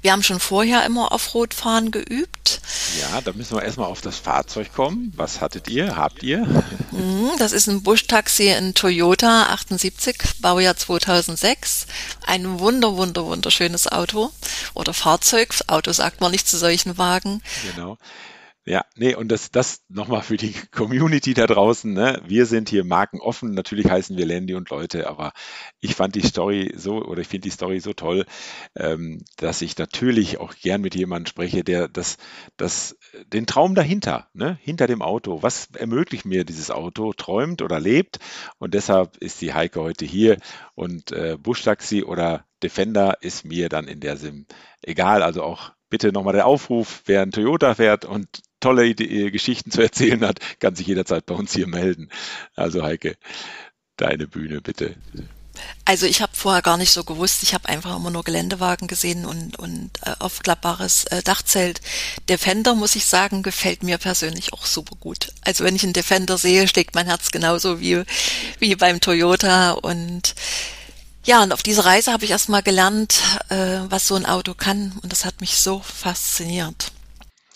Wir 0.00 0.12
haben 0.12 0.22
schon 0.22 0.40
vorher 0.40 0.86
immer 0.86 1.12
Offroad-Fahren 1.12 1.90
geübt. 1.90 2.62
Ja, 2.98 3.20
da 3.20 3.34
müssen 3.34 3.54
wir 3.54 3.62
erstmal 3.62 3.88
auf 3.88 4.00
das 4.00 4.16
Fahrzeug 4.16 4.72
kommen. 4.72 5.12
Was 5.14 5.42
hattet 5.42 5.68
ihr? 5.68 5.94
Habt 5.94 6.22
ihr? 6.22 6.46
Mhm, 6.90 7.32
das 7.38 7.52
ist 7.52 7.68
ein 7.68 7.82
Busch-Taxi 7.82 8.48
in 8.48 8.72
Toyota 8.74 9.48
78, 9.50 10.16
Baujahr 10.40 10.76
2006. 10.76 11.86
Ein 12.26 12.58
wunder, 12.58 12.96
wunder, 12.96 13.26
wunderschönes 13.26 13.88
Auto 13.88 14.30
oder 14.72 14.94
Fahrzeug. 14.94 15.54
Auto 15.66 15.92
sagt 15.92 16.22
man 16.22 16.30
nicht 16.30 16.48
zu 16.48 16.56
solchen 16.56 16.96
Wagen. 16.96 17.42
Genau. 17.74 17.98
Ja, 18.68 18.84
nee, 18.96 19.14
und 19.14 19.32
das, 19.32 19.50
das 19.50 19.82
nochmal 19.88 20.20
für 20.20 20.36
die 20.36 20.52
Community 20.72 21.32
da 21.32 21.46
draußen, 21.46 21.90
ne? 21.90 22.20
Wir 22.26 22.44
sind 22.44 22.68
hier 22.68 22.84
markenoffen, 22.84 23.54
natürlich 23.54 23.88
heißen 23.88 24.18
wir 24.18 24.26
Landy 24.26 24.54
und 24.54 24.68
Leute, 24.68 25.08
aber 25.08 25.32
ich 25.80 25.94
fand 25.94 26.14
die 26.14 26.26
Story 26.26 26.74
so, 26.76 27.02
oder 27.02 27.22
ich 27.22 27.28
finde 27.28 27.44
die 27.44 27.50
Story 27.50 27.80
so 27.80 27.94
toll, 27.94 28.26
ähm, 28.76 29.24
dass 29.38 29.62
ich 29.62 29.78
natürlich 29.78 30.36
auch 30.38 30.54
gern 30.54 30.82
mit 30.82 30.94
jemandem 30.94 31.30
spreche, 31.30 31.64
der 31.64 31.88
das, 31.88 32.18
das, 32.58 32.98
den 33.32 33.46
Traum 33.46 33.74
dahinter, 33.74 34.28
ne, 34.34 34.58
hinter 34.60 34.86
dem 34.86 35.00
Auto, 35.00 35.42
was 35.42 35.68
ermöglicht 35.74 36.26
mir 36.26 36.44
dieses 36.44 36.70
Auto, 36.70 37.14
träumt 37.14 37.62
oder 37.62 37.80
lebt. 37.80 38.18
Und 38.58 38.74
deshalb 38.74 39.16
ist 39.16 39.40
die 39.40 39.54
Heike 39.54 39.80
heute 39.80 40.04
hier 40.04 40.36
und 40.74 41.10
äh, 41.12 41.38
Buschtaxi 41.38 42.02
oder 42.02 42.44
Defender 42.62 43.16
ist 43.22 43.46
mir 43.46 43.70
dann 43.70 43.88
in 43.88 44.00
der 44.00 44.18
Sim 44.18 44.44
egal, 44.82 45.22
also 45.22 45.42
auch 45.42 45.72
bitte 45.88 46.12
nochmal 46.12 46.34
der 46.34 46.46
Aufruf, 46.46 47.02
wer 47.06 47.22
ein 47.22 47.30
Toyota 47.30 47.74
fährt 47.74 48.04
und 48.04 48.42
tolle 48.60 48.86
Idee, 48.86 49.30
Geschichten 49.30 49.70
zu 49.70 49.82
erzählen 49.82 50.24
hat, 50.24 50.40
kann 50.60 50.74
sich 50.74 50.86
jederzeit 50.86 51.26
bei 51.26 51.34
uns 51.34 51.52
hier 51.52 51.66
melden. 51.66 52.08
Also 52.54 52.82
Heike, 52.82 53.16
deine 53.96 54.26
Bühne 54.26 54.60
bitte. 54.60 54.96
Also 55.84 56.06
ich 56.06 56.20
habe 56.20 56.36
vorher 56.36 56.62
gar 56.62 56.76
nicht 56.76 56.92
so 56.92 57.02
gewusst, 57.04 57.42
ich 57.42 57.54
habe 57.54 57.68
einfach 57.68 57.96
immer 57.96 58.10
nur 58.10 58.22
Geländewagen 58.22 58.88
gesehen 58.88 59.24
und, 59.24 59.58
und 59.58 59.90
äh, 60.04 60.12
aufklappbares 60.18 61.04
äh, 61.06 61.22
Dachzelt. 61.22 61.80
Defender, 62.28 62.74
muss 62.74 62.94
ich 62.94 63.06
sagen, 63.06 63.42
gefällt 63.42 63.82
mir 63.82 63.98
persönlich 63.98 64.52
auch 64.52 64.66
super 64.66 64.96
gut. 65.00 65.32
Also 65.42 65.64
wenn 65.64 65.74
ich 65.74 65.82
einen 65.82 65.94
Defender 65.94 66.38
sehe, 66.38 66.68
schlägt 66.68 66.94
mein 66.94 67.06
Herz 67.06 67.30
genauso 67.30 67.80
wie, 67.80 68.02
wie 68.58 68.76
beim 68.76 69.00
Toyota 69.00 69.72
und 69.72 70.34
ja, 71.24 71.42
und 71.42 71.52
auf 71.52 71.62
dieser 71.62 71.84
Reise 71.84 72.12
habe 72.12 72.24
ich 72.24 72.30
erstmal 72.30 72.62
gelernt, 72.62 73.20
äh, 73.48 73.80
was 73.88 74.06
so 74.06 74.14
ein 74.14 74.26
Auto 74.26 74.54
kann 74.54 74.92
und 75.02 75.12
das 75.12 75.24
hat 75.24 75.40
mich 75.40 75.56
so 75.56 75.80
fasziniert. 75.80 76.92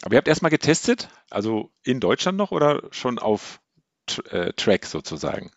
Aber 0.02 0.14
ihr 0.14 0.18
habt 0.18 0.28
erstmal 0.28 0.50
getestet, 0.50 1.08
also 1.30 1.70
in 1.84 2.00
Deutschland 2.00 2.36
noch 2.36 2.50
oder 2.50 2.82
schon 2.90 3.18
auf 3.18 3.60
äh, 4.30 4.52
Track 4.54 4.86
sozusagen? 4.86 5.50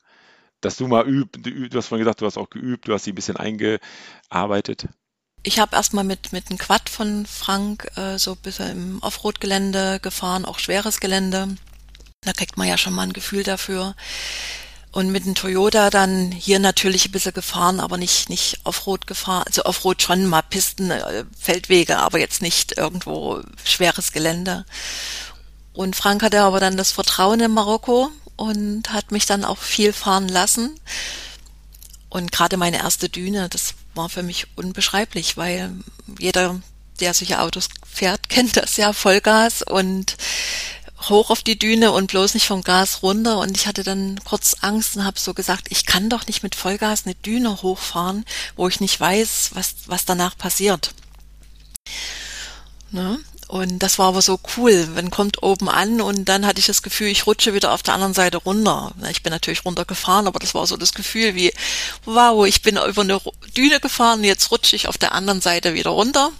Dass 0.61 0.77
du 0.77 0.87
mal 0.87 1.07
übt, 1.07 1.39
du 1.41 1.77
hast 1.77 1.87
vorhin 1.87 2.05
gesagt, 2.05 2.21
du 2.21 2.25
hast 2.25 2.37
auch 2.37 2.49
geübt, 2.49 2.87
du 2.87 2.93
hast 2.93 3.03
sie 3.03 3.11
ein 3.11 3.15
bisschen 3.15 3.37
eingearbeitet. 3.37 4.87
Ich 5.43 5.59
habe 5.59 5.75
erstmal 5.75 6.03
mit, 6.03 6.31
mit 6.31 6.49
einem 6.49 6.57
Quad 6.57 6.89
von 6.89 7.25
Frank 7.27 7.87
äh, 7.97 8.17
so 8.17 8.31
ein 8.31 8.41
bisschen 8.41 8.71
im 8.71 9.03
Offroad-Gelände 9.03 9.99
gefahren, 10.01 10.45
auch 10.45 10.57
schweres 10.57 10.99
Gelände. 10.99 11.55
Da 12.21 12.33
kriegt 12.33 12.57
man 12.57 12.67
ja 12.67 12.77
schon 12.77 12.93
mal 12.93 13.03
ein 13.03 13.13
Gefühl 13.13 13.43
dafür. 13.43 13.95
Und 14.95 15.11
mit 15.11 15.25
dem 15.25 15.35
Toyota 15.35 15.89
dann 15.89 16.31
hier 16.31 16.57
natürlich 16.57 17.07
ein 17.07 17.11
bisschen 17.11 17.33
gefahren, 17.33 17.81
aber 17.81 17.97
nicht, 17.97 18.29
nicht 18.29 18.61
Offroad 18.63 19.07
gefahren. 19.07 19.43
Also 19.45 19.65
Offroad 19.65 20.01
schon 20.01 20.25
mal 20.25 20.41
Pisten, 20.41 20.89
äh, 20.89 21.25
Feldwege, 21.37 21.97
aber 21.97 22.17
jetzt 22.17 22.41
nicht 22.41 22.77
irgendwo 22.77 23.41
schweres 23.65 24.13
Gelände. 24.13 24.63
Und 25.73 25.97
Frank 25.97 26.23
hatte 26.23 26.39
aber 26.39 26.61
dann 26.61 26.77
das 26.77 26.93
Vertrauen 26.93 27.41
in 27.41 27.51
Marokko 27.51 28.09
und 28.37 28.93
hat 28.93 29.11
mich 29.11 29.25
dann 29.25 29.43
auch 29.43 29.57
viel 29.57 29.91
fahren 29.91 30.29
lassen. 30.29 30.79
Und 32.07 32.31
gerade 32.31 32.55
meine 32.55 32.77
erste 32.77 33.09
Düne, 33.09 33.49
das 33.49 33.73
war 33.95 34.07
für 34.07 34.23
mich 34.23 34.47
unbeschreiblich, 34.55 35.35
weil 35.35 35.73
jeder, 36.19 36.61
der 37.01 37.13
solche 37.13 37.41
Autos 37.41 37.67
fährt, 37.85 38.29
kennt 38.29 38.55
das 38.55 38.77
ja 38.77 38.93
Vollgas 38.93 39.61
und 39.61 40.15
hoch 41.09 41.29
auf 41.29 41.43
die 41.43 41.57
Düne 41.59 41.91
und 41.91 42.07
bloß 42.07 42.33
nicht 42.33 42.47
vom 42.47 42.61
Gas 42.61 43.03
runter. 43.03 43.39
Und 43.39 43.55
ich 43.57 43.67
hatte 43.67 43.83
dann 43.83 44.19
kurz 44.23 44.57
Angst 44.61 44.95
und 44.95 45.03
habe 45.03 45.19
so 45.19 45.33
gesagt, 45.33 45.67
ich 45.69 45.85
kann 45.85 46.09
doch 46.09 46.27
nicht 46.27 46.43
mit 46.43 46.55
Vollgas 46.55 47.05
eine 47.05 47.15
Düne 47.15 47.61
hochfahren, 47.61 48.25
wo 48.55 48.67
ich 48.67 48.79
nicht 48.79 48.99
weiß, 48.99 49.51
was, 49.53 49.75
was 49.87 50.05
danach 50.05 50.37
passiert. 50.37 50.91
Ne? 52.91 53.19
Und 53.47 53.79
das 53.79 53.99
war 53.99 54.07
aber 54.07 54.21
so 54.21 54.39
cool. 54.57 54.87
Man 54.87 55.11
kommt 55.11 55.43
oben 55.43 55.69
an 55.69 56.01
und 56.01 56.25
dann 56.25 56.45
hatte 56.45 56.59
ich 56.59 56.65
das 56.65 56.81
Gefühl, 56.81 57.07
ich 57.07 57.27
rutsche 57.27 57.53
wieder 57.53 57.73
auf 57.73 57.83
der 57.83 57.93
anderen 57.93 58.15
Seite 58.15 58.37
runter. 58.37 58.91
Ich 59.11 59.21
bin 59.21 59.31
natürlich 59.31 59.65
runtergefahren, 59.65 60.27
aber 60.27 60.39
das 60.39 60.55
war 60.55 60.65
so 60.65 60.77
das 60.77 60.93
Gefühl 60.93 61.35
wie, 61.35 61.53
wow, 62.05 62.45
ich 62.47 62.63
bin 62.63 62.77
über 62.77 63.01
eine 63.01 63.21
Düne 63.55 63.79
gefahren, 63.79 64.23
jetzt 64.23 64.49
rutsche 64.49 64.75
ich 64.75 64.87
auf 64.87 64.97
der 64.97 65.11
anderen 65.11 65.41
Seite 65.41 65.75
wieder 65.75 65.91
runter. 65.91 66.31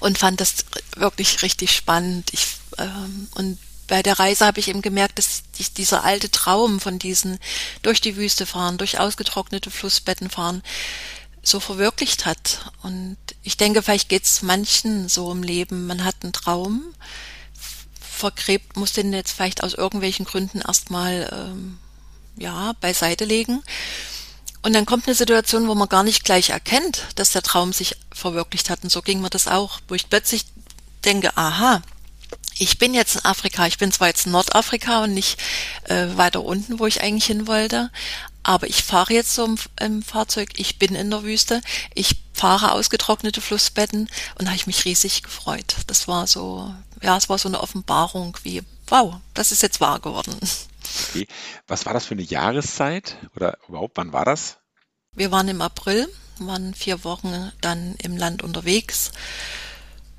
Und 0.00 0.18
fand 0.18 0.40
das 0.40 0.64
wirklich 0.96 1.42
richtig 1.42 1.72
spannend. 1.72 2.30
Ich 2.32 2.57
ähm, 2.78 3.28
und 3.34 3.58
bei 3.86 4.02
der 4.02 4.18
Reise 4.18 4.46
habe 4.46 4.60
ich 4.60 4.68
eben 4.68 4.82
gemerkt, 4.82 5.18
dass 5.18 5.42
ich 5.56 5.72
dieser 5.72 6.04
alte 6.04 6.30
Traum 6.30 6.78
von 6.78 6.98
diesen 6.98 7.38
durch 7.82 8.00
die 8.00 8.16
Wüste 8.16 8.44
fahren, 8.44 8.76
durch 8.76 8.98
ausgetrocknete 9.00 9.70
Flussbetten 9.70 10.28
fahren, 10.28 10.62
so 11.42 11.58
verwirklicht 11.58 12.26
hat. 12.26 12.70
Und 12.82 13.16
ich 13.42 13.56
denke, 13.56 13.82
vielleicht 13.82 14.10
geht 14.10 14.24
es 14.24 14.42
manchen 14.42 15.08
so 15.08 15.32
im 15.32 15.42
Leben. 15.42 15.86
Man 15.86 16.04
hat 16.04 16.16
einen 16.22 16.34
Traum, 16.34 16.94
vergräbt, 18.18 18.76
muss 18.76 18.92
den 18.92 19.12
jetzt 19.12 19.32
vielleicht 19.32 19.62
aus 19.62 19.74
irgendwelchen 19.74 20.26
Gründen 20.26 20.60
erstmal 20.60 21.28
ähm, 21.32 21.78
ja, 22.36 22.74
beiseite 22.80 23.24
legen. 23.24 23.62
Und 24.60 24.74
dann 24.74 24.86
kommt 24.86 25.06
eine 25.06 25.14
Situation, 25.14 25.68
wo 25.68 25.74
man 25.74 25.88
gar 25.88 26.02
nicht 26.02 26.24
gleich 26.24 26.50
erkennt, 26.50 27.06
dass 27.14 27.30
der 27.30 27.42
Traum 27.42 27.72
sich 27.72 27.96
verwirklicht 28.12 28.70
hat. 28.70 28.82
Und 28.82 28.90
so 28.90 29.02
ging 29.02 29.20
mir 29.20 29.30
das 29.30 29.46
auch, 29.46 29.80
wo 29.88 29.94
ich 29.94 30.10
plötzlich 30.10 30.44
denke, 31.04 31.36
aha, 31.36 31.80
ich 32.58 32.78
bin 32.78 32.94
jetzt 32.94 33.16
in 33.16 33.24
Afrika. 33.24 33.66
Ich 33.66 33.78
bin 33.78 33.92
zwar 33.92 34.08
jetzt 34.08 34.26
in 34.26 34.32
Nordafrika 34.32 35.04
und 35.04 35.14
nicht 35.14 35.38
äh, 35.84 36.06
weiter 36.16 36.42
unten, 36.42 36.78
wo 36.78 36.86
ich 36.86 37.02
eigentlich 37.02 37.26
hin 37.26 37.46
wollte, 37.46 37.90
aber 38.42 38.66
ich 38.66 38.82
fahre 38.82 39.12
jetzt 39.12 39.34
so 39.34 39.44
im, 39.44 39.58
im, 39.80 40.02
Fahrzeug. 40.02 40.50
Ich 40.56 40.78
bin 40.78 40.94
in 40.94 41.10
der 41.10 41.22
Wüste. 41.22 41.60
Ich 41.94 42.16
fahre 42.32 42.72
ausgetrocknete 42.72 43.40
Flussbetten 43.40 44.08
und 44.38 44.44
da 44.44 44.46
habe 44.46 44.56
ich 44.56 44.66
mich 44.66 44.84
riesig 44.84 45.22
gefreut. 45.22 45.76
Das 45.86 46.08
war 46.08 46.26
so, 46.26 46.72
ja, 47.02 47.16
es 47.16 47.28
war 47.28 47.38
so 47.38 47.48
eine 47.48 47.60
Offenbarung 47.60 48.36
wie, 48.42 48.62
wow, 48.86 49.16
das 49.34 49.52
ist 49.52 49.62
jetzt 49.62 49.80
wahr 49.80 50.00
geworden. 50.00 50.36
Okay. 51.10 51.26
Was 51.66 51.84
war 51.84 51.92
das 51.92 52.06
für 52.06 52.14
eine 52.14 52.22
Jahreszeit 52.22 53.16
oder 53.36 53.58
überhaupt, 53.68 53.96
wann 53.96 54.12
war 54.12 54.24
das? 54.24 54.56
Wir 55.12 55.30
waren 55.30 55.48
im 55.48 55.60
April, 55.60 56.08
waren 56.38 56.74
vier 56.74 57.04
Wochen 57.04 57.52
dann 57.60 57.96
im 57.96 58.16
Land 58.16 58.42
unterwegs 58.42 59.10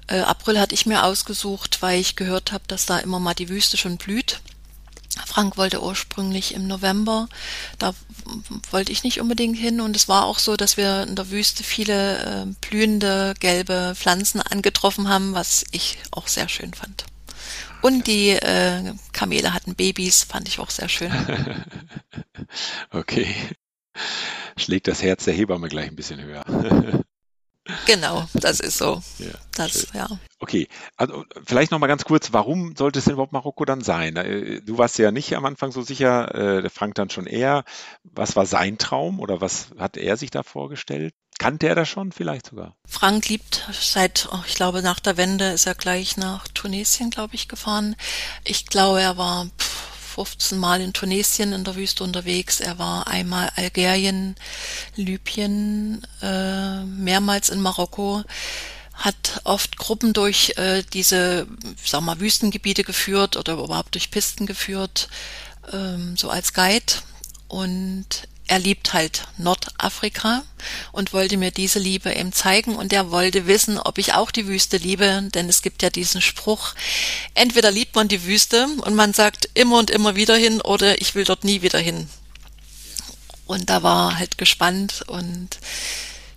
Äh, 0.09 0.21
April 0.21 0.59
hatte 0.59 0.73
ich 0.73 0.85
mir 0.85 1.03
ausgesucht, 1.03 1.81
weil 1.81 1.99
ich 1.99 2.15
gehört 2.15 2.51
habe, 2.51 2.63
dass 2.67 2.85
da 2.85 2.97
immer 2.97 3.19
mal 3.19 3.35
die 3.35 3.49
Wüste 3.49 3.77
schon 3.77 3.97
blüht. 3.97 4.41
Frank 5.25 5.57
wollte 5.57 5.83
ursprünglich 5.83 6.53
im 6.53 6.67
November, 6.67 7.27
da 7.77 7.93
wollte 8.71 8.91
ich 8.91 9.03
nicht 9.03 9.19
unbedingt 9.19 9.57
hin 9.57 9.81
und 9.81 9.95
es 9.95 10.07
war 10.07 10.25
auch 10.25 10.39
so, 10.39 10.55
dass 10.55 10.77
wir 10.77 11.03
in 11.03 11.15
der 11.15 11.29
Wüste 11.29 11.63
viele 11.63 12.17
äh, 12.17 12.45
blühende 12.61 13.33
gelbe 13.39 13.93
Pflanzen 13.95 14.41
angetroffen 14.41 15.09
haben, 15.09 15.33
was 15.33 15.65
ich 15.71 15.97
auch 16.11 16.27
sehr 16.27 16.47
schön 16.47 16.73
fand. 16.73 17.05
Und 17.81 18.07
die 18.07 18.29
äh, 18.29 18.93
Kamele 19.13 19.53
hatten 19.53 19.75
Babys, 19.75 20.23
fand 20.23 20.47
ich 20.47 20.59
auch 20.59 20.69
sehr 20.69 20.89
schön. 20.89 21.11
okay. 22.91 23.33
Schlägt 24.57 24.87
das 24.87 25.01
Herz 25.01 25.25
der 25.25 25.33
Hebamme 25.33 25.69
gleich 25.69 25.89
ein 25.89 25.95
bisschen 25.95 26.21
höher. 26.21 26.43
Genau, 27.85 28.27
das 28.33 28.59
ist 28.59 28.77
so. 28.77 29.01
Ja, 29.17 29.31
das, 29.55 29.87
ja. 29.93 30.07
Okay, 30.39 30.67
also 30.97 31.25
vielleicht 31.45 31.71
noch 31.71 31.79
mal 31.79 31.87
ganz 31.87 32.05
kurz, 32.05 32.31
warum 32.31 32.75
sollte 32.75 32.99
es 32.99 33.05
denn 33.05 33.13
überhaupt 33.13 33.33
Marokko 33.33 33.65
dann 33.65 33.81
sein? 33.81 34.15
Äh, 34.15 34.61
du 34.61 34.77
warst 34.77 34.97
ja 34.97 35.11
nicht 35.11 35.35
am 35.35 35.45
Anfang 35.45 35.71
so 35.71 35.81
sicher, 35.81 36.33
äh, 36.33 36.61
der 36.61 36.71
Frank 36.71 36.95
dann 36.95 37.09
schon 37.09 37.27
eher. 37.27 37.63
Was 38.03 38.35
war 38.35 38.45
sein 38.45 38.77
Traum 38.77 39.19
oder 39.19 39.41
was 39.41 39.67
hat 39.77 39.97
er 39.97 40.17
sich 40.17 40.31
da 40.31 40.43
vorgestellt? 40.43 41.13
Kannte 41.39 41.67
er 41.67 41.75
das 41.75 41.87
schon 41.87 42.11
vielleicht 42.11 42.47
sogar? 42.47 42.75
Frank 42.85 43.29
liebt 43.29 43.65
seit, 43.71 44.27
oh, 44.31 44.43
ich 44.45 44.55
glaube, 44.55 44.81
nach 44.81 44.99
der 44.99 45.15
Wende 45.15 45.51
ist 45.51 45.65
er 45.65 45.75
gleich 45.75 46.17
nach 46.17 46.47
Tunesien, 46.49 47.11
glaube 47.11 47.35
ich, 47.35 47.47
gefahren. 47.47 47.95
Ich 48.43 48.65
glaube, 48.65 49.01
er 49.01 49.17
war 49.17 49.47
15 50.25 50.57
Mal 50.57 50.81
in 50.81 50.93
Tunesien 50.93 51.53
in 51.53 51.63
der 51.63 51.75
Wüste 51.75 52.03
unterwegs. 52.03 52.59
Er 52.59 52.77
war 52.77 53.07
einmal 53.07 53.51
Algerien, 53.55 54.35
Libyen, 54.95 56.05
äh, 56.21 56.83
mehrmals 56.83 57.49
in 57.49 57.61
Marokko 57.61 58.23
hat 58.93 59.39
oft 59.45 59.77
Gruppen 59.77 60.11
durch 60.11 60.53
äh, 60.57 60.83
diese, 60.91 61.47
sag 61.81 62.01
mal, 62.01 62.19
Wüstengebiete 62.19 62.83
geführt 62.83 63.37
oder 63.37 63.53
überhaupt 63.53 63.95
durch 63.95 64.11
Pisten 64.11 64.45
geführt, 64.45 65.07
ähm, 65.71 66.17
so 66.17 66.29
als 66.29 66.53
Guide. 66.53 66.93
Und 67.47 68.27
er 68.49 68.57
liebt 68.57 68.93
halt 68.93 69.27
Nordafrika 69.37 70.43
und 70.91 71.13
wollte 71.13 71.37
mir 71.37 71.51
diese 71.51 71.77
Liebe 71.77 72.11
eben 72.11 72.33
zeigen 72.33 72.75
und 72.75 72.91
er 72.91 73.11
wollte 73.11 73.45
wissen, 73.45 73.77
ob 73.77 73.99
ich 73.99 74.13
auch 74.15 74.31
die 74.31 74.47
Wüste 74.47 74.77
liebe, 74.77 75.29
denn 75.35 75.47
es 75.47 75.61
gibt 75.61 75.83
ja 75.83 75.91
diesen 75.91 76.19
Spruch, 76.19 76.73
entweder 77.35 77.69
liebt 77.69 77.95
man 77.95 78.07
die 78.07 78.25
Wüste 78.25 78.67
und 78.81 78.95
man 78.95 79.13
sagt 79.13 79.49
immer 79.53 79.77
und 79.77 79.91
immer 79.91 80.15
wieder 80.15 80.35
hin 80.35 80.61
oder 80.61 80.99
ich 80.99 81.13
will 81.13 81.25
dort 81.25 81.43
nie 81.43 81.61
wieder 81.61 81.77
hin. 81.77 82.09
Und 83.45 83.69
da 83.69 83.83
war 83.83 84.17
halt 84.17 84.39
gespannt 84.39 85.03
und 85.07 85.59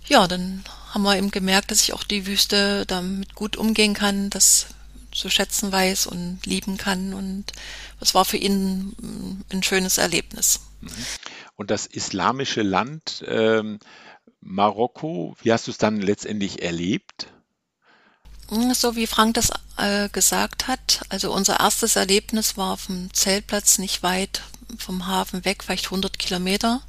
ja, 0.07 0.27
dann 0.27 0.63
haben 0.91 1.03
wir 1.03 1.17
eben 1.17 1.31
gemerkt, 1.31 1.71
dass 1.71 1.81
ich 1.81 1.93
auch 1.93 2.03
die 2.03 2.27
Wüste 2.27 2.85
damit 2.85 3.33
gut 3.33 3.57
umgehen 3.57 3.95
kann, 3.95 4.29
das 4.29 4.67
zu 5.13 5.29
schätzen 5.29 5.71
weiß 5.71 6.07
und 6.07 6.45
lieben 6.45 6.77
kann 6.77 7.13
und 7.13 7.45
das 7.99 8.13
war 8.13 8.25
für 8.25 8.37
ihn 8.37 9.43
ein 9.51 9.63
schönes 9.63 9.97
Erlebnis. 9.97 10.59
Mhm 10.81 10.89
und 11.55 11.71
das 11.71 11.85
islamische 11.85 12.61
Land 12.61 13.23
ähm, 13.27 13.79
Marokko, 14.41 15.35
wie 15.41 15.53
hast 15.53 15.67
du 15.67 15.71
es 15.71 15.77
dann 15.77 16.01
letztendlich 16.01 16.61
erlebt? 16.61 17.27
Hm, 18.49 18.73
so 18.73 18.95
wie 18.95 19.07
Frank 19.07 19.35
das 19.35 19.51
äh, 19.77 20.09
gesagt 20.09 20.67
hat, 20.67 21.01
also 21.09 21.31
unser 21.31 21.59
erstes 21.59 21.95
Erlebnis 21.95 22.57
war 22.57 22.73
auf 22.73 22.87
dem 22.87 23.13
Zeltplatz 23.13 23.77
nicht 23.77 24.03
weit 24.03 24.43
vom 24.77 25.07
Hafen 25.07 25.45
weg, 25.45 25.63
vielleicht 25.63 25.85
100 25.85 26.17
Kilometer. 26.19 26.81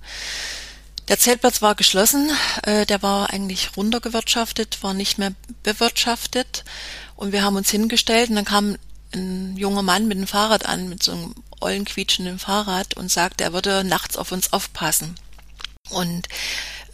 Der 1.08 1.18
Zeltplatz 1.18 1.60
war 1.60 1.74
geschlossen, 1.74 2.30
äh, 2.62 2.86
der 2.86 3.02
war 3.02 3.30
eigentlich 3.30 3.76
runtergewirtschaftet, 3.76 4.82
war 4.82 4.94
nicht 4.94 5.18
mehr 5.18 5.32
bewirtschaftet 5.62 6.64
und 7.14 7.32
wir 7.32 7.42
haben 7.42 7.56
uns 7.56 7.70
hingestellt 7.70 8.30
und 8.30 8.36
dann 8.36 8.46
kam 8.46 8.76
ein 9.12 9.56
junger 9.56 9.82
Mann 9.82 10.08
mit 10.08 10.18
dem 10.18 10.26
Fahrrad 10.26 10.66
an, 10.66 10.88
mit 10.88 11.02
so 11.02 11.12
einem 11.12 11.34
ollen 11.60 11.84
quietschenden 11.84 12.38
Fahrrad 12.38 12.94
und 12.94 13.12
sagte, 13.12 13.44
er 13.44 13.52
würde 13.52 13.84
nachts 13.84 14.16
auf 14.16 14.32
uns 14.32 14.52
aufpassen. 14.52 15.14
Und 15.90 16.26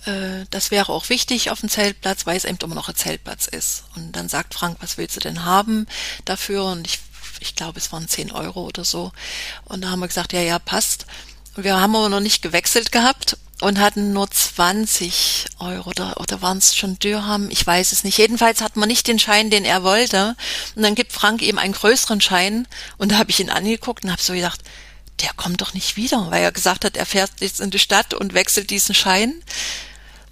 äh, 0.07 0.45
das 0.51 0.71
wäre 0.71 0.93
auch 0.93 1.09
wichtig 1.09 1.51
auf 1.51 1.61
dem 1.61 1.69
Zeltplatz, 1.69 2.27
weil 2.27 2.37
es 2.37 2.45
eben 2.45 2.59
immer 2.63 2.75
noch 2.75 2.89
ein 2.89 2.97
Zeltplatz 2.97 3.47
ist. 3.47 3.85
Und 3.95 4.13
dann 4.13 4.29
sagt 4.29 4.55
Frank, 4.55 4.79
was 4.81 4.99
willst 4.99 5.17
du 5.17 5.21
denn 5.21 5.45
haben 5.45 5.87
dafür? 6.25 6.65
Und 6.65 6.87
ich, 6.87 6.99
ich 7.39 7.55
glaube, 7.55 7.79
es 7.79 7.93
waren 7.93 8.09
10 8.09 8.33
Euro 8.33 8.67
oder 8.67 8.85
so. 8.85 9.13
Und 9.65 9.83
da 9.83 9.91
haben 9.91 10.01
wir 10.01 10.09
gesagt, 10.09 10.33
ja, 10.33 10.41
ja, 10.41 10.59
passt. 10.59 11.07
Wir 11.57 11.81
haben 11.81 11.97
aber 11.97 12.09
noch 12.09 12.21
nicht 12.21 12.43
gewechselt 12.43 12.93
gehabt 12.93 13.37
und 13.61 13.79
hatten 13.79 14.13
nur 14.13 14.31
20 14.31 15.47
Euro 15.59 15.91
oder, 15.91 16.21
oder 16.21 16.43
waren 16.43 16.59
es 16.59 16.75
schon 16.75 16.99
Dirham, 16.99 17.51
ich 17.51 17.67
weiß 17.67 17.93
es 17.93 18.05
nicht. 18.05 18.19
Jedenfalls 18.19 18.63
hat 18.63 18.77
man 18.77 18.89
nicht 18.89 19.07
den 19.07 19.19
Schein, 19.19 19.51
den 19.51 19.65
er 19.65 19.83
wollte. 19.83 20.37
Und 20.75 20.83
dann 20.83 20.95
gibt 20.95 21.13
Frank 21.13 21.43
ihm 21.43 21.59
einen 21.59 21.75
größeren 21.75 22.21
Schein 22.21 22.67
und 22.97 23.13
da 23.13 23.19
habe 23.19 23.31
ich 23.31 23.41
ihn 23.41 23.51
angeguckt 23.51 24.05
und 24.05 24.11
habe 24.11 24.23
so 24.23 24.33
gedacht, 24.33 24.61
der 25.21 25.33
kommt 25.35 25.61
doch 25.61 25.75
nicht 25.75 25.97
wieder, 25.97 26.31
weil 26.31 26.43
er 26.43 26.53
gesagt 26.53 26.85
hat, 26.85 26.97
er 26.97 27.07
fährt 27.07 27.33
jetzt 27.41 27.61
in 27.61 27.71
die 27.71 27.79
Stadt 27.79 28.15
und 28.15 28.35
wechselt 28.35 28.71
diesen 28.71 28.95
Schein. 28.95 29.43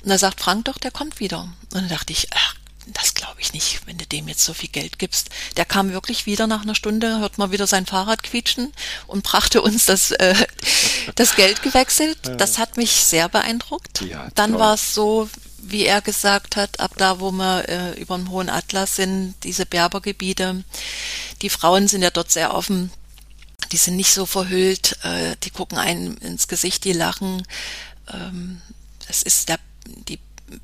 Und 0.02 0.10
da 0.10 0.18
sagt 0.18 0.40
Frank 0.40 0.64
doch, 0.64 0.78
der 0.78 0.90
kommt 0.90 1.20
wieder. 1.20 1.42
Und 1.42 1.74
dann 1.74 1.88
dachte 1.88 2.12
ich, 2.12 2.28
ach, 2.32 2.54
das 2.94 3.14
glaube 3.14 3.40
ich 3.40 3.53
nicht, 3.53 3.81
wenn 3.87 3.98
du 3.98 4.07
dem 4.07 4.29
jetzt 4.29 4.44
so 4.44 4.55
viel 4.55 4.68
Geld 4.68 4.98
gibst. 4.98 5.31
Der 5.57 5.64
kam 5.64 5.92
wirklich 5.92 6.27
wieder 6.27 6.46
nach 6.46 6.62
einer 6.62 6.74
Stunde, 6.74 7.18
hört 7.18 7.38
mal 7.38 7.51
wieder 7.51 7.66
sein 7.66 7.87
Fahrrad 7.87 8.22
quietschen 8.22 8.72
und 9.07 9.22
brachte 9.22 9.62
uns 9.62 9.87
das, 9.87 10.11
äh, 10.12 10.35
das 11.14 11.37
Geld 11.37 11.62
gewechselt. 11.62 12.18
Das 12.38 12.59
hat 12.59 12.77
mich 12.77 12.92
sehr 12.92 13.29
beeindruckt. 13.29 14.03
Ja, 14.03 14.29
Dann 14.35 14.59
war 14.59 14.74
es 14.74 14.94
so, 14.94 15.29
wie 15.59 15.85
er 15.85 16.01
gesagt 16.01 16.57
hat, 16.57 16.81
ab 16.81 16.92
da, 16.96 17.20
wo 17.20 17.31
wir 17.31 17.68
äh, 17.68 18.01
über 18.01 18.16
den 18.16 18.31
Hohen 18.31 18.48
Atlas 18.48 18.96
sind, 18.96 19.35
diese 19.42 19.66
Berbergebiete, 19.66 20.64
die 21.42 21.51
Frauen 21.51 21.88
sind 21.88 22.03
ja 22.03 22.11
dort 22.11 22.31
sehr 22.31 22.55
offen. 22.55 22.90
Die 23.72 23.77
sind 23.77 23.96
nicht 23.96 24.12
so 24.12 24.24
verhüllt, 24.24 24.96
äh, 25.05 25.37
die 25.42 25.51
gucken 25.51 25.79
einen 25.79 26.16
ins 26.18 26.48
Gesicht, 26.48 26.85
die 26.85 26.92
lachen. 26.92 27.42
Ähm, 28.12 28.62
das 29.07 29.22
ist 29.22 29.48
der, 29.48 29.59
die 29.87 30.18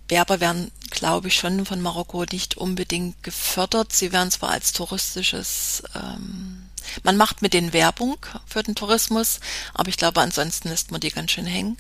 Berber 0.09 0.41
werden, 0.41 0.71
glaube 0.95 1.29
ich, 1.29 1.35
schon 1.35 1.67
von 1.67 1.81
Marokko 1.81 2.25
nicht 2.31 2.57
unbedingt 2.57 3.23
gefördert. 3.23 3.93
Sie 3.93 4.13
werden 4.13 4.31
zwar 4.31 4.51
als 4.51 4.73
touristisches, 4.73 5.83
ähm, 5.95 6.71
man 7.03 7.17
macht 7.17 7.43
mit 7.43 7.53
den 7.53 7.73
Werbung 7.73 8.17
für 8.47 8.63
den 8.63 8.75
Tourismus, 8.75 9.41
aber 9.75 9.89
ich 9.89 9.97
glaube, 9.97 10.21
ansonsten 10.21 10.69
lässt 10.69 10.91
man 10.91 11.01
die 11.01 11.11
ganz 11.11 11.33
schön 11.33 11.47
hängen. 11.47 11.77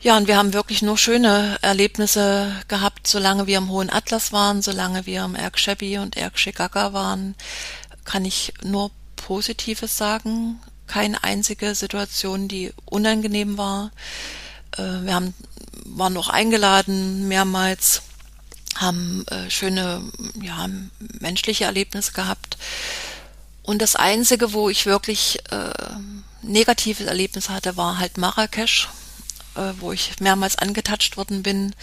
Ja, 0.00 0.16
und 0.16 0.28
wir 0.28 0.36
haben 0.36 0.52
wirklich 0.52 0.82
nur 0.82 0.98
schöne 0.98 1.58
Erlebnisse 1.62 2.54
gehabt, 2.68 3.06
solange 3.06 3.46
wir 3.46 3.58
im 3.58 3.70
Hohen 3.70 3.90
Atlas 3.90 4.30
waren, 4.30 4.62
solange 4.62 5.06
wir 5.06 5.24
im 5.24 5.34
Erg 5.34 5.58
Shebi 5.58 5.98
und 5.98 6.16
Erg 6.16 6.38
Shigaka 6.38 6.92
waren, 6.92 7.34
kann 8.04 8.24
ich 8.24 8.52
nur 8.62 8.90
Positives 9.16 9.96
sagen. 9.96 10.60
Keine 10.86 11.24
einzige 11.24 11.74
Situation, 11.74 12.46
die 12.46 12.72
unangenehm 12.84 13.58
war. 13.58 13.90
Äh, 14.76 14.82
wir 15.02 15.14
haben 15.14 15.34
waren 15.94 16.12
noch 16.12 16.28
eingeladen 16.28 17.28
mehrmals, 17.28 18.02
haben 18.76 19.24
äh, 19.28 19.50
schöne, 19.50 20.02
ja, 20.40 20.68
menschliche 21.20 21.64
Erlebnisse 21.64 22.12
gehabt. 22.12 22.56
Und 23.62 23.82
das 23.82 23.96
Einzige, 23.96 24.52
wo 24.52 24.68
ich 24.68 24.86
wirklich 24.86 25.40
äh, 25.50 25.72
negatives 26.42 27.06
Erlebnis 27.06 27.48
hatte, 27.48 27.76
war 27.76 27.98
halt 27.98 28.18
Marrakesch, 28.18 28.88
äh, 29.56 29.72
wo 29.78 29.92
ich 29.92 30.20
mehrmals 30.20 30.56
angetatscht 30.56 31.16
worden 31.16 31.42
bin, 31.42 31.74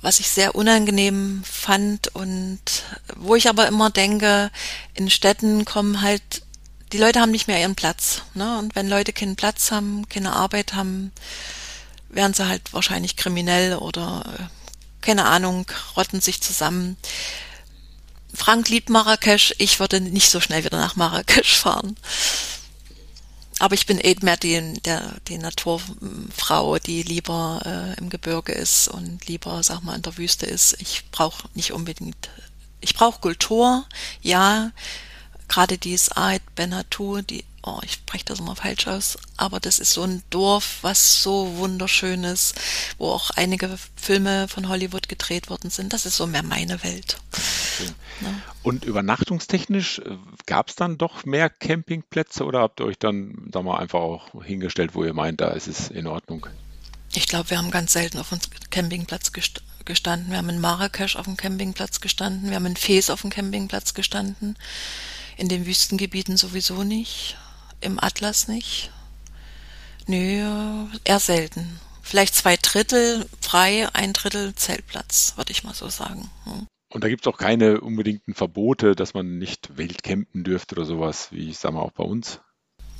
was 0.00 0.20
ich 0.20 0.28
sehr 0.28 0.54
unangenehm 0.54 1.42
fand 1.44 2.08
und 2.14 2.60
wo 3.16 3.34
ich 3.34 3.48
aber 3.48 3.66
immer 3.66 3.90
denke, 3.90 4.50
in 4.94 5.10
Städten 5.10 5.64
kommen 5.64 6.02
halt, 6.02 6.42
die 6.92 6.98
Leute 6.98 7.20
haben 7.20 7.32
nicht 7.32 7.48
mehr 7.48 7.60
ihren 7.60 7.74
Platz. 7.74 8.22
Ne? 8.34 8.58
Und 8.58 8.74
wenn 8.74 8.88
Leute 8.88 9.12
keinen 9.12 9.36
Platz 9.36 9.70
haben, 9.70 10.08
keine 10.08 10.34
Arbeit 10.34 10.74
haben, 10.74 11.12
werden 12.08 12.34
sie 12.34 12.46
halt 12.46 12.72
wahrscheinlich 12.72 13.16
kriminell 13.16 13.76
oder 13.76 14.24
äh, 14.38 14.44
keine 15.00 15.26
Ahnung, 15.26 15.66
rotten 15.96 16.20
sich 16.20 16.40
zusammen. 16.40 16.96
Frank 18.34 18.68
liebt 18.68 18.90
Marrakesch, 18.90 19.54
ich 19.58 19.80
würde 19.80 20.00
nicht 20.00 20.30
so 20.30 20.40
schnell 20.40 20.64
wieder 20.64 20.78
nach 20.78 20.96
Marrakesch 20.96 21.56
fahren. 21.58 21.96
Aber 23.60 23.74
ich 23.74 23.86
bin 23.86 23.98
eben 23.98 24.24
mehr 24.24 24.36
die, 24.36 24.74
der, 24.84 25.14
die 25.26 25.38
Naturfrau, 25.38 26.78
die 26.78 27.02
lieber 27.02 27.60
äh, 27.64 27.98
im 27.98 28.08
Gebirge 28.08 28.52
ist 28.52 28.86
und 28.86 29.26
lieber, 29.26 29.62
sag 29.64 29.82
mal, 29.82 29.96
in 29.96 30.02
der 30.02 30.16
Wüste 30.16 30.46
ist. 30.46 30.80
Ich 30.80 31.10
brauche 31.10 31.48
nicht 31.54 31.72
unbedingt, 31.72 32.30
ich 32.80 32.94
brauche 32.94 33.20
Kultur, 33.20 33.84
ja, 34.22 34.70
gerade 35.48 35.76
dieses 35.76 36.16
Ait 36.16 36.42
Benatou, 36.54 37.20
die 37.22 37.44
oh, 37.62 37.80
ich 37.84 37.92
spreche 37.92 38.24
das 38.24 38.40
immer 38.40 38.56
falsch 38.56 38.86
aus, 38.86 39.18
aber 39.36 39.60
das 39.60 39.78
ist 39.78 39.92
so 39.92 40.02
ein 40.02 40.22
Dorf, 40.30 40.78
was 40.82 41.22
so 41.22 41.56
wunderschön 41.56 42.24
ist, 42.24 42.54
wo 42.98 43.10
auch 43.10 43.30
einige 43.30 43.76
Filme 43.96 44.48
von 44.48 44.68
Hollywood 44.68 45.08
gedreht 45.08 45.50
worden 45.50 45.70
sind. 45.70 45.92
Das 45.92 46.06
ist 46.06 46.16
so 46.16 46.26
mehr 46.26 46.42
meine 46.42 46.82
Welt. 46.82 47.18
Okay. 47.32 47.92
Ja. 48.20 48.34
Und 48.62 48.84
übernachtungstechnisch 48.84 50.00
äh, 50.00 50.16
gab 50.46 50.68
es 50.68 50.76
dann 50.76 50.98
doch 50.98 51.24
mehr 51.24 51.50
Campingplätze 51.50 52.44
oder 52.44 52.60
habt 52.60 52.80
ihr 52.80 52.86
euch 52.86 52.98
dann, 52.98 53.48
sag 53.52 53.64
mal, 53.64 53.78
einfach 53.78 54.00
auch 54.00 54.44
hingestellt, 54.44 54.94
wo 54.94 55.04
ihr 55.04 55.14
meint, 55.14 55.40
da 55.40 55.48
ist 55.48 55.68
es 55.68 55.88
in 55.88 56.06
Ordnung? 56.06 56.46
Ich 57.14 57.26
glaube, 57.26 57.50
wir 57.50 57.58
haben 57.58 57.70
ganz 57.70 57.92
selten 57.92 58.18
auf 58.18 58.32
uns 58.32 58.50
Campingplatz 58.70 59.32
gestanden, 59.32 60.30
wir 60.30 60.38
haben 60.38 60.50
in 60.50 60.60
Marrakesch 60.60 61.16
auf 61.16 61.24
dem 61.24 61.36
Campingplatz 61.36 62.00
gestanden, 62.00 62.50
wir 62.50 62.56
haben 62.56 62.66
in 62.66 62.76
Fes 62.76 63.08
auf 63.10 63.22
dem 63.22 63.30
Campingplatz 63.30 63.94
gestanden, 63.94 64.56
in 65.36 65.48
den 65.48 65.64
Wüstengebieten 65.64 66.36
sowieso 66.36 66.84
nicht, 66.84 67.36
im 67.80 67.98
Atlas 68.02 68.48
nicht. 68.48 68.90
Nö, 70.06 70.86
eher 71.04 71.20
selten. 71.20 71.80
Vielleicht 72.02 72.34
zwei 72.34 72.56
Drittel 72.56 73.26
frei, 73.40 73.88
ein 73.92 74.14
Drittel 74.14 74.54
Zeltplatz, 74.54 75.34
würde 75.36 75.52
ich 75.52 75.64
mal 75.64 75.74
so 75.74 75.88
sagen. 75.88 76.30
Hm. 76.44 76.66
Und 76.90 77.04
da 77.04 77.08
gibt 77.08 77.26
es 77.26 77.32
auch 77.32 77.36
keine 77.36 77.82
unbedingten 77.82 78.34
Verbote, 78.34 78.94
dass 78.94 79.12
man 79.12 79.36
nicht 79.36 79.76
wild 79.76 80.02
campen 80.02 80.42
dürfte 80.42 80.74
oder 80.74 80.86
sowas, 80.86 81.30
wie 81.32 81.50
ich 81.50 81.58
sag 81.58 81.72
mal 81.74 81.82
auch 81.82 81.92
bei 81.92 82.04
uns. 82.04 82.40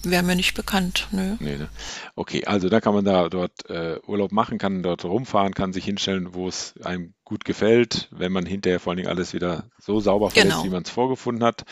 Wäre 0.05 0.23
mir 0.23 0.37
nicht 0.37 0.55
bekannt, 0.55 1.09
nö. 1.11 1.37
Nee, 1.41 1.57
ne? 1.57 1.69
Okay, 2.15 2.45
also 2.45 2.69
da 2.69 2.81
kann 2.81 2.95
man 2.95 3.05
da 3.05 3.29
dort 3.29 3.69
äh, 3.69 3.99
Urlaub 4.07 4.31
machen, 4.31 4.59
kann 4.59 4.83
dort 4.83 5.05
rumfahren, 5.05 5.55
kann 5.55 5.73
sich 5.73 5.85
hinstellen, 5.85 6.35
wo 6.35 6.47
es 6.47 6.75
einem 6.85 7.15
gut 7.25 7.45
gefällt, 7.45 8.09
wenn 8.13 8.31
man 8.33 8.47
hinterher 8.47 8.79
vor 8.79 8.93
allen 8.93 8.99
Dingen 8.99 9.09
alles 9.09 9.33
wieder 9.35 9.65
so 9.81 9.99
sauber 10.01 10.31
verlässt, 10.31 10.53
Genau. 10.57 10.65
wie 10.65 10.71
man 10.71 10.85
es 10.85 10.91
vorgefunden 10.91 11.43
hat. 11.45 11.65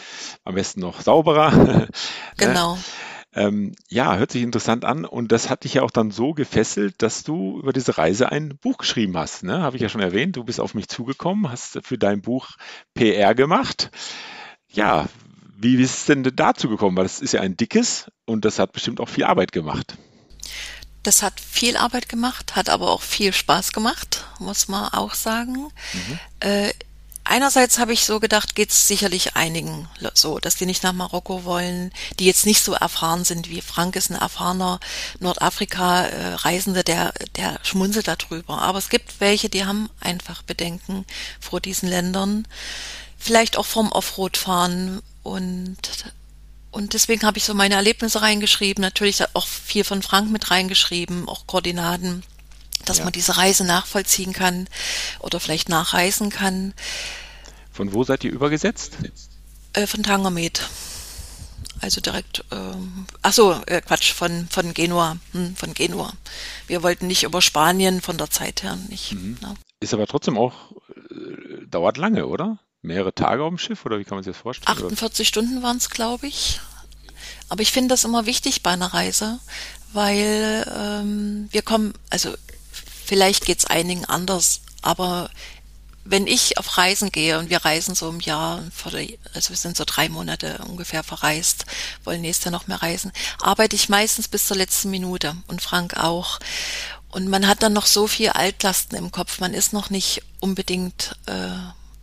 Am 0.44 0.54
besten 0.56 0.80
noch 0.80 1.00
sauberer. 1.00 1.52
Ne? 1.66 1.88
Genau. 2.36 2.78
Ähm, 3.32 3.74
ja, 3.88 4.16
hört 4.16 4.32
sich 4.32 4.42
interessant 4.42 4.84
an 4.84 5.04
und 5.04 5.30
das 5.30 5.50
hat 5.50 5.64
dich 5.64 5.74
ja 5.74 5.82
auch 5.82 5.90
dann 5.90 6.10
so 6.10 6.32
gefesselt, 6.32 7.02
dass 7.02 7.22
du 7.22 7.58
über 7.60 7.72
diese 7.72 7.98
Reise 7.98 8.32
ein 8.32 8.56
Buch 8.58 8.78
geschrieben 8.78 9.16
hast. 9.16 9.42
Ne? 9.44 9.60
Habe 9.60 9.76
ich 9.76 9.82
ja 9.82 9.88
schon 9.88 10.00
erwähnt, 10.00 10.36
du 10.36 10.44
bist 10.44 10.58
auf 10.60 10.74
mich 10.74 10.88
zugekommen, 10.88 11.50
hast 11.50 11.78
für 11.82 11.98
dein 11.98 12.22
Buch 12.22 12.50
PR 12.94 13.34
gemacht. 13.34 13.90
Ja, 14.68 15.06
wie 15.58 15.76
ist 15.76 15.98
es 15.98 16.04
denn 16.06 16.22
dazu 16.22 16.68
gekommen? 16.68 16.96
Weil 16.96 17.04
das 17.04 17.20
ist 17.20 17.32
ja 17.32 17.40
ein 17.40 17.56
dickes 17.56 18.10
und 18.24 18.44
das 18.44 18.58
hat 18.58 18.72
bestimmt 18.72 19.00
auch 19.00 19.08
viel 19.08 19.24
Arbeit 19.24 19.52
gemacht. 19.52 19.96
Das 21.02 21.22
hat 21.22 21.40
viel 21.40 21.76
Arbeit 21.76 22.08
gemacht, 22.08 22.56
hat 22.56 22.68
aber 22.68 22.90
auch 22.90 23.02
viel 23.02 23.32
Spaß 23.32 23.72
gemacht, 23.72 24.24
muss 24.38 24.68
man 24.68 24.92
auch 24.92 25.14
sagen. 25.14 25.68
Äh, 26.40 26.72
einerseits 27.22 27.78
habe 27.78 27.92
ich 27.92 28.04
so 28.04 28.18
gedacht, 28.18 28.56
geht 28.56 28.70
es 28.70 28.88
sicherlich 28.88 29.36
einigen 29.36 29.88
so, 30.14 30.38
dass 30.38 30.56
die 30.56 30.66
nicht 30.66 30.82
nach 30.82 30.92
Marokko 30.92 31.44
wollen, 31.44 31.92
die 32.18 32.26
jetzt 32.26 32.44
nicht 32.44 32.62
so 32.62 32.72
erfahren 32.72 33.24
sind 33.24 33.48
wie 33.48 33.60
Frank 33.60 33.94
ist 33.94 34.10
ein 34.10 34.16
erfahrener 34.16 34.80
Nordafrika-Reisende, 35.20 36.82
der, 36.82 37.12
der 37.36 37.60
schmunzelt 37.62 38.08
darüber. 38.08 38.60
Aber 38.62 38.78
es 38.78 38.88
gibt 38.88 39.20
welche, 39.20 39.48
die 39.48 39.64
haben 39.64 39.88
einfach 40.00 40.42
Bedenken 40.42 41.06
vor 41.40 41.60
diesen 41.60 41.88
Ländern. 41.88 42.48
Vielleicht 43.16 43.56
auch 43.56 43.66
vom 43.66 43.92
Offroad-Fahren 43.92 45.02
und 45.26 45.76
und 46.70 46.92
deswegen 46.92 47.22
habe 47.22 47.38
ich 47.38 47.44
so 47.44 47.54
meine 47.54 47.74
Erlebnisse 47.74 48.20
reingeschrieben, 48.20 48.82
natürlich 48.82 49.24
auch 49.34 49.46
viel 49.46 49.82
von 49.82 50.02
Frank 50.02 50.30
mit 50.30 50.50
reingeschrieben, 50.50 51.26
auch 51.26 51.46
Koordinaten, 51.46 52.22
dass 52.84 52.98
Ja. 52.98 53.04
man 53.04 53.14
diese 53.14 53.38
Reise 53.38 53.64
nachvollziehen 53.64 54.34
kann 54.34 54.68
oder 55.20 55.40
vielleicht 55.40 55.70
nachreisen 55.70 56.28
kann. 56.28 56.74
Von 57.72 57.94
wo 57.94 58.04
seid 58.04 58.24
ihr 58.24 58.30
übergesetzt? 58.32 58.98
Äh, 59.72 59.86
von 59.86 60.02
Tangermed. 60.02 60.68
Also 61.80 62.00
direkt, 62.02 62.44
ähm, 62.52 63.06
ach 63.22 63.32
so, 63.32 63.52
äh, 63.66 63.80
Quatsch, 63.80 64.12
von, 64.12 64.46
von 64.50 64.74
Genua, 64.74 65.16
hm, 65.32 65.56
von 65.56 65.72
Genua. 65.72 66.12
Wir 66.66 66.82
wollten 66.82 67.06
nicht 67.06 67.22
über 67.22 67.40
Spanien 67.40 68.00
von 68.02 68.18
der 68.18 68.30
Zeit 68.30 68.62
her 68.62 68.76
nicht. 68.88 69.12
Ne? 69.12 69.54
Ist 69.80 69.94
aber 69.94 70.06
trotzdem 70.06 70.36
auch, 70.36 70.72
äh, 71.10 71.66
dauert 71.68 71.96
lange, 71.96 72.26
oder? 72.26 72.58
Mehrere 72.86 73.12
Tage 73.12 73.42
auf 73.42 73.48
dem 73.48 73.58
Schiff 73.58 73.84
oder 73.84 73.98
wie 73.98 74.04
kann 74.04 74.16
man 74.16 74.24
sich 74.24 74.32
das 74.32 74.42
vorstellen? 74.42 74.78
Oder- 74.78 74.86
48 74.86 75.26
Stunden 75.26 75.62
waren 75.62 75.76
es, 75.76 75.90
glaube 75.90 76.28
ich. 76.28 76.60
Aber 77.48 77.60
ich 77.60 77.72
finde 77.72 77.88
das 77.88 78.04
immer 78.04 78.26
wichtig 78.26 78.62
bei 78.62 78.70
einer 78.70 78.94
Reise, 78.94 79.40
weil 79.92 80.64
ähm, 80.72 81.48
wir 81.50 81.62
kommen, 81.62 81.94
also 82.10 82.34
vielleicht 83.04 83.44
geht's 83.44 83.64
einigen 83.64 84.04
anders, 84.04 84.60
aber 84.82 85.30
wenn 86.04 86.28
ich 86.28 86.58
auf 86.58 86.78
Reisen 86.78 87.10
gehe 87.10 87.38
und 87.40 87.50
wir 87.50 87.64
reisen 87.64 87.96
so 87.96 88.08
im 88.08 88.20
Jahr, 88.20 88.62
also 89.34 89.50
wir 89.50 89.56
sind 89.56 89.76
so 89.76 89.84
drei 89.84 90.08
Monate 90.08 90.58
ungefähr 90.68 91.02
verreist, 91.02 91.66
wollen 92.04 92.20
nächstes 92.20 92.44
Jahr 92.44 92.52
noch 92.52 92.68
mehr 92.68 92.82
reisen, 92.82 93.10
arbeite 93.40 93.74
ich 93.74 93.88
meistens 93.88 94.28
bis 94.28 94.46
zur 94.46 94.56
letzten 94.56 94.90
Minute 94.90 95.36
und 95.48 95.60
Frank 95.60 95.96
auch. 95.96 96.38
Und 97.10 97.28
man 97.28 97.48
hat 97.48 97.64
dann 97.64 97.72
noch 97.72 97.86
so 97.86 98.06
viel 98.06 98.28
Altlasten 98.30 98.96
im 98.96 99.10
Kopf, 99.10 99.40
man 99.40 99.54
ist 99.54 99.72
noch 99.72 99.90
nicht 99.90 100.22
unbedingt 100.38 101.16
äh, 101.26 101.50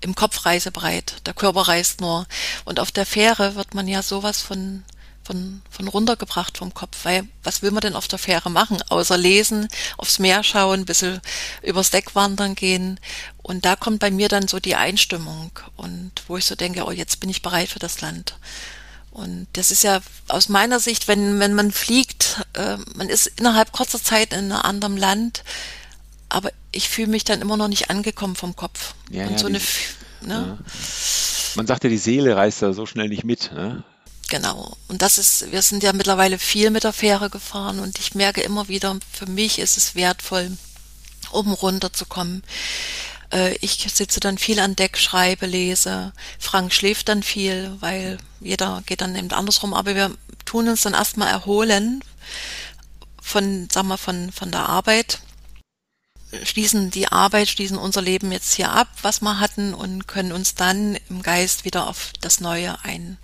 im 0.03 0.15
Kopf 0.15 0.45
reisebereit. 0.45 1.15
Der 1.25 1.33
Körper 1.33 1.61
reist 1.61 2.01
nur. 2.01 2.27
Und 2.65 2.79
auf 2.79 2.91
der 2.91 3.05
Fähre 3.05 3.55
wird 3.55 3.73
man 3.73 3.87
ja 3.87 4.03
sowas 4.03 4.41
von, 4.41 4.83
von, 5.23 5.61
von 5.69 5.87
runtergebracht 5.87 6.57
vom 6.57 6.73
Kopf. 6.73 6.97
Weil 7.03 7.27
was 7.43 7.61
will 7.61 7.71
man 7.71 7.81
denn 7.81 7.95
auf 7.95 8.07
der 8.07 8.19
Fähre 8.19 8.51
machen? 8.51 8.81
Außer 8.89 9.17
lesen, 9.17 9.67
aufs 9.97 10.19
Meer 10.19 10.43
schauen, 10.43 10.81
ein 10.81 10.85
bisschen 10.85 11.21
übers 11.61 11.89
Deck 11.89 12.15
wandern 12.15 12.55
gehen. 12.55 12.99
Und 13.41 13.65
da 13.65 13.75
kommt 13.75 13.99
bei 13.99 14.11
mir 14.11 14.27
dann 14.27 14.47
so 14.47 14.59
die 14.59 14.75
Einstimmung. 14.75 15.51
Und 15.75 16.11
wo 16.27 16.37
ich 16.37 16.45
so 16.45 16.55
denke, 16.55 16.85
oh, 16.85 16.91
jetzt 16.91 17.19
bin 17.19 17.29
ich 17.29 17.41
bereit 17.41 17.69
für 17.69 17.79
das 17.79 18.01
Land. 18.01 18.35
Und 19.13 19.47
das 19.53 19.69
ist 19.69 19.83
ja 19.83 20.01
aus 20.27 20.49
meiner 20.49 20.79
Sicht, 20.79 21.07
wenn, 21.07 21.39
wenn 21.39 21.53
man 21.53 21.71
fliegt, 21.71 22.41
äh, 22.53 22.77
man 22.95 23.09
ist 23.09 23.27
innerhalb 23.27 23.71
kurzer 23.71 24.01
Zeit 24.01 24.33
in 24.33 24.51
einem 24.51 24.53
anderen 24.53 24.97
Land, 24.97 25.43
aber 26.33 26.51
ich 26.71 26.89
fühle 26.89 27.07
mich 27.07 27.23
dann 27.23 27.41
immer 27.41 27.57
noch 27.57 27.67
nicht 27.67 27.89
angekommen 27.89 28.35
vom 28.35 28.55
Kopf. 28.55 28.95
Ja, 29.09 29.25
und 29.25 29.33
ja, 29.33 29.37
so 29.37 29.47
eine, 29.47 29.61
ne? 30.21 30.57
Man 31.55 31.67
sagt 31.67 31.83
ja, 31.83 31.89
die 31.89 31.97
Seele 31.97 32.35
reist 32.35 32.61
da 32.61 32.73
so 32.73 32.85
schnell 32.85 33.09
nicht 33.09 33.23
mit. 33.23 33.51
Ne? 33.53 33.83
Genau. 34.29 34.75
Und 34.87 35.01
das 35.03 35.17
ist, 35.19 35.51
wir 35.51 35.61
sind 35.61 35.83
ja 35.83 35.93
mittlerweile 35.93 36.39
viel 36.39 36.71
mit 36.71 36.83
der 36.83 36.93
Fähre 36.93 37.29
gefahren 37.29 37.79
und 37.79 37.99
ich 37.99 38.15
merke 38.15 38.41
immer 38.41 38.67
wieder, 38.67 38.97
für 39.11 39.27
mich 39.27 39.59
ist 39.59 39.77
es 39.77 39.93
wertvoll, 39.93 40.57
um 41.31 41.53
runterzukommen. 41.53 42.41
Äh, 43.31 43.55
Ich 43.61 43.85
sitze 43.93 44.19
dann 44.19 44.39
viel 44.39 44.59
an 44.59 44.75
Deck, 44.75 44.97
schreibe, 44.97 45.45
lese. 45.45 46.13
Frank 46.39 46.73
schläft 46.73 47.09
dann 47.09 47.21
viel, 47.21 47.75
weil 47.79 48.17
jeder 48.39 48.81
geht 48.87 49.01
dann 49.01 49.15
eben 49.15 49.31
andersrum. 49.31 49.75
Aber 49.75 49.93
wir 49.93 50.11
tun 50.45 50.67
uns 50.67 50.81
dann 50.81 50.93
erstmal 50.95 51.29
erholen 51.29 52.03
von, 53.21 53.67
sag 53.71 53.83
mal, 53.85 53.97
von, 53.97 54.31
von 54.31 54.51
der 54.51 54.67
Arbeit. 54.67 55.19
Schließen 56.43 56.89
die 56.91 57.07
Arbeit, 57.07 57.47
schließen 57.49 57.77
unser 57.77 58.01
Leben 58.01 58.31
jetzt 58.31 58.53
hier 58.53 58.71
ab, 58.71 58.87
was 59.01 59.21
wir 59.21 59.39
hatten 59.39 59.73
und 59.73 60.07
können 60.07 60.31
uns 60.31 60.55
dann 60.55 60.97
im 61.09 61.21
Geist 61.21 61.65
wieder 61.65 61.87
auf 61.87 62.11
das 62.21 62.39
Neue 62.39 62.75
ein, 62.83 63.17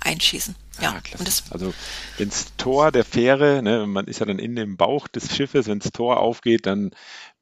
einschießen. 0.00 0.54
Ja, 0.80 0.92
Ah, 0.96 1.00
klasse. 1.00 1.18
und 1.18 1.28
das, 1.28 1.44
also 1.50 1.74
wenns 2.16 2.46
Tor 2.56 2.90
der 2.92 3.04
Fähre, 3.04 3.62
ne, 3.62 3.86
man 3.86 4.06
ist 4.06 4.20
ja 4.20 4.26
dann 4.26 4.38
in 4.38 4.56
dem 4.56 4.76
Bauch 4.76 5.06
des 5.06 5.34
Schiffes, 5.36 5.66
wenns 5.66 5.90
Tor 5.92 6.18
aufgeht, 6.18 6.64
dann 6.66 6.92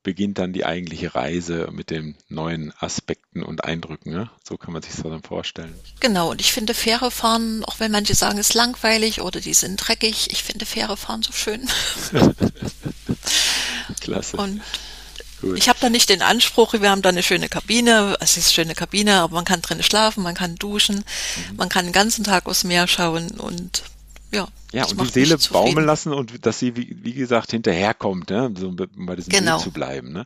beginnt 0.03 0.39
dann 0.39 0.53
die 0.55 0.65
eigentliche 0.65 1.15
Reise 1.15 1.69
mit 1.71 1.91
den 1.91 2.17
neuen 2.29 2.73
Aspekten 2.79 3.43
und 3.43 3.65
Eindrücken. 3.65 4.11
Ne? 4.13 4.31
So 4.43 4.57
kann 4.57 4.73
man 4.73 4.81
sich 4.83 4.93
das 4.95 5.03
dann 5.03 5.23
vorstellen. 5.23 5.75
genau. 6.01 6.31
Und 6.31 6.41
ich 6.41 6.53
finde 6.53 6.73
Fähre 6.73 7.11
fahren, 7.11 7.63
auch 7.67 7.79
wenn 7.81 7.93
manche 7.93 8.15
sagen, 8.15 8.39
es 8.39 8.49
ist 8.49 8.55
langweilig 8.55 9.21
oder 9.21 9.41
die 9.41 9.53
sind 9.55 9.77
dreckig, 9.77 10.29
ich 10.33 10.43
finde 10.43 10.65
Fähre 10.65 10.97
fahren 10.97 11.23
so 11.23 11.33
schön. 11.33 11.69
Klasse. 14.01 14.37
Und 14.39 14.61
Gut. 15.41 15.57
ich 15.59 15.69
habe 15.69 15.79
da 15.81 15.89
nicht 15.91 16.09
den 16.09 16.23
Anspruch, 16.23 16.75
wir 16.75 16.91
haben 16.91 17.03
da 17.03 17.09
eine 17.09 17.23
schöne 17.23 17.49
Kabine, 17.49 18.17
es 18.21 18.37
ist 18.37 18.47
eine 18.47 18.53
schöne 18.53 18.75
Kabine, 18.75 19.21
aber 19.21 19.35
man 19.35 19.45
kann 19.45 19.63
drinnen 19.63 19.83
schlafen, 19.83 20.23
man 20.23 20.35
kann 20.35 20.57
duschen, 20.57 20.97
Mhm. 20.97 21.57
man 21.57 21.69
kann 21.69 21.85
den 21.87 21.93
ganzen 21.93 22.25
Tag 22.25 22.47
aufs 22.47 22.65
Meer 22.65 22.87
schauen 22.89 23.31
und 23.39 23.83
ja. 24.33 24.47
Ja, 24.73 24.85
und 24.85 25.01
die 25.01 25.07
Seele 25.07 25.37
baumeln 25.51 25.85
lassen 25.87 26.13
und 26.13 26.47
dass 26.47 26.59
sie, 26.61 26.77
wie, 26.77 26.97
wie 27.03 27.15
gesagt, 27.15 27.51
hinterherkommt, 27.51 28.31
ne? 28.31 28.53
so 28.57 28.69
um 28.69 28.77
bei 28.77 29.17
diesem 29.17 29.33
Genau. 29.33 29.53
Bild 29.57 29.65
zu 29.65 29.71
bleiben. 29.73 30.13
Ne? 30.13 30.25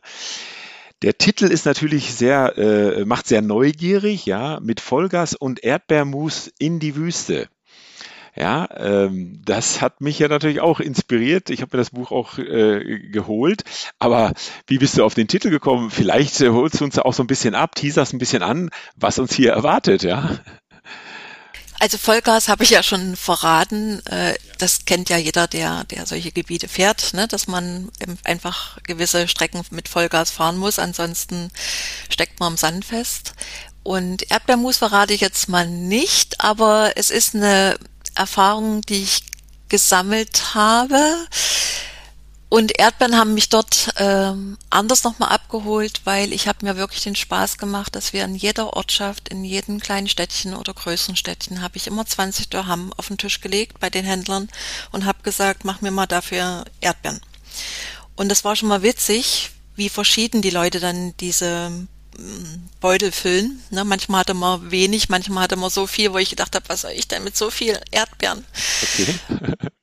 Der 1.01 1.17
Titel 1.17 1.45
ist 1.45 1.65
natürlich 1.65 2.13
sehr, 2.13 2.55
äh, 2.57 3.05
macht 3.05 3.27
sehr 3.27 3.41
neugierig, 3.41 4.25
ja, 4.27 4.59
mit 4.61 4.81
Vollgas 4.81 5.33
und 5.33 5.63
Erdbeermus 5.63 6.51
in 6.59 6.79
die 6.79 6.95
Wüste. 6.95 7.47
Ja, 8.35 8.67
ähm, 8.75 9.41
das 9.45 9.81
hat 9.81 10.01
mich 10.01 10.19
ja 10.19 10.27
natürlich 10.27 10.59
auch 10.59 10.81
inspiriert. 10.81 11.49
Ich 11.49 11.61
habe 11.61 11.77
mir 11.77 11.81
das 11.81 11.91
Buch 11.91 12.11
auch 12.11 12.37
äh, 12.37 12.99
geholt. 13.09 13.63
Aber 13.97 14.33
wie 14.67 14.77
bist 14.77 14.97
du 14.97 15.05
auf 15.05 15.13
den 15.13 15.27
Titel 15.29 15.49
gekommen? 15.49 15.89
Vielleicht 15.89 16.41
äh, 16.41 16.49
holst 16.49 16.81
du 16.81 16.83
uns 16.83 16.99
auch 16.99 17.13
so 17.13 17.23
ein 17.23 17.27
bisschen 17.27 17.55
ab, 17.55 17.75
teaserst 17.75 18.13
ein 18.13 18.19
bisschen 18.19 18.43
an, 18.43 18.69
was 18.95 19.19
uns 19.19 19.33
hier 19.33 19.53
erwartet, 19.53 20.03
ja? 20.03 20.37
Also 21.79 21.97
Vollgas 21.97 22.47
habe 22.47 22.63
ich 22.63 22.69
ja 22.69 22.83
schon 22.83 23.15
verraten. 23.15 24.05
Äh, 24.07 24.35
Das 24.57 24.85
kennt 24.85 25.09
ja 25.09 25.17
jeder, 25.17 25.47
der, 25.47 25.83
der 25.85 26.05
solche 26.05 26.31
Gebiete 26.31 26.67
fährt, 26.67 27.13
ne? 27.13 27.27
dass 27.27 27.47
man 27.47 27.91
einfach 28.23 28.81
gewisse 28.83 29.27
Strecken 29.27 29.61
mit 29.71 29.89
Vollgas 29.89 30.31
fahren 30.31 30.57
muss. 30.57 30.79
Ansonsten 30.79 31.51
steckt 32.09 32.39
man 32.39 32.53
am 32.53 32.57
Sand 32.57 32.85
fest. 32.85 33.33
Und 33.83 34.31
Erdbeermus 34.31 34.77
verrate 34.77 35.13
ich 35.13 35.21
jetzt 35.21 35.47
mal 35.49 35.67
nicht, 35.67 36.41
aber 36.41 36.93
es 36.95 37.09
ist 37.11 37.35
eine 37.35 37.77
Erfahrung, 38.15 38.81
die 38.81 39.03
ich 39.03 39.23
gesammelt 39.69 40.55
habe. 40.55 41.27
Und 42.47 42.77
Erdbeeren 42.79 43.17
haben 43.17 43.33
mich 43.33 43.49
dort 43.49 43.89
ähm, 43.97 44.57
anders 44.69 45.03
nochmal 45.03 45.29
abgeholt, 45.29 46.01
weil 46.05 46.31
ich 46.31 46.47
habe 46.47 46.65
mir 46.65 46.77
wirklich 46.77 47.03
den 47.03 47.15
Spaß 47.15 47.57
gemacht, 47.57 47.95
dass 47.95 48.13
wir 48.13 48.23
in 48.23 48.35
jeder 48.35 48.73
Ortschaft, 48.73 49.29
in 49.29 49.43
jedem 49.43 49.79
kleinen 49.79 50.07
Städtchen 50.07 50.53
oder 50.53 50.73
größeren 50.73 51.15
Städtchen, 51.15 51.61
habe 51.61 51.77
ich 51.77 51.87
immer 51.87 52.05
20 52.05 52.49
Dirham 52.49 52.93
auf 52.97 53.07
den 53.07 53.17
Tisch 53.17 53.41
gelegt 53.41 53.79
bei 53.79 53.89
den 53.89 54.05
Händlern 54.05 54.47
und 54.91 55.05
habe 55.05 55.23
gesagt, 55.23 55.65
mach 55.65 55.81
mir 55.81 55.91
mal 55.91 56.05
dafür 56.05 56.65
Erdbeeren. 56.81 57.19
Und 58.15 58.29
das 58.29 58.45
war 58.45 58.55
schon 58.55 58.69
mal 58.69 58.83
witzig, 58.83 59.51
wie 59.75 59.89
verschieden 59.89 60.41
die 60.41 60.51
Leute 60.51 60.79
dann 60.79 61.17
diese 61.17 61.87
Beutel 62.79 63.11
füllen. 63.11 63.61
Ne, 63.69 63.83
manchmal 63.83 64.21
hatte 64.21 64.33
man 64.33 64.71
wenig, 64.71 65.09
manchmal 65.09 65.43
hatte 65.43 65.55
man 65.55 65.69
so 65.69 65.87
viel, 65.87 66.13
wo 66.13 66.17
ich 66.17 66.29
gedacht 66.29 66.55
habe, 66.55 66.67
was 66.69 66.81
soll 66.81 66.91
ich 66.91 67.07
denn 67.07 67.23
mit 67.23 67.35
so 67.35 67.49
viel 67.49 67.79
Erdbeeren? 67.91 68.45
Okay. 68.83 69.15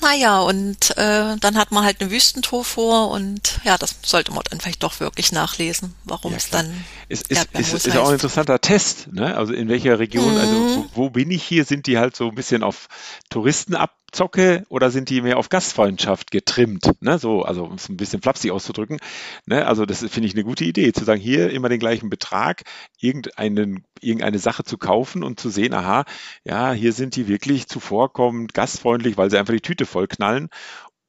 Naja, 0.00 0.40
und 0.40 0.96
äh, 0.96 1.36
dann 1.38 1.56
hat 1.56 1.70
man 1.72 1.84
halt 1.84 2.00
eine 2.00 2.10
Wüstentour 2.10 2.64
vor 2.64 3.10
und 3.10 3.60
ja, 3.64 3.78
das 3.78 3.96
sollte 4.04 4.32
man 4.32 4.42
dann 4.50 4.60
vielleicht 4.60 4.82
doch 4.82 5.00
wirklich 5.00 5.32
nachlesen, 5.32 5.94
warum 6.04 6.32
ja, 6.32 6.38
es 6.38 6.50
dann. 6.50 6.84
Ist, 7.08 7.28
ist, 7.28 7.48
ist, 7.52 7.86
ist 7.86 7.96
auch 7.96 8.08
ein 8.08 8.14
interessanter 8.14 8.60
Test, 8.60 9.12
ne? 9.12 9.36
Also 9.36 9.52
in 9.52 9.68
welcher 9.68 9.98
Region, 9.98 10.36
also 10.36 10.52
mhm. 10.52 10.66
also 10.66 10.90
wo, 10.94 11.04
wo, 11.04 11.10
bin 11.10 11.30
ich 11.30 11.42
hier? 11.42 11.64
Sind 11.64 11.86
die 11.86 11.98
halt 11.98 12.16
so 12.16 12.28
ein 12.28 12.34
bisschen 12.34 12.62
auf 12.62 12.88
Touristen 13.30 13.74
ab, 13.74 13.96
Zocke 14.14 14.64
oder 14.68 14.90
sind 14.90 15.10
die 15.10 15.20
mehr 15.20 15.36
auf 15.36 15.48
Gastfreundschaft 15.48 16.30
getrimmt? 16.30 16.90
Ne? 17.00 17.18
So, 17.18 17.42
also 17.42 17.64
um 17.64 17.74
es 17.74 17.88
ein 17.88 17.96
bisschen 17.96 18.22
flapsig 18.22 18.50
auszudrücken. 18.50 18.98
Ne? 19.46 19.66
Also 19.66 19.84
das 19.84 20.00
finde 20.00 20.28
ich 20.28 20.34
eine 20.34 20.44
gute 20.44 20.64
Idee, 20.64 20.92
zu 20.92 21.04
sagen, 21.04 21.20
hier 21.20 21.50
immer 21.50 21.68
den 21.68 21.80
gleichen 21.80 22.10
Betrag, 22.10 22.62
irgendeinen, 22.98 23.84
irgendeine 24.00 24.38
Sache 24.38 24.64
zu 24.64 24.78
kaufen 24.78 25.22
und 25.22 25.40
zu 25.40 25.50
sehen, 25.50 25.74
aha, 25.74 26.04
ja, 26.44 26.72
hier 26.72 26.92
sind 26.92 27.16
die 27.16 27.28
wirklich 27.28 27.66
zuvorkommend, 27.68 28.54
gastfreundlich, 28.54 29.16
weil 29.16 29.30
sie 29.30 29.38
einfach 29.38 29.54
die 29.54 29.60
Tüte 29.60 29.86
voll 29.86 30.06
knallen. 30.06 30.48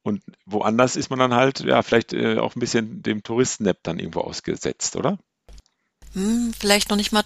Und 0.02 0.22
woanders 0.44 0.96
ist 0.96 1.10
man 1.10 1.18
dann 1.18 1.34
halt, 1.34 1.60
ja, 1.60 1.82
vielleicht 1.82 2.12
äh, 2.12 2.38
auch 2.38 2.54
ein 2.54 2.60
bisschen 2.60 3.02
dem 3.02 3.22
Touristennepp 3.22 3.78
dann 3.82 3.98
irgendwo 3.98 4.20
ausgesetzt, 4.20 4.96
oder? 4.96 5.18
Hm, 6.16 6.54
vielleicht 6.58 6.88
noch 6.88 6.96
nicht 6.96 7.12
mal, 7.12 7.24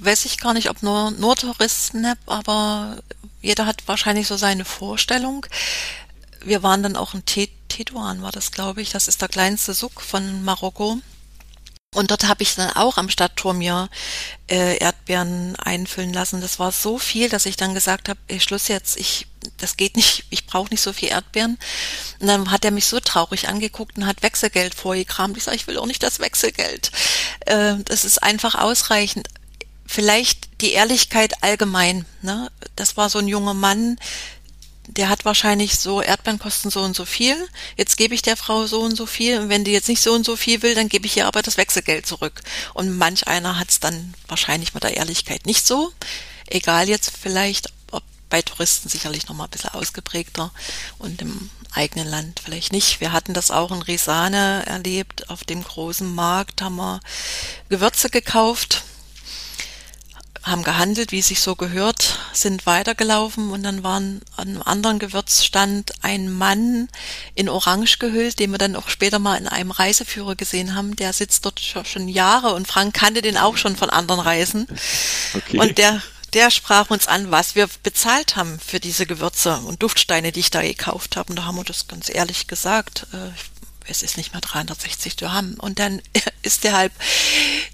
weiß 0.00 0.24
ich 0.24 0.38
gar 0.38 0.54
nicht, 0.54 0.70
ob 0.70 0.82
nur, 0.82 1.10
nur 1.10 1.36
Touristen-App, 1.36 2.18
aber 2.24 3.02
jeder 3.42 3.66
hat 3.66 3.86
wahrscheinlich 3.86 4.26
so 4.26 4.38
seine 4.38 4.64
Vorstellung. 4.64 5.44
Wir 6.42 6.62
waren 6.62 6.82
dann 6.82 6.96
auch 6.96 7.12
in 7.12 7.26
Tetuan, 7.26 8.22
war 8.22 8.32
das, 8.32 8.50
glaube 8.50 8.80
ich. 8.80 8.88
Das 8.88 9.08
ist 9.08 9.20
der 9.20 9.28
kleinste 9.28 9.74
Suk 9.74 10.00
von 10.00 10.42
Marokko. 10.42 11.00
Und 11.92 12.12
dort 12.12 12.28
habe 12.28 12.44
ich 12.44 12.54
dann 12.54 12.70
auch 12.70 12.98
am 12.98 13.08
Stadttor 13.08 13.52
mir 13.52 13.88
äh, 14.48 14.78
Erdbeeren 14.78 15.56
einfüllen 15.56 16.12
lassen. 16.12 16.40
Das 16.40 16.60
war 16.60 16.70
so 16.70 16.98
viel, 16.98 17.28
dass 17.28 17.46
ich 17.46 17.56
dann 17.56 17.74
gesagt 17.74 18.08
habe, 18.08 18.20
ey, 18.28 18.38
Schluss 18.38 18.68
jetzt, 18.68 18.96
ich, 18.96 19.26
das 19.56 19.76
geht 19.76 19.96
nicht, 19.96 20.24
ich 20.30 20.46
brauche 20.46 20.70
nicht 20.70 20.82
so 20.82 20.92
viel 20.92 21.08
Erdbeeren. 21.08 21.58
Und 22.20 22.26
dann 22.28 22.52
hat 22.52 22.64
er 22.64 22.70
mich 22.70 22.86
so 22.86 23.00
traurig 23.00 23.48
angeguckt 23.48 23.98
und 23.98 24.06
hat 24.06 24.22
Wechselgeld 24.22 24.76
vorgekramt. 24.76 25.36
Ich 25.36 25.42
sage, 25.42 25.56
ich 25.56 25.66
will 25.66 25.78
auch 25.78 25.86
nicht 25.86 26.04
das 26.04 26.20
Wechselgeld. 26.20 26.92
Äh, 27.46 27.74
das 27.84 28.04
ist 28.04 28.22
einfach 28.22 28.54
ausreichend. 28.54 29.26
Vielleicht 29.84 30.60
die 30.60 30.70
Ehrlichkeit 30.70 31.42
allgemein. 31.42 32.04
Ne? 32.22 32.52
Das 32.76 32.96
war 32.96 33.10
so 33.10 33.18
ein 33.18 33.26
junger 33.26 33.54
Mann, 33.54 33.98
der 34.96 35.08
hat 35.08 35.24
wahrscheinlich 35.24 35.78
so, 35.78 36.02
Erdbeeren 36.02 36.38
kosten 36.38 36.70
so 36.70 36.80
und 36.80 36.96
so 36.96 37.04
viel, 37.04 37.36
jetzt 37.76 37.96
gebe 37.96 38.14
ich 38.14 38.22
der 38.22 38.36
Frau 38.36 38.66
so 38.66 38.80
und 38.80 38.96
so 38.96 39.06
viel 39.06 39.38
und 39.38 39.48
wenn 39.48 39.64
die 39.64 39.72
jetzt 39.72 39.88
nicht 39.88 40.02
so 40.02 40.12
und 40.12 40.24
so 40.24 40.36
viel 40.36 40.62
will, 40.62 40.74
dann 40.74 40.88
gebe 40.88 41.06
ich 41.06 41.16
ihr 41.16 41.26
aber 41.26 41.42
das 41.42 41.56
Wechselgeld 41.56 42.06
zurück. 42.06 42.42
Und 42.74 42.96
manch 42.96 43.26
einer 43.26 43.58
hat 43.58 43.70
es 43.70 43.80
dann 43.80 44.14
wahrscheinlich 44.28 44.74
mit 44.74 44.82
der 44.82 44.96
Ehrlichkeit 44.96 45.46
nicht 45.46 45.66
so. 45.66 45.92
Egal 46.46 46.88
jetzt 46.88 47.12
vielleicht, 47.20 47.72
ob 47.92 48.02
bei 48.28 48.42
Touristen 48.42 48.88
sicherlich 48.88 49.28
nochmal 49.28 49.46
ein 49.46 49.50
bisschen 49.50 49.70
ausgeprägter 49.70 50.52
und 50.98 51.22
im 51.22 51.50
eigenen 51.72 52.08
Land 52.08 52.40
vielleicht 52.44 52.72
nicht. 52.72 53.00
Wir 53.00 53.12
hatten 53.12 53.34
das 53.34 53.50
auch 53.50 53.70
in 53.70 53.82
Risane 53.82 54.64
erlebt, 54.66 55.30
auf 55.30 55.44
dem 55.44 55.62
großen 55.62 56.12
Markt 56.14 56.62
haben 56.62 56.76
wir 56.76 57.00
Gewürze 57.68 58.10
gekauft 58.10 58.82
haben 60.42 60.62
gehandelt, 60.62 61.12
wie 61.12 61.18
es 61.18 61.28
sich 61.28 61.40
so 61.40 61.54
gehört, 61.54 62.18
sind 62.32 62.64
weitergelaufen 62.64 63.50
und 63.50 63.62
dann 63.62 63.82
waren 63.82 64.22
an 64.36 64.48
einem 64.48 64.62
anderen 64.62 64.98
Gewürzstand 64.98 65.92
ein 66.02 66.32
Mann 66.32 66.88
in 67.34 67.48
Orange 67.48 67.98
gehüllt, 67.98 68.38
den 68.38 68.50
wir 68.50 68.58
dann 68.58 68.76
auch 68.76 68.88
später 68.88 69.18
mal 69.18 69.36
in 69.36 69.48
einem 69.48 69.70
Reiseführer 69.70 70.36
gesehen 70.36 70.74
haben. 70.74 70.96
Der 70.96 71.12
sitzt 71.12 71.44
dort 71.44 71.60
schon 71.60 72.08
Jahre 72.08 72.54
und 72.54 72.66
Frank 72.66 72.94
kannte 72.94 73.22
den 73.22 73.36
auch 73.36 73.56
schon 73.56 73.76
von 73.76 73.90
anderen 73.90 74.20
Reisen. 74.20 74.66
Okay. 75.34 75.58
Und 75.58 75.78
der 75.78 76.02
der 76.32 76.50
sprach 76.50 76.90
uns 76.90 77.08
an, 77.08 77.30
was 77.30 77.54
wir 77.54 77.68
bezahlt 77.82 78.36
haben 78.36 78.60
für 78.60 78.80
diese 78.80 79.06
Gewürze 79.06 79.56
und 79.66 79.82
Duftsteine, 79.82 80.32
die 80.32 80.40
ich 80.40 80.50
da 80.50 80.62
gekauft 80.62 81.16
habe. 81.16 81.30
Und 81.30 81.36
da 81.36 81.44
haben 81.44 81.56
wir 81.56 81.64
das 81.64 81.88
ganz 81.88 82.08
ehrlich 82.08 82.46
gesagt. 82.46 83.06
Äh, 83.12 83.30
es 83.86 84.02
ist 84.02 84.16
nicht 84.16 84.32
mehr 84.32 84.40
360 84.40 85.16
Dirham. 85.16 85.54
Und 85.58 85.78
dann 85.78 86.00
ist 86.42 86.64
der 86.64 86.76
halb, 86.76 86.92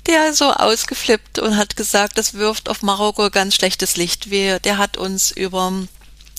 der 0.06 0.32
so 0.34 0.52
ausgeflippt 0.52 1.38
und 1.38 1.56
hat 1.56 1.76
gesagt, 1.76 2.18
das 2.18 2.34
wirft 2.34 2.68
auf 2.68 2.82
Marokko 2.82 3.30
ganz 3.30 3.54
schlechtes 3.54 3.96
Licht. 3.96 4.30
Wir, 4.30 4.58
der 4.60 4.78
hat 4.78 4.96
uns 4.96 5.30
über 5.30 5.72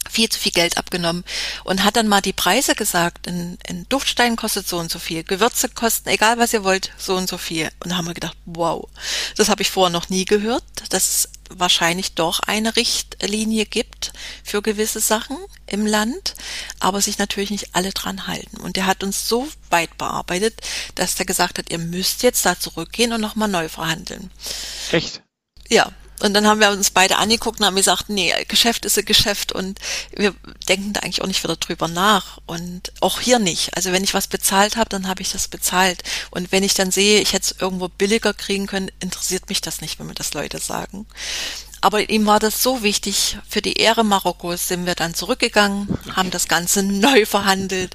viel 0.10 0.30
zu 0.30 0.40
viel 0.40 0.52
Geld 0.52 0.78
abgenommen 0.78 1.24
und 1.64 1.84
hat 1.84 1.96
dann 1.96 2.08
mal 2.08 2.22
die 2.22 2.34
Preise 2.34 2.76
gesagt. 2.76 3.28
Ein, 3.28 3.58
ein 3.68 3.86
Duftstein 3.90 4.36
kostet 4.36 4.68
so 4.68 4.78
und 4.78 4.92
so 4.92 5.00
viel, 5.00 5.24
Gewürze 5.24 5.70
kosten, 5.70 6.10
egal 6.10 6.38
was 6.38 6.54
ihr 6.54 6.64
wollt, 6.64 6.92
so 6.98 7.16
und 7.16 7.30
so 7.30 7.38
viel. 7.38 7.70
Und 7.84 7.92
da 7.92 7.98
haben 7.98 8.08
wir 8.08 8.14
gedacht, 8.14 8.38
wow, 8.46 8.88
das 9.36 9.50
habe 9.50 9.62
ich 9.62 9.70
vorher 9.70 9.92
noch 9.92 10.10
nie 10.10 10.26
gehört. 10.26 10.64
Das 10.90 11.30
wahrscheinlich 11.50 12.14
doch 12.14 12.40
eine 12.40 12.76
Richtlinie 12.76 13.66
gibt 13.66 14.14
für 14.44 14.62
gewisse 14.62 15.00
Sachen 15.00 15.38
im 15.66 15.86
Land, 15.86 16.36
aber 16.80 17.02
sich 17.02 17.18
natürlich 17.18 17.52
nicht 17.52 17.76
alle 17.76 17.92
dran 17.92 18.28
halten. 18.28 18.58
Und 18.58 18.76
der 18.76 18.86
hat 18.86 19.04
uns 19.04 19.28
so 19.28 19.48
weit 19.70 19.98
bearbeitet, 19.98 20.62
dass 20.96 21.16
der 21.16 21.26
gesagt 21.26 21.58
hat, 21.58 21.70
ihr 21.70 21.80
müsst 21.80 22.24
jetzt 22.24 22.46
da 22.46 22.60
zurückgehen 22.60 23.14
und 23.14 23.22
nochmal 23.22 23.50
neu 23.50 23.70
verhandeln. 23.70 24.32
Echt? 24.92 25.22
Ja, 25.70 25.92
und 26.20 26.34
dann 26.34 26.48
haben 26.48 26.60
wir 26.60 26.72
uns 26.72 26.90
beide 26.90 27.18
angeguckt 27.18 27.60
und 27.60 27.66
haben 27.66 27.76
gesagt, 27.76 28.10
nee, 28.10 28.34
Geschäft 28.48 28.86
ist 28.86 28.98
ein 28.98 29.06
Geschäft 29.06 29.52
und 29.52 29.80
wir 30.16 30.34
denken 30.68 30.94
da 30.94 31.02
eigentlich 31.02 31.22
auch 31.22 31.28
nicht 31.28 31.44
wieder 31.44 31.58
drüber 31.58 31.88
nach. 31.88 32.40
Und 32.48 32.92
auch 33.02 33.20
hier 33.20 33.38
nicht. 33.38 33.76
Also 33.76 33.92
wenn 33.92 34.04
ich 34.04 34.16
was 34.16 34.28
bezahlt 34.28 34.78
habe, 34.78 34.90
dann 34.90 35.08
habe 35.08 35.22
ich 35.22 35.32
das 35.32 35.48
bezahlt. 35.48 36.02
Und 36.32 36.52
wenn 36.52 36.64
ich 36.64 36.74
dann 36.74 36.90
sehe, 36.90 37.22
ich 37.22 37.34
hätte 37.34 37.54
es 37.54 37.62
irgendwo 37.62 37.88
billiger 37.88 38.34
kriegen 38.34 38.66
können, 38.66 38.92
interessiert 39.00 39.48
mich 39.50 39.62
das 39.62 39.82
nicht, 39.82 40.00
wenn 40.00 40.08
mir 40.08 40.16
das 40.16 40.34
Leute 40.34 40.58
sagen. 40.58 41.06
Aber 41.82 42.10
ihm 42.10 42.26
war 42.26 42.40
das 42.40 42.64
so 42.64 42.82
wichtig. 42.82 43.38
Für 43.48 43.62
die 43.62 43.74
Ehre 43.74 44.04
Marokkos 44.04 44.68
sind 44.68 44.88
wir 44.88 44.96
dann 44.96 45.14
zurückgegangen, 45.14 45.88
haben 46.16 46.32
das 46.32 46.48
Ganze 46.48 46.82
neu 46.84 47.28
verhandelt, 47.28 47.94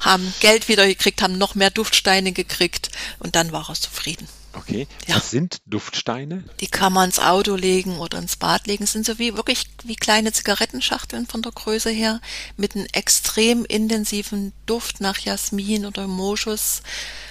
haben 0.00 0.34
Geld 0.40 0.68
wieder 0.68 0.86
gekriegt, 0.86 1.22
haben 1.22 1.38
noch 1.38 1.54
mehr 1.54 1.70
Duftsteine 1.70 2.32
gekriegt 2.32 2.90
und 3.18 3.34
dann 3.34 3.52
war 3.52 3.70
er 3.70 3.74
zufrieden. 3.74 4.28
Okay. 4.54 4.86
Ja. 5.06 5.16
Was 5.16 5.30
sind 5.30 5.58
Duftsteine? 5.66 6.44
Die 6.60 6.66
kann 6.66 6.92
man 6.92 7.06
ins 7.06 7.18
Auto 7.18 7.54
legen 7.54 7.98
oder 7.98 8.18
ins 8.18 8.36
Bad 8.36 8.66
legen. 8.66 8.84
Das 8.84 8.92
sind 8.92 9.06
so 9.06 9.18
wie 9.18 9.36
wirklich 9.36 9.64
wie 9.84 9.96
kleine 9.96 10.32
Zigarettenschachteln 10.32 11.26
von 11.26 11.42
der 11.42 11.52
Größe 11.52 11.90
her 11.90 12.20
mit 12.56 12.74
einem 12.74 12.86
extrem 12.92 13.64
intensiven 13.64 14.52
Duft 14.66 15.00
nach 15.00 15.18
Jasmin 15.18 15.86
oder 15.86 16.06
Moschus. 16.06 16.82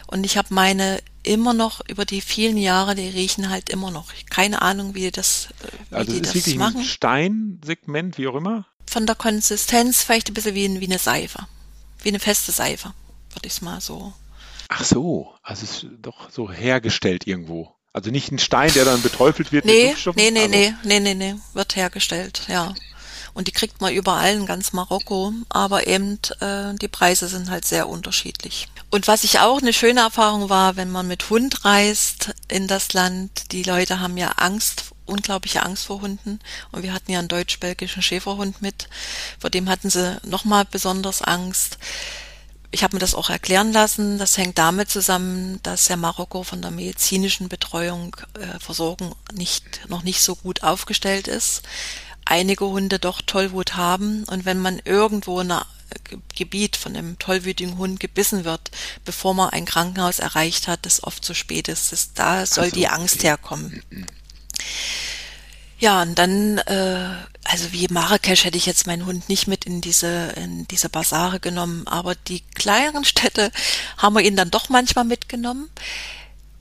Und 0.07 0.25
ich 0.25 0.37
habe 0.37 0.53
meine 0.53 0.99
immer 1.23 1.53
noch 1.53 1.81
über 1.87 2.05
die 2.05 2.21
vielen 2.21 2.57
Jahre, 2.57 2.95
die 2.95 3.07
riechen 3.07 3.49
halt 3.49 3.69
immer 3.69 3.91
noch. 3.91 4.11
Keine 4.29 4.61
Ahnung, 4.61 4.95
wie 4.95 5.11
das, 5.11 5.49
wie 5.89 5.95
also 5.95 6.11
die 6.11 6.21
das 6.21 6.33
wirklich 6.33 6.55
machen. 6.55 6.77
Ein 6.77 6.83
Steinsegment, 6.83 8.17
wie 8.17 8.27
auch 8.27 8.35
immer. 8.35 8.65
Von 8.87 9.05
der 9.05 9.15
Konsistenz 9.15 10.03
vielleicht 10.03 10.29
ein 10.29 10.33
bisschen 10.33 10.55
wie, 10.55 10.81
wie 10.81 10.85
eine 10.85 10.99
Seife, 10.99 11.47
wie 12.01 12.09
eine 12.09 12.19
feste 12.19 12.51
Seife, 12.51 12.93
würde 13.33 13.47
ich 13.47 13.53
es 13.53 13.61
mal 13.61 13.79
so 13.79 14.13
Ach 14.73 14.85
so, 14.85 15.35
also 15.43 15.65
es 15.65 15.83
ist 15.83 15.87
doch 16.01 16.29
so 16.29 16.49
hergestellt 16.49 17.27
irgendwo. 17.27 17.75
Also 17.91 18.09
nicht 18.09 18.31
ein 18.31 18.39
Stein, 18.39 18.71
der 18.73 18.85
dann 18.85 19.01
beteufelt 19.01 19.51
wird 19.51 19.65
nee, 19.65 19.93
mit 20.05 20.15
Nee, 20.15 20.31
nee, 20.31 20.39
also. 20.39 20.49
nee, 20.49 20.73
nee, 20.83 20.99
nee, 21.01 21.13
nee, 21.13 21.35
wird 21.51 21.75
hergestellt, 21.75 22.43
ja. 22.47 22.73
Und 23.33 23.49
die 23.49 23.51
kriegt 23.51 23.81
man 23.81 23.93
überall 23.93 24.33
in 24.33 24.45
ganz 24.45 24.71
Marokko, 24.71 25.33
aber 25.49 25.87
eben 25.87 26.19
äh, 26.39 26.73
die 26.75 26.87
Preise 26.87 27.27
sind 27.27 27.49
halt 27.49 27.65
sehr 27.65 27.89
unterschiedlich. 27.89 28.69
Und 28.89 29.09
was 29.09 29.25
ich 29.25 29.39
auch 29.39 29.61
eine 29.61 29.73
schöne 29.73 29.99
Erfahrung 29.99 30.49
war, 30.49 30.77
wenn 30.77 30.89
man 30.89 31.05
mit 31.05 31.29
Hund 31.29 31.65
reist 31.65 32.33
in 32.47 32.67
das 32.67 32.93
Land, 32.93 33.51
die 33.51 33.63
Leute 33.63 33.99
haben 33.99 34.15
ja 34.15 34.29
Angst, 34.37 34.91
unglaubliche 35.05 35.63
Angst 35.63 35.85
vor 35.85 35.99
Hunden. 35.99 36.39
Und 36.71 36.83
wir 36.83 36.93
hatten 36.93 37.11
ja 37.11 37.19
einen 37.19 37.27
deutsch-belgischen 37.27 38.01
Schäferhund 38.01 38.61
mit, 38.61 38.87
vor 39.37 39.49
dem 39.49 39.67
hatten 39.67 39.89
sie 39.89 40.17
nochmal 40.23 40.63
besonders 40.63 41.21
Angst 41.21 41.77
ich 42.71 42.83
habe 42.83 42.95
mir 42.95 42.99
das 42.99 43.15
auch 43.15 43.29
erklären 43.29 43.73
lassen. 43.73 44.17
Das 44.17 44.37
hängt 44.37 44.57
damit 44.57 44.89
zusammen, 44.89 45.59
dass 45.63 45.87
ja 45.89 45.97
Marokko 45.97 46.43
von 46.43 46.61
der 46.61 46.71
medizinischen 46.71 47.49
Betreuung, 47.49 48.15
äh, 48.33 48.59
Versorgung 48.59 49.15
nicht, 49.33 49.89
noch 49.89 50.03
nicht 50.03 50.21
so 50.21 50.35
gut 50.35 50.63
aufgestellt 50.63 51.27
ist. 51.27 51.63
Einige 52.23 52.65
Hunde 52.65 52.97
doch 52.97 53.21
Tollwut 53.21 53.75
haben 53.75 54.23
und 54.25 54.45
wenn 54.45 54.59
man 54.59 54.81
irgendwo 54.85 55.41
in 55.41 55.51
einem 55.51 55.65
Gebiet 56.35 56.77
von 56.77 56.95
einem 56.95 57.19
tollwütigen 57.19 57.77
Hund 57.77 57.99
gebissen 57.99 58.45
wird, 58.45 58.71
bevor 59.03 59.33
man 59.33 59.49
ein 59.49 59.65
Krankenhaus 59.65 60.19
erreicht 60.19 60.69
hat, 60.69 60.85
das 60.85 61.03
oft 61.03 61.25
zu 61.25 61.33
spät 61.33 61.67
ist. 61.67 61.91
Das, 61.91 62.13
da 62.13 62.45
soll 62.45 62.65
also, 62.65 62.75
die 62.75 62.87
Angst 62.87 63.17
okay. 63.17 63.27
herkommen. 63.27 63.83
Ja, 65.79 66.01
und 66.03 66.15
dann, 66.17 66.59
äh, 66.59 67.15
also 67.43 67.71
wie 67.71 67.87
Marrakesch 67.89 68.45
hätte 68.45 68.57
ich 68.57 68.65
jetzt 68.65 68.87
meinen 68.87 69.05
Hund 69.05 69.27
nicht 69.27 69.47
mit 69.47 69.65
in 69.65 69.81
diese, 69.81 70.33
in 70.35 70.67
diese 70.67 70.89
Basare 70.89 71.39
genommen, 71.39 71.87
aber 71.87 72.15
die 72.15 72.41
kleineren 72.55 73.03
Städte 73.03 73.51
haben 73.97 74.15
wir 74.15 74.21
ihn 74.21 74.35
dann 74.35 74.51
doch 74.51 74.69
manchmal 74.69 75.05
mitgenommen. 75.05 75.69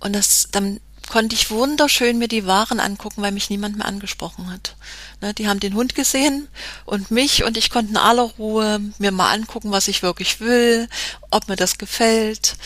Und 0.01 0.15
das, 0.15 0.49
dann 0.51 0.81
konnte 1.09 1.35
ich 1.35 1.51
wunderschön 1.51 2.19
mir 2.19 2.29
die 2.29 2.47
Waren 2.47 2.81
angucken, 2.81 3.21
weil 3.21 3.33
mich 3.33 3.51
niemand 3.51 3.77
mehr 3.77 3.87
angesprochen 3.87 4.51
hat. 4.51 4.77
Ne, 5.21 5.35
die 5.35 5.49
haben 5.49 5.61
den 5.61 5.75
Hund 5.75 5.95
gesehen 5.95 6.49
und 6.87 7.11
mich 7.11 7.45
und 7.45 7.57
ich 7.57 7.69
konnte 7.69 7.91
in 7.91 7.97
aller 7.97 8.23
Ruhe 8.23 8.81
mir 8.99 9.11
mal 9.11 9.33
angucken, 9.33 9.73
was 9.73 9.89
ich 9.89 10.03
wirklich 10.03 10.41
will, 10.41 10.89
ob 11.31 11.49
mir 11.49 11.57
das 11.57 11.79
gefällt. 11.79 12.57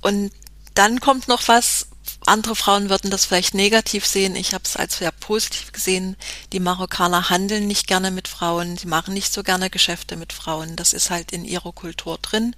Und 0.00 0.32
dann 0.74 1.00
kommt 1.00 1.28
noch 1.28 1.46
was, 1.48 1.86
andere 2.26 2.54
Frauen 2.56 2.88
würden 2.88 3.10
das 3.10 3.24
vielleicht 3.24 3.54
negativ 3.54 4.06
sehen. 4.06 4.36
Ich 4.36 4.54
habe 4.54 4.64
es 4.64 4.76
als 4.76 4.98
sehr 4.98 5.12
positiv 5.12 5.72
gesehen. 5.72 6.16
Die 6.52 6.60
Marokkaner 6.60 7.30
handeln 7.30 7.66
nicht 7.66 7.86
gerne 7.86 8.10
mit 8.10 8.28
Frauen. 8.28 8.76
Sie 8.76 8.86
machen 8.86 9.14
nicht 9.14 9.32
so 9.32 9.42
gerne 9.42 9.70
Geschäfte 9.70 10.16
mit 10.16 10.32
Frauen. 10.32 10.76
Das 10.76 10.92
ist 10.92 11.10
halt 11.10 11.32
in 11.32 11.44
ihrer 11.44 11.72
Kultur 11.72 12.18
drin. 12.18 12.54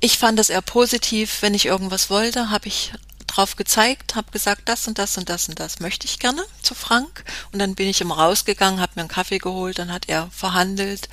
Ich 0.00 0.18
fand 0.18 0.38
es 0.38 0.50
eher 0.50 0.62
positiv. 0.62 1.42
Wenn 1.42 1.54
ich 1.54 1.66
irgendwas 1.66 2.10
wollte, 2.10 2.50
habe 2.50 2.68
ich 2.68 2.92
drauf 3.26 3.56
gezeigt, 3.56 4.14
habe 4.14 4.30
gesagt, 4.30 4.68
das 4.68 4.86
und 4.86 4.98
das 4.98 5.16
und 5.16 5.28
das 5.28 5.48
und 5.48 5.58
das 5.58 5.80
möchte 5.80 6.06
ich 6.06 6.18
gerne 6.18 6.44
zu 6.62 6.74
Frank. 6.74 7.24
Und 7.52 7.58
dann 7.58 7.74
bin 7.74 7.88
ich 7.88 8.00
immer 8.00 8.18
rausgegangen, 8.18 8.80
habe 8.80 8.92
mir 8.96 9.02
einen 9.02 9.08
Kaffee 9.08 9.38
geholt, 9.38 9.78
dann 9.78 9.92
hat 9.92 10.08
er 10.08 10.28
verhandelt. 10.30 11.08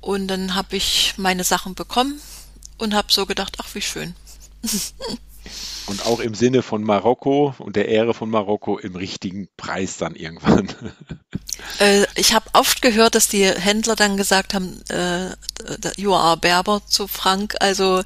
Und 0.00 0.28
dann 0.28 0.54
habe 0.54 0.76
ich 0.76 1.14
meine 1.16 1.44
Sachen 1.44 1.74
bekommen 1.74 2.20
und 2.78 2.94
habe 2.94 3.12
so 3.12 3.26
gedacht, 3.26 3.56
ach 3.60 3.68
wie 3.74 3.82
schön. 3.82 4.14
Und 5.86 6.06
auch 6.06 6.20
im 6.20 6.34
Sinne 6.34 6.62
von 6.62 6.82
Marokko 6.82 7.54
und 7.58 7.76
der 7.76 7.88
Ehre 7.88 8.14
von 8.14 8.30
Marokko 8.30 8.78
im 8.78 8.94
richtigen 8.94 9.48
Preis 9.56 9.96
dann 9.96 10.14
irgendwann. 10.14 10.68
Äh, 11.78 12.06
ich 12.14 12.32
habe 12.32 12.48
oft 12.54 12.80
gehört, 12.80 13.14
dass 13.14 13.28
die 13.28 13.44
Händler 13.44 13.94
dann 13.94 14.16
gesagt 14.16 14.54
haben, 14.54 14.82
äh, 14.88 15.30
you 15.96 16.14
are 16.14 16.38
Berber 16.38 16.80
zu 16.86 17.06
Frank, 17.06 17.54
also 17.60 18.02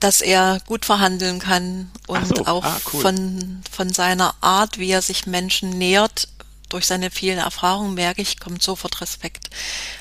dass 0.00 0.20
er 0.20 0.60
gut 0.66 0.84
verhandeln 0.84 1.38
kann 1.38 1.90
und 2.08 2.26
so, 2.26 2.46
auch 2.46 2.64
ah, 2.64 2.80
cool. 2.92 3.00
von, 3.00 3.62
von 3.70 3.92
seiner 3.92 4.34
Art, 4.40 4.78
wie 4.78 4.90
er 4.90 5.02
sich 5.02 5.26
Menschen 5.26 5.70
nähert, 5.70 6.28
durch 6.68 6.86
seine 6.86 7.10
vielen 7.10 7.38
Erfahrungen 7.38 7.94
merke 7.94 8.20
ich, 8.20 8.40
kommt 8.40 8.62
sofort 8.62 9.00
Respekt. 9.00 9.48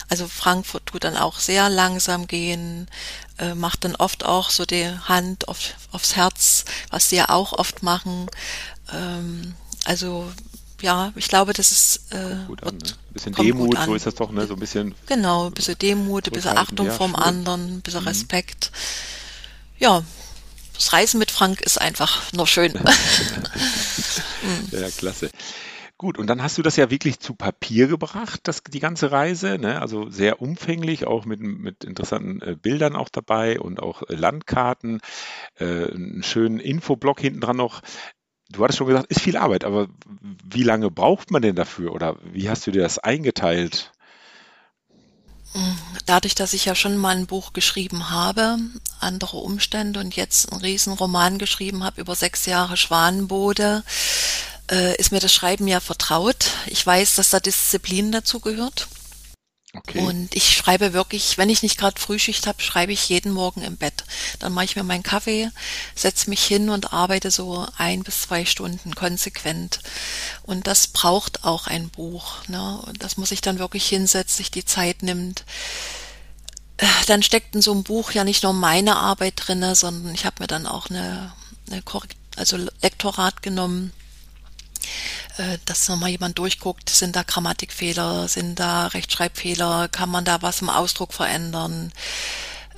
Also 0.10 0.28
Frankfurt 0.28 0.88
tut 0.88 1.04
dann 1.04 1.16
auch 1.16 1.40
sehr 1.40 1.70
langsam 1.70 2.28
gehen, 2.28 2.88
äh, 3.44 3.56
macht 3.56 3.84
dann 3.84 3.96
oft 3.96 4.26
auch 4.26 4.50
so 4.50 4.66
die 4.66 4.88
Hand 4.88 5.48
auf, 5.48 5.58
aufs 5.92 6.16
Herz, 6.16 6.66
was 6.90 7.10
sie 7.10 7.18
ja 7.18 7.30
auch 7.30 7.54
oft 7.54 7.84
machen. 7.84 8.28
Ähm, 8.92 9.56
also 9.86 10.32
ja, 10.82 11.14
ich 11.16 11.28
glaube, 11.28 11.54
das 11.54 11.72
ist 11.72 12.14
äh, 12.14 12.46
gut 12.48 12.64
an, 12.64 12.78
ne? 12.78 12.84
ein 12.84 13.14
bisschen 13.14 13.34
Demut, 13.34 13.78
so 13.86 13.96
ist 13.96 14.06
das 14.06 14.16
doch, 14.16 14.32
ne? 14.32 14.46
So 14.48 14.54
ein 14.56 14.60
bisschen 14.60 14.94
genau, 15.06 15.48
ein 15.48 15.54
bisschen 15.54 15.78
Demut, 15.78 16.28
ein 16.28 16.34
bisschen 16.34 16.58
Achtung 16.58 16.88
ja, 16.88 16.94
vom 16.94 17.16
anderen, 17.16 17.78
ein 17.78 17.82
bisschen 17.82 18.02
mhm. 18.02 18.10
Respekt. 18.10 18.72
Ja, 19.80 20.04
das 20.74 20.92
Reisen 20.92 21.20
mit 21.20 21.32
Frank 21.32 21.62
ist 21.62 21.80
einfach 21.80 22.34
nur 22.34 22.48
schön. 22.48 22.74
ja, 24.72 24.90
klasse. 24.92 25.30
Gut, 26.04 26.18
und 26.18 26.28
dann 26.28 26.44
hast 26.44 26.58
du 26.58 26.62
das 26.62 26.76
ja 26.76 26.92
wirklich 26.92 27.22
zu 27.22 27.34
Papier 27.34 27.88
gebracht, 27.88 28.42
das, 28.44 28.62
die 28.62 28.82
ganze 28.82 29.14
Reise, 29.14 29.58
ne? 29.58 29.80
also 29.82 30.10
sehr 30.10 30.42
umfänglich, 30.42 31.08
auch 31.08 31.24
mit, 31.24 31.40
mit 31.40 31.86
interessanten 31.86 32.42
äh, 32.42 32.58
Bildern 32.62 32.98
auch 32.98 33.08
dabei 33.08 33.58
und 33.58 33.82
auch 33.82 34.02
äh, 34.10 34.16
Landkarten, 34.16 35.00
äh, 35.60 35.64
einen 35.64 36.22
schönen 36.22 36.60
Infoblock 36.60 37.22
hinten 37.22 37.40
dran 37.40 37.56
noch. 37.56 37.80
Du 38.50 38.62
hattest 38.62 38.80
schon 38.80 38.88
gesagt, 38.88 39.10
ist 39.12 39.22
viel 39.22 39.38
Arbeit, 39.38 39.64
aber 39.64 39.88
wie 40.44 40.64
lange 40.64 40.92
braucht 40.92 41.32
man 41.32 41.42
denn 41.42 41.56
dafür 41.56 41.94
oder 41.94 42.18
wie 42.34 42.50
hast 42.50 42.68
du 42.68 42.72
dir 42.72 42.82
das 42.82 43.00
eingeteilt? 43.00 43.94
Dadurch, 46.06 46.36
dass 46.36 46.52
ich 46.52 46.66
ja 46.66 46.76
schon 46.76 46.98
mal 46.98 47.16
ein 47.16 47.28
Buch 47.28 47.54
geschrieben 47.54 48.10
habe, 48.10 48.58
andere 49.00 49.38
Umstände 49.38 50.02
und 50.02 50.18
jetzt 50.18 50.52
einen 50.52 50.60
Riesenroman 50.60 51.38
geschrieben 51.38 51.86
habe 51.86 52.02
über 52.02 52.14
sechs 52.14 52.46
Jahre 52.46 52.76
Schwanenbode, 52.76 53.84
äh, 54.74 54.96
ist 54.96 55.12
mir 55.12 55.20
das 55.20 55.34
Schreiben 55.34 55.68
ja 55.68 55.80
vertraut. 55.80 56.52
Ich 56.66 56.86
weiß, 56.86 57.16
dass 57.16 57.30
da 57.30 57.40
Disziplin 57.40 58.12
dazu 58.12 58.40
gehört. 58.40 58.88
Okay. 59.76 60.02
Und 60.02 60.36
ich 60.36 60.56
schreibe 60.56 60.94
wirklich, 60.94 61.40
wenn 61.40 61.50
ich 61.50 61.64
nicht 61.64 61.80
gerade 61.80 62.00
Frühschicht 62.00 62.46
habe, 62.46 62.62
schreibe 62.62 62.92
ich 62.92 63.10
jeden 63.10 63.32
Morgen 63.32 63.64
im 63.64 63.76
Bett. 63.76 64.04
Dann 64.38 64.54
mache 64.54 64.66
ich 64.66 64.76
mir 64.76 64.84
meinen 64.84 65.02
Kaffee, 65.02 65.50
setze 65.96 66.30
mich 66.30 66.44
hin 66.44 66.70
und 66.70 66.94
arbeite 66.94 67.32
so 67.32 67.66
ein 67.78 68.04
bis 68.04 68.22
zwei 68.22 68.46
Stunden 68.46 68.94
konsequent. 68.94 69.80
Und 70.44 70.68
das 70.68 70.88
braucht 70.88 71.44
auch 71.44 71.66
ein 71.66 71.90
Buch. 71.90 72.48
Ne? 72.48 72.82
Und 72.86 73.02
das 73.02 73.18
muss 73.18 73.32
ich 73.32 73.42
dann 73.42 73.58
wirklich 73.58 73.88
hinsetzen, 73.88 74.38
sich 74.38 74.52
die 74.52 74.66
Zeit 74.66 75.02
nimmt. 75.02 75.44
Äh, 76.78 76.86
dann 77.08 77.24
steckt 77.24 77.56
in 77.56 77.64
so 77.64 77.72
einem 77.72 77.84
Buch 77.84 78.12
ja 78.12 78.24
nicht 78.24 78.44
nur 78.44 78.54
meine 78.54 78.96
Arbeit 78.96 79.34
drinne, 79.38 79.74
sondern 79.74 80.14
ich 80.14 80.26
habe 80.26 80.36
mir 80.40 80.48
dann 80.48 80.68
auch 80.68 80.92
eine, 80.92 81.34
eine 81.72 81.82
Korrekt 81.82 82.18
also 82.36 82.58
Lektorat 82.58 83.42
genommen 83.42 83.92
äh, 85.38 85.58
dass 85.66 85.90
nochmal 85.90 86.10
jemand 86.10 86.38
durchguckt, 86.38 86.90
sind 86.90 87.16
da 87.16 87.24
Grammatikfehler, 87.24 88.28
sind 88.28 88.60
da 88.60 88.88
Rechtschreibfehler, 88.88 89.88
kann 89.90 90.10
man 90.10 90.26
da 90.26 90.42
was 90.42 90.62
im 90.62 90.70
Ausdruck 90.70 91.14
verändern. 91.14 91.92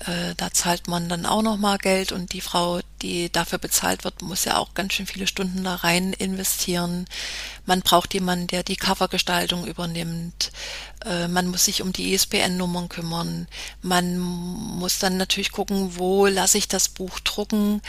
Äh, 0.06 0.36
da 0.36 0.52
zahlt 0.52 0.88
man 0.88 1.10
dann 1.10 1.26
auch 1.26 1.42
nochmal 1.42 1.78
Geld 1.78 2.12
und 2.12 2.34
die 2.34 2.42
Frau, 2.42 2.80
die 3.02 3.32
dafür 3.32 3.60
bezahlt 3.60 4.04
wird, 4.04 4.22
muss 4.22 4.46
ja 4.46 4.58
auch 4.58 4.74
ganz 4.74 4.94
schön 4.94 5.06
viele 5.06 5.28
Stunden 5.28 5.64
da 5.64 5.76
rein 5.76 6.14
investieren. 6.14 7.08
Man 7.66 7.82
braucht 7.82 8.14
jemanden, 8.14 8.48
der 8.48 8.64
die 8.64 8.76
Covergestaltung 8.78 9.66
übernimmt. 9.66 10.52
Äh, 11.06 11.28
man 11.28 11.48
muss 11.48 11.66
sich 11.66 11.82
um 11.82 11.92
die 11.92 12.14
ISBN-Nummern 12.14 12.88
kümmern. 12.90 13.48
Man 13.82 14.18
muss 14.18 15.00
dann 15.00 15.18
natürlich 15.18 15.52
gucken, 15.52 15.98
wo 15.98 16.26
lasse 16.26 16.58
ich 16.58 16.68
das 16.68 16.88
Buch 16.88 17.20
drucken. 17.20 17.82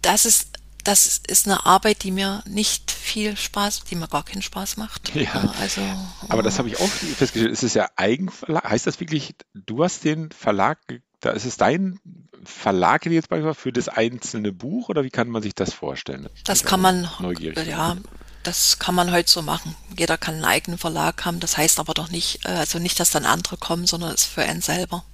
Das 0.00 0.24
ist 0.24 0.58
das 0.84 1.20
ist 1.26 1.46
eine 1.46 1.64
Arbeit, 1.64 2.02
die 2.02 2.10
mir 2.10 2.42
nicht 2.46 2.90
viel 2.90 3.36
Spaß, 3.36 3.84
die 3.84 3.96
mir 3.96 4.08
gar 4.08 4.24
keinen 4.24 4.42
Spaß 4.42 4.76
macht. 4.76 5.14
Ja, 5.14 5.52
also, 5.60 5.80
aber 6.28 6.42
das 6.42 6.58
habe 6.58 6.68
ich 6.68 6.80
auch 6.80 6.88
festgestellt. 6.88 7.52
Es 7.52 7.62
ist 7.62 7.74
ja 7.74 7.88
Eigenverlag. 7.96 8.64
Heißt 8.64 8.86
das 8.86 9.00
wirklich, 9.00 9.34
du 9.54 9.84
hast 9.84 10.04
den 10.04 10.30
Verlag, 10.32 10.78
da 11.20 11.30
ist 11.30 11.44
es 11.44 11.56
dein 11.56 12.00
Verlag 12.44 13.06
jetzt 13.06 13.28
beispielsweise 13.28 13.60
für 13.60 13.72
das 13.72 13.88
einzelne 13.88 14.52
Buch 14.52 14.88
oder 14.88 15.04
wie 15.04 15.10
kann 15.10 15.28
man 15.28 15.42
sich 15.42 15.54
das 15.54 15.72
vorstellen? 15.72 16.28
Das 16.44 16.64
kann 16.64 16.80
man, 16.80 17.08
neugierig. 17.20 17.68
ja, 17.68 17.96
das 18.42 18.78
kann 18.78 18.94
man 18.94 19.12
heute 19.12 19.30
so 19.30 19.42
machen. 19.42 19.76
Jeder 19.96 20.18
kann 20.18 20.34
einen 20.36 20.44
eigenen 20.44 20.78
Verlag 20.78 21.24
haben. 21.24 21.38
Das 21.38 21.56
heißt 21.56 21.78
aber 21.78 21.94
doch 21.94 22.10
nicht, 22.10 22.44
äh, 22.44 22.50
also 22.50 22.78
nicht, 22.78 22.98
dass 22.98 23.10
dann 23.10 23.24
andere 23.24 23.56
kommen, 23.56 23.86
sondern 23.86 24.10
es 24.10 24.22
ist 24.22 24.32
für 24.32 24.42
einen 24.42 24.62
selber. 24.62 25.04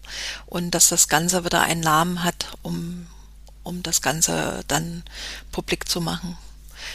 Und 0.46 0.70
dass 0.70 0.88
das 0.88 1.08
Ganze 1.08 1.44
wieder 1.44 1.60
einen 1.60 1.82
Namen 1.82 2.24
hat, 2.24 2.52
um 2.62 3.06
um 3.68 3.82
das 3.82 4.02
Ganze 4.02 4.64
dann 4.66 5.04
publik 5.52 5.88
zu 5.88 6.00
machen. 6.00 6.36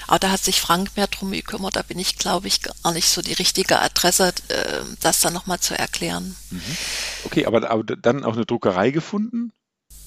Aber 0.07 0.19
da 0.19 0.31
hat 0.31 0.43
sich 0.43 0.59
Frank 0.59 0.95
mehr 0.95 1.07
drum 1.07 1.31
gekümmert, 1.31 1.75
da 1.75 1.81
bin 1.81 1.99
ich, 1.99 2.17
glaube 2.17 2.47
ich, 2.47 2.61
gar 2.61 2.91
nicht 2.93 3.09
so 3.09 3.21
die 3.21 3.33
richtige 3.33 3.79
Adresse, 3.79 4.33
äh, 4.47 4.81
das 5.01 5.19
dann 5.19 5.33
nochmal 5.33 5.59
zu 5.59 5.77
erklären. 5.77 6.35
Mhm. 6.49 6.61
Okay, 7.25 7.45
aber, 7.45 7.69
aber 7.69 7.83
dann 7.83 8.23
auch 8.23 8.33
eine 8.33 8.45
Druckerei 8.45 8.91
gefunden? 8.91 9.51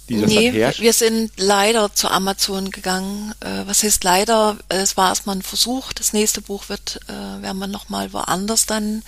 Die 0.09 0.21
das 0.21 0.31
nee, 0.31 0.53
wir 0.53 0.93
sind 0.93 1.33
leider 1.37 1.93
zu 1.93 2.09
Amazon 2.09 2.71
gegangen. 2.71 3.35
Äh, 3.41 3.67
was 3.67 3.83
heißt 3.83 4.05
leider? 4.05 4.57
Es 4.69 4.97
war 4.97 5.09
erstmal 5.09 5.37
ein 5.37 5.43
Versuch. 5.43 5.93
Das 5.93 6.13
nächste 6.13 6.41
Buch 6.41 6.69
wird, 6.69 7.01
äh, 7.09 7.43
werden 7.43 7.59
wir 7.59 7.67
nochmal 7.67 8.13
woanders 8.13 8.67
dann 8.67 9.03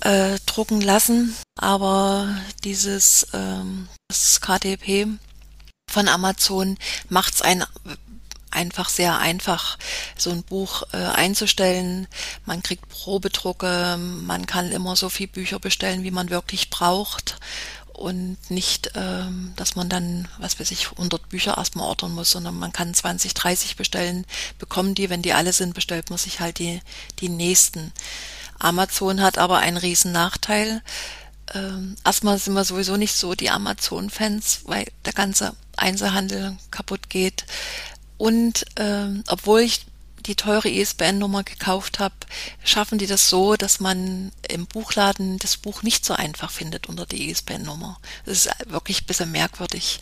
äh, 0.00 0.36
drucken 0.44 0.82
lassen. 0.82 1.34
Aber 1.58 2.28
dieses 2.62 3.26
ähm, 3.32 3.88
das 4.08 4.42
KDP 4.42 5.08
von 5.96 6.08
Amazon 6.08 6.76
macht 7.08 7.34
es 7.34 7.42
ein 7.42 7.64
einfach 8.50 8.88
sehr 8.88 9.18
einfach, 9.18 9.78
so 10.16 10.30
ein 10.30 10.42
Buch 10.42 10.82
äh, 10.92 10.96
einzustellen. 10.96 12.06
Man 12.46 12.62
kriegt 12.62 12.88
Probedrucke, 12.88 13.98
man 13.98 14.46
kann 14.46 14.72
immer 14.72 14.96
so 14.96 15.08
viel 15.08 15.26
Bücher 15.26 15.58
bestellen, 15.58 16.04
wie 16.04 16.10
man 16.10 16.30
wirklich 16.30 16.70
braucht 16.70 17.38
und 17.92 18.36
nicht, 18.50 18.92
ähm, 18.94 19.52
dass 19.56 19.74
man 19.74 19.88
dann, 19.88 20.28
was 20.38 20.60
weiß 20.60 20.70
ich, 20.70 20.90
100 20.90 21.28
Bücher 21.28 21.56
erstmal 21.56 21.88
ordern 21.88 22.12
muss, 22.12 22.30
sondern 22.30 22.58
man 22.58 22.72
kann 22.72 22.94
20, 22.94 23.34
30 23.34 23.76
bestellen, 23.76 24.26
bekommen 24.58 24.94
die, 24.94 25.10
wenn 25.10 25.22
die 25.22 25.32
alle 25.32 25.52
sind, 25.52 25.74
bestellt 25.74 26.10
man 26.10 26.18
sich 26.18 26.40
halt 26.40 26.58
die, 26.58 26.80
die 27.20 27.28
nächsten. 27.28 27.92
Amazon 28.58 29.20
hat 29.22 29.38
aber 29.38 29.58
einen 29.58 29.76
riesen 29.76 30.12
Nachteil. 30.12 30.82
Ähm, 31.54 31.96
erstmal 32.04 32.38
sind 32.38 32.54
wir 32.54 32.64
sowieso 32.64 32.96
nicht 32.96 33.14
so 33.14 33.34
die 33.34 33.50
Amazon-Fans, 33.50 34.60
weil 34.64 34.86
der 35.04 35.12
ganze 35.12 35.54
Einzelhandel 35.76 36.56
kaputt 36.70 37.08
geht. 37.10 37.44
Und 38.18 38.64
ähm, 38.76 39.24
obwohl 39.28 39.60
ich 39.60 39.86
die 40.26 40.34
teure 40.34 40.68
ISBN-Nummer 40.68 41.44
gekauft 41.44 41.98
habe, 41.98 42.14
schaffen 42.64 42.98
die 42.98 43.06
das 43.06 43.28
so, 43.28 43.56
dass 43.56 43.80
man 43.80 44.32
im 44.48 44.66
Buchladen 44.66 45.38
das 45.38 45.56
Buch 45.56 45.82
nicht 45.82 46.04
so 46.04 46.14
einfach 46.14 46.50
findet 46.50 46.88
unter 46.88 47.06
die 47.06 47.30
ISBN-Nummer. 47.30 48.00
Das 48.24 48.46
ist 48.46 48.50
wirklich 48.66 49.02
ein 49.02 49.06
bisschen 49.06 49.30
merkwürdig. 49.30 50.00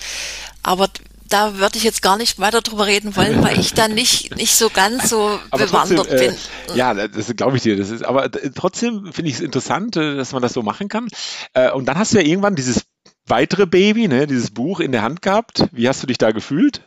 Aber 0.62 0.88
da 1.34 1.58
würde 1.58 1.76
ich 1.76 1.82
jetzt 1.82 2.00
gar 2.00 2.16
nicht 2.16 2.38
weiter 2.38 2.60
drüber 2.60 2.86
reden 2.86 3.16
wollen, 3.16 3.42
weil 3.42 3.58
ich 3.58 3.74
da 3.74 3.88
nicht, 3.88 4.36
nicht 4.36 4.54
so 4.54 4.70
ganz 4.70 5.10
so 5.10 5.40
aber 5.50 5.66
bewandert 5.66 6.06
trotzdem, 6.06 6.30
äh, 6.30 6.36
bin. 6.68 6.76
ja, 6.76 6.94
das 6.94 7.34
glaube 7.34 7.56
ich 7.56 7.64
dir. 7.64 7.76
Das 7.76 7.90
ist, 7.90 8.04
aber 8.04 8.30
trotzdem 8.30 9.12
finde 9.12 9.30
ich 9.30 9.36
es 9.36 9.40
interessant, 9.40 9.96
äh, 9.96 10.14
dass 10.14 10.30
man 10.30 10.42
das 10.42 10.52
so 10.52 10.62
machen 10.62 10.88
kann. 10.88 11.08
Äh, 11.52 11.72
und 11.72 11.86
dann 11.86 11.98
hast 11.98 12.12
du 12.12 12.18
ja 12.18 12.24
irgendwann 12.24 12.54
dieses 12.54 12.84
weitere 13.26 13.66
Baby, 13.66 14.06
ne, 14.06 14.28
dieses 14.28 14.52
Buch 14.52 14.78
in 14.78 14.92
der 14.92 15.02
Hand 15.02 15.22
gehabt. 15.22 15.64
Wie 15.72 15.88
hast 15.88 16.04
du 16.04 16.06
dich 16.06 16.18
da 16.18 16.30
gefühlt? 16.30 16.82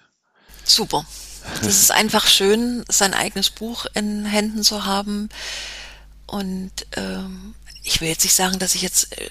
Super. 0.63 1.05
Das 1.61 1.81
ist 1.81 1.91
einfach 1.91 2.25
schön, 2.25 2.85
sein 2.87 3.13
eigenes 3.13 3.49
Buch 3.49 3.85
in 3.95 4.23
Händen 4.23 4.63
zu 4.63 4.85
haben. 4.85 5.27
Und 6.25 6.71
ähm, 6.95 7.53
ich 7.83 7.99
will 7.99 8.07
jetzt 8.07 8.23
nicht 8.23 8.35
sagen, 8.35 8.59
dass 8.59 8.75
ich 8.75 8.81
jetzt, 8.81 9.11
äh, 9.11 9.29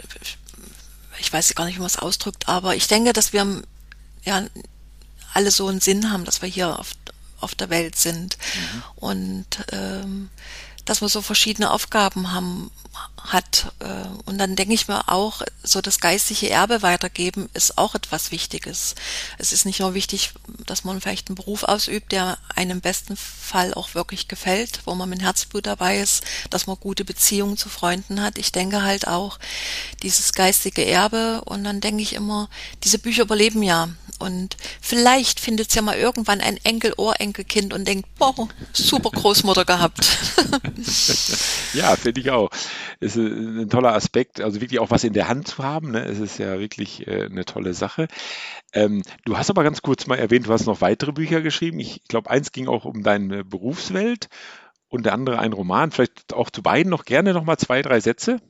ich 1.18 1.32
weiß 1.32 1.54
gar 1.54 1.64
nicht, 1.64 1.76
wie 1.76 1.80
man 1.80 1.86
es 1.86 1.98
ausdrückt, 1.98 2.50
aber 2.50 2.76
ich 2.76 2.86
denke, 2.86 3.14
dass 3.14 3.32
wir 3.32 3.62
ja 4.24 4.42
alle 5.37 5.51
so 5.51 5.68
einen 5.68 5.80
Sinn 5.80 6.11
haben, 6.11 6.24
dass 6.24 6.41
wir 6.41 6.49
hier 6.49 6.78
auf, 6.78 6.93
auf 7.41 7.55
der 7.55 7.68
Welt 7.68 7.97
sind. 7.97 8.39
Mhm. 8.39 8.82
Und 8.97 9.47
ähm, 9.70 10.30
dass 10.87 11.03
wir 11.03 11.09
so 11.09 11.20
verschiedene 11.20 11.70
Aufgaben 11.70 12.32
haben, 12.32 12.70
hat. 13.32 13.72
Äh, 13.80 14.07
und 14.24 14.38
dann 14.38 14.57
denke 14.57 14.74
ich 14.74 14.88
mir 14.88 15.09
auch, 15.09 15.42
so 15.62 15.80
das 15.80 16.01
geistige 16.01 16.51
Erbe 16.51 16.82
weitergeben 16.82 17.49
ist 17.55 17.78
auch 17.78 17.94
etwas 17.94 18.30
Wichtiges. 18.30 18.94
Es 19.38 19.53
ist 19.53 19.66
nicht 19.66 19.80
nur 19.80 19.94
wichtig, 19.94 20.32
dass 20.66 20.84
man 20.84 21.01
vielleicht 21.01 21.28
einen 21.28 21.36
Beruf 21.36 21.64
ausübt, 21.64 22.12
der 22.12 22.38
einem 22.55 22.72
im 22.72 22.80
besten 22.80 23.16
Fall 23.16 23.74
auch 23.74 23.94
wirklich 23.94 24.28
gefällt, 24.28 24.80
wo 24.84 24.94
man 24.94 25.09
mit 25.09 25.22
Herzblut 25.22 25.66
dabei 25.66 26.01
ist, 26.01 26.24
dass 26.51 26.66
man 26.66 26.76
gute 26.78 27.05
Beziehungen 27.05 27.57
zu 27.57 27.68
Freunden 27.68 28.20
hat. 28.20 28.38
Ich 28.38 28.53
denke 28.53 28.82
halt 28.82 29.07
auch 29.07 29.38
dieses 30.03 30.32
geistige 30.32 30.84
Erbe 30.84 31.42
und 31.44 31.64
dann 31.64 31.80
denke 31.80 32.03
ich 32.03 32.14
immer, 32.14 32.49
diese 32.84 32.99
Bücher 32.99 33.22
überleben 33.22 33.62
ja. 33.62 33.88
Und 34.18 34.57
vielleicht 34.80 35.40
findet 35.40 35.68
es 35.68 35.74
ja 35.74 35.82
mal 35.82 35.97
irgendwann 35.97 36.40
ein 36.40 36.59
Enkel, 36.64 36.94
Ohrenkelkind 36.97 37.74
und 37.74 37.86
denkt, 37.86 38.09
boah, 38.18 38.49
super 38.72 39.11
Großmutter 39.11 39.64
gehabt. 39.64 40.07
ja, 41.74 41.94
finde 41.97 42.20
ich 42.20 42.30
auch. 42.30 42.51
Ist 43.01 43.16
ein 43.16 43.68
toller 43.70 43.95
Aspekt, 43.95 44.41
also 44.41 44.61
wirklich 44.61 44.80
auch 44.80 44.91
was 44.91 45.05
in 45.05 45.12
der 45.12 45.28
Hand 45.28 45.49
zu 45.49 45.62
haben. 45.62 45.93
Ne? 45.93 46.05
Es 46.05 46.18
ist 46.18 46.39
ja 46.39 46.59
wirklich 46.59 47.07
äh, 47.07 47.26
eine 47.26 47.45
tolle 47.45 47.74
Sache. 47.74 48.09
Ähm, 48.72 49.03
du 49.24 49.37
hast 49.37 49.51
aber 49.51 49.64
ganz 49.64 49.82
kurz 49.82 50.07
mal 50.07 50.18
erwähnt, 50.18 50.47
du 50.47 50.53
hast 50.53 50.66
noch 50.66 50.80
weitere 50.80 51.12
Bücher 51.12 51.41
geschrieben. 51.41 51.78
Ich 51.80 52.03
glaube, 52.09 52.30
eins 52.30 52.53
ging 52.53 52.68
auch 52.68 52.84
um 52.84 53.03
deine 53.03 53.45
Berufswelt 53.45 54.28
und 54.89 55.07
der 55.07 55.14
andere 55.14 55.39
ein 55.39 55.53
Roman. 55.53 55.91
Vielleicht 55.91 56.32
auch 56.32 56.51
zu 56.51 56.62
beiden 56.62 56.91
noch 56.91 57.05
gerne 57.05 57.32
noch 57.32 57.45
mal 57.45 57.59
zwei, 57.59 57.82
drei 57.82 58.01
Sätze. 58.01 58.41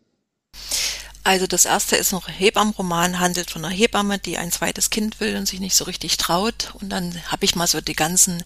Also 1.27 1.49
das 1.49 1.65
erste 1.65 1.97
ist 1.97 2.13
noch 2.13 2.29
Hebammenroman, 2.29 3.19
handelt 3.19 3.51
von 3.51 3.65
einer 3.65 3.75
Hebamme, 3.75 4.21
die 4.21 4.39
ein 4.39 4.53
zweites 4.53 4.91
Kind 4.91 5.19
will 5.19 5.37
und 5.37 5.49
sich 5.49 5.59
nicht 5.59 5.75
so 5.75 5.83
richtig 5.83 6.19
traut. 6.19 6.73
Und 6.81 6.91
dann 6.91 7.21
habe 7.27 7.45
ich 7.45 7.57
mal 7.57 7.67
so 7.67 7.81
die 7.81 7.97
ganzen, 7.97 8.45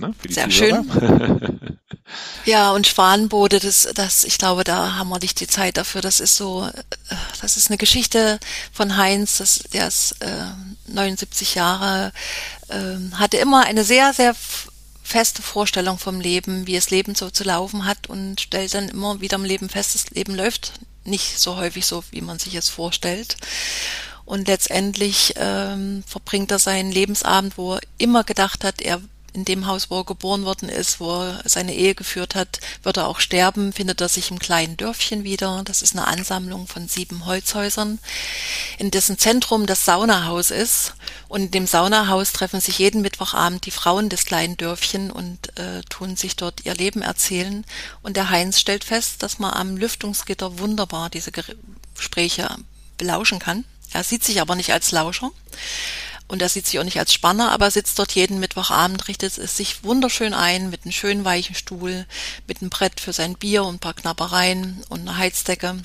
Ne, 0.00 0.14
Sehr 0.28 0.48
Zuhörer. 0.48 0.84
schön. 0.84 1.78
ja, 2.44 2.72
und 2.72 2.86
Schwanenbode, 2.86 3.60
das, 3.60 3.88
das, 3.94 4.24
ich 4.24 4.38
glaube, 4.38 4.64
da 4.64 4.96
haben 4.96 5.08
wir 5.10 5.18
nicht 5.18 5.40
die 5.40 5.46
Zeit 5.46 5.76
dafür. 5.76 6.00
Das 6.00 6.20
ist 6.20 6.36
so, 6.36 6.66
äh, 6.66 7.14
das 7.40 7.56
ist 7.56 7.68
eine 7.68 7.78
Geschichte 7.78 8.40
von 8.72 8.96
Heinz, 8.96 9.38
das, 9.38 9.64
der 9.72 9.88
ist 9.88 10.16
äh, 10.20 10.44
79 10.86 11.54
Jahre, 11.54 12.12
äh, 12.68 12.96
hatte 13.16 13.36
immer 13.36 13.64
eine 13.64 13.84
sehr, 13.84 14.12
sehr 14.14 14.34
feste 15.02 15.42
Vorstellung 15.42 15.98
vom 15.98 16.20
Leben, 16.20 16.66
wie 16.66 16.76
es 16.76 16.90
Leben 16.90 17.14
so 17.14 17.30
zu 17.30 17.44
laufen 17.44 17.84
hat 17.84 18.08
und 18.08 18.40
stellt 18.40 18.72
dann 18.74 18.88
immer 18.88 19.20
wieder 19.20 19.36
im 19.36 19.44
Leben 19.44 19.68
fest, 19.68 19.94
das 19.94 20.10
Leben 20.10 20.34
läuft 20.34 20.72
nicht 21.04 21.38
so 21.38 21.56
häufig 21.56 21.86
so, 21.86 22.04
wie 22.10 22.20
man 22.20 22.38
sich 22.38 22.54
es 22.54 22.68
vorstellt. 22.68 23.36
Und 24.24 24.46
letztendlich 24.46 25.34
ähm, 25.36 26.04
verbringt 26.06 26.52
er 26.52 26.60
seinen 26.60 26.92
Lebensabend, 26.92 27.58
wo 27.58 27.74
er 27.74 27.80
immer 27.98 28.22
gedacht 28.22 28.62
hat, 28.62 28.80
er 28.80 29.00
in 29.32 29.44
dem 29.44 29.66
Haus, 29.66 29.90
wo 29.90 29.98
er 29.98 30.04
geboren 30.04 30.44
worden 30.44 30.68
ist, 30.68 31.00
wo 31.00 31.22
er 31.22 31.42
seine 31.44 31.74
Ehe 31.74 31.94
geführt 31.94 32.34
hat, 32.34 32.60
wird 32.82 32.96
er 32.96 33.06
auch 33.06 33.20
sterben, 33.20 33.72
findet 33.72 34.00
er 34.00 34.08
sich 34.08 34.30
im 34.30 34.38
kleinen 34.38 34.76
Dörfchen 34.76 35.24
wieder. 35.24 35.62
Das 35.64 35.82
ist 35.82 35.96
eine 35.96 36.06
Ansammlung 36.06 36.66
von 36.66 36.88
sieben 36.88 37.26
Holzhäusern, 37.26 37.98
in 38.78 38.90
dessen 38.90 39.18
Zentrum 39.18 39.66
das 39.66 39.84
Saunahaus 39.84 40.50
ist. 40.50 40.94
Und 41.28 41.42
in 41.42 41.50
dem 41.50 41.66
Saunahaus 41.66 42.32
treffen 42.32 42.60
sich 42.60 42.78
jeden 42.78 43.02
Mittwochabend 43.02 43.66
die 43.66 43.70
Frauen 43.70 44.08
des 44.08 44.24
kleinen 44.24 44.56
Dörfchen 44.56 45.10
und 45.10 45.56
äh, 45.58 45.82
tun 45.88 46.16
sich 46.16 46.36
dort 46.36 46.64
ihr 46.64 46.74
Leben 46.74 47.02
erzählen. 47.02 47.64
Und 48.02 48.16
der 48.16 48.30
Heinz 48.30 48.58
stellt 48.58 48.84
fest, 48.84 49.22
dass 49.22 49.38
man 49.38 49.52
am 49.52 49.76
Lüftungsgitter 49.76 50.58
wunderbar 50.58 51.10
diese 51.10 51.32
Gespräche 51.94 52.48
belauschen 52.98 53.38
kann. 53.38 53.64
Er 53.92 54.04
sieht 54.04 54.24
sich 54.24 54.40
aber 54.40 54.54
nicht 54.54 54.72
als 54.72 54.92
Lauscher 54.92 55.30
und 56.30 56.40
er 56.42 56.48
sieht 56.48 56.66
sich 56.66 56.78
auch 56.78 56.84
nicht 56.84 57.00
als 57.00 57.12
Spanner, 57.12 57.50
aber 57.50 57.72
sitzt 57.72 57.98
dort 57.98 58.12
jeden 58.12 58.38
Mittwochabend, 58.38 59.08
richtet 59.08 59.36
es 59.36 59.56
sich 59.56 59.82
wunderschön 59.82 60.32
ein 60.32 60.70
mit 60.70 60.84
einem 60.84 60.92
schönen 60.92 61.24
weichen 61.24 61.56
Stuhl, 61.56 62.06
mit 62.46 62.60
einem 62.60 62.70
Brett 62.70 63.00
für 63.00 63.12
sein 63.12 63.34
Bier 63.34 63.64
und 63.64 63.74
ein 63.74 63.78
paar 63.80 63.94
Knappereien 63.94 64.84
und 64.88 65.00
einer 65.00 65.16
Heizdecke. 65.16 65.78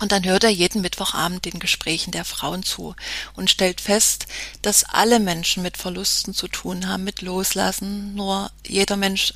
Und 0.00 0.10
dann 0.10 0.24
hört 0.24 0.42
er 0.42 0.50
jeden 0.50 0.80
Mittwochabend 0.80 1.44
den 1.44 1.60
Gesprächen 1.60 2.12
der 2.12 2.24
Frauen 2.24 2.62
zu 2.62 2.96
und 3.36 3.50
stellt 3.50 3.82
fest, 3.82 4.26
dass 4.62 4.84
alle 4.84 5.20
Menschen 5.20 5.62
mit 5.62 5.76
Verlusten 5.76 6.32
zu 6.32 6.48
tun 6.48 6.88
haben, 6.88 7.04
mit 7.04 7.20
Loslassen, 7.20 8.14
nur 8.14 8.50
jeder 8.66 8.96
Mensch 8.96 9.34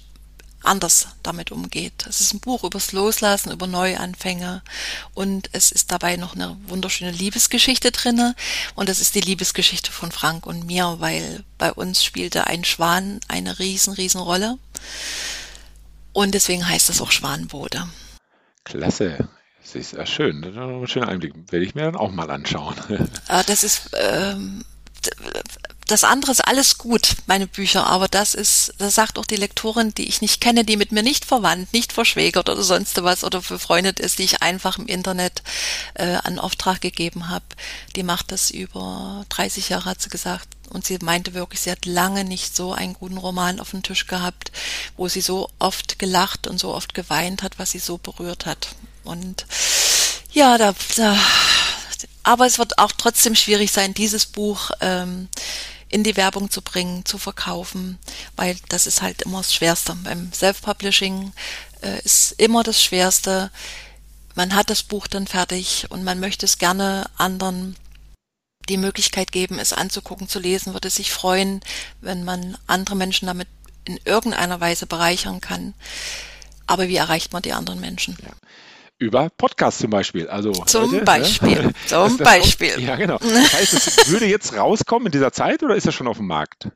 anders 0.62 1.09
damit 1.22 1.52
umgeht. 1.52 2.06
Es 2.09 2.20
ist 2.20 2.34
ein 2.34 2.40
Buch 2.40 2.64
übers 2.64 2.92
Loslassen, 2.92 3.52
über 3.52 3.66
Neuanfänge 3.66 4.62
und 5.14 5.50
es 5.52 5.72
ist 5.72 5.92
dabei 5.92 6.16
noch 6.16 6.34
eine 6.34 6.56
wunderschöne 6.66 7.11
Liebesgeschichte 7.11 7.92
drinne 7.92 8.34
und 8.74 8.88
das 8.88 9.00
ist 9.00 9.14
die 9.14 9.20
Liebesgeschichte 9.20 9.92
von 9.92 10.12
Frank 10.12 10.46
und 10.46 10.66
mir, 10.66 10.96
weil 10.98 11.44
bei 11.59 11.72
uns 11.72 12.04
spielte 12.04 12.46
ein 12.46 12.64
Schwan 12.64 13.20
eine 13.28 13.59
riesen, 13.59 13.94
riesen 13.94 14.20
Rolle 14.20 14.59
und 16.12 16.34
deswegen 16.34 16.68
heißt 16.68 16.90
es 16.90 17.00
auch 17.00 17.12
Schwanenbode. 17.12 17.88
Klasse. 18.64 19.28
Das 19.62 19.74
ist 19.74 19.92
ja 19.92 20.06
schön. 20.06 20.40
Das 20.40 20.52
ist 20.52 20.59
ein 20.59 20.86
schöner 20.86 21.09
Einblick. 21.09 21.34
Werde 21.50 21.64
ich 21.64 21.74
mir 21.74 21.82
dann 21.82 21.96
auch 21.96 22.11
mal 22.11 22.30
anschauen. 22.30 22.74
Ah, 23.28 23.42
das 23.46 23.64
ist 23.64 23.90
ähm, 23.92 24.64
das 25.89 26.05
andere 26.05 26.32
ist 26.32 26.47
alles 26.47 26.76
gut, 26.76 27.16
meine 27.26 27.47
Bücher, 27.47 27.86
aber 27.86 28.09
das 28.09 28.34
ist, 28.34 28.74
das 28.76 28.95
sagt 28.95 29.18
auch 29.18 29.24
die 29.24 29.36
Lektorin, 29.36 29.95
die 29.95 30.07
ich 30.07 30.20
nicht 30.20 30.41
kenne, 30.41 30.62
die 30.62 30.76
mit 30.76 30.93
mir 30.93 31.03
nicht 31.03 31.24
verwandt, 31.24 31.72
nicht 31.72 31.95
verschwägert 31.95 32.51
oder 32.51 32.62
sonst 32.62 33.03
was 33.03 33.24
oder 33.24 33.41
befreundet 33.41 33.99
ist, 33.99 34.18
die 34.18 34.24
ich 34.24 34.43
einfach 34.43 34.78
im 34.78 34.86
Internet 34.86 35.43
äh, 35.95 36.16
an 36.22 36.39
Auftrag 36.39 36.82
gegeben 36.82 37.30
habe. 37.30 37.45
Die 37.97 38.03
macht 38.03 38.32
das 38.32 38.51
über 38.51 39.24
30 39.30 39.70
Jahre, 39.70 39.86
hat 39.86 40.03
sie 40.03 40.11
gesagt. 40.11 40.49
Und 40.68 40.84
sie 40.84 40.99
meinte 41.03 41.32
wirklich, 41.32 41.61
sie 41.61 41.70
hat 41.70 41.86
lange 41.86 42.24
nicht 42.24 42.55
so 42.55 42.74
einen 42.74 42.93
guten 42.93 43.16
Roman 43.16 43.59
auf 43.59 43.70
dem 43.70 43.82
Tisch 43.82 44.07
gehabt, 44.07 44.53
wo 44.99 45.09
sie 45.09 45.22
so 45.22 45.49
oft 45.59 45.99
gelacht 45.99 46.47
und 46.47 46.61
so 46.61 46.74
oft 46.74 46.93
geweint 46.93 47.43
hat, 47.43 47.59
was 47.59 47.70
sie 47.70 47.78
so 47.78 47.97
berührt 47.97 48.45
hat. 48.45 48.68
Und 49.05 49.47
ja, 50.32 50.59
da, 50.59 50.74
da 50.97 51.18
aber 52.22 52.45
es 52.45 52.59
wird 52.59 52.78
auch 52.78 52.93
trotzdem 52.93 53.34
schwierig 53.34 53.72
sein, 53.72 53.95
dieses 53.95 54.26
Buch 54.26 54.70
ähm, 54.82 55.28
in 55.89 56.05
die 56.05 56.16
Werbung 56.16 56.51
zu 56.51 56.62
bringen, 56.62 57.05
zu 57.05 57.18
verkaufen, 57.18 57.99
weil 58.36 58.57
das 58.68 58.86
ist 58.86 59.03
halt 59.03 59.22
immer 59.22 59.39
das 59.39 59.55
Schwerste. 59.55 59.97
Beim 60.05 60.32
Self-Publishing 60.32 61.32
äh, 61.82 62.01
ist 62.03 62.32
immer 62.32 62.62
das 62.62 62.82
Schwerste. 62.82 63.51
Man 64.34 64.55
hat 64.55 64.70
das 64.70 64.82
Buch 64.82 65.07
dann 65.07 65.26
fertig 65.26 65.86
und 65.89 66.05
man 66.05 66.20
möchte 66.20 66.47
es 66.47 66.59
gerne 66.59 67.07
anderen 67.16 67.76
die 68.68 68.76
Möglichkeit 68.76 69.32
geben, 69.32 69.59
es 69.59 69.72
anzugucken, 69.72 70.28
zu 70.28 70.39
lesen, 70.39 70.74
würde 70.74 70.91
sich 70.91 71.11
freuen, 71.11 71.61
wenn 72.03 72.24
man 72.24 72.59
andere 72.66 72.97
Menschen 72.97 73.26
damit 73.26 73.49
in 73.86 73.99
irgendeiner 74.05 74.61
Weise 74.61 74.86
bereichern 74.86 75.41
kann. 75.41 75.72
Aber 76.66 76.89
wie 76.89 76.97
erreicht 76.97 77.32
man 77.32 77.43
die 77.43 77.55
anderen 77.55 77.80
Menschen? 77.80 78.18
Ja 78.22 78.32
über 78.99 79.30
Podcast 79.30 79.78
zum 79.78 79.90
Beispiel. 79.90 80.28
Also 80.28 80.53
zum 80.53 80.92
heute, 80.92 81.05
Beispiel. 81.05 81.62
Ne? 81.62 81.74
Zum 81.86 82.18
das, 82.18 82.26
Beispiel. 82.26 82.72
Kommt, 82.74 82.86
ja, 82.86 82.96
genau. 82.96 83.18
Das 83.18 83.53
heißt, 83.53 83.74
es 83.74 84.09
würde 84.09 84.26
jetzt 84.26 84.57
rauskommen 84.57 85.07
in 85.07 85.12
dieser 85.12 85.32
Zeit 85.32 85.62
oder 85.62 85.76
ist 85.76 85.86
das 85.86 85.94
schon 85.94 86.09
auf 86.09 86.18
dem 86.18 86.26
Markt? 86.26 86.68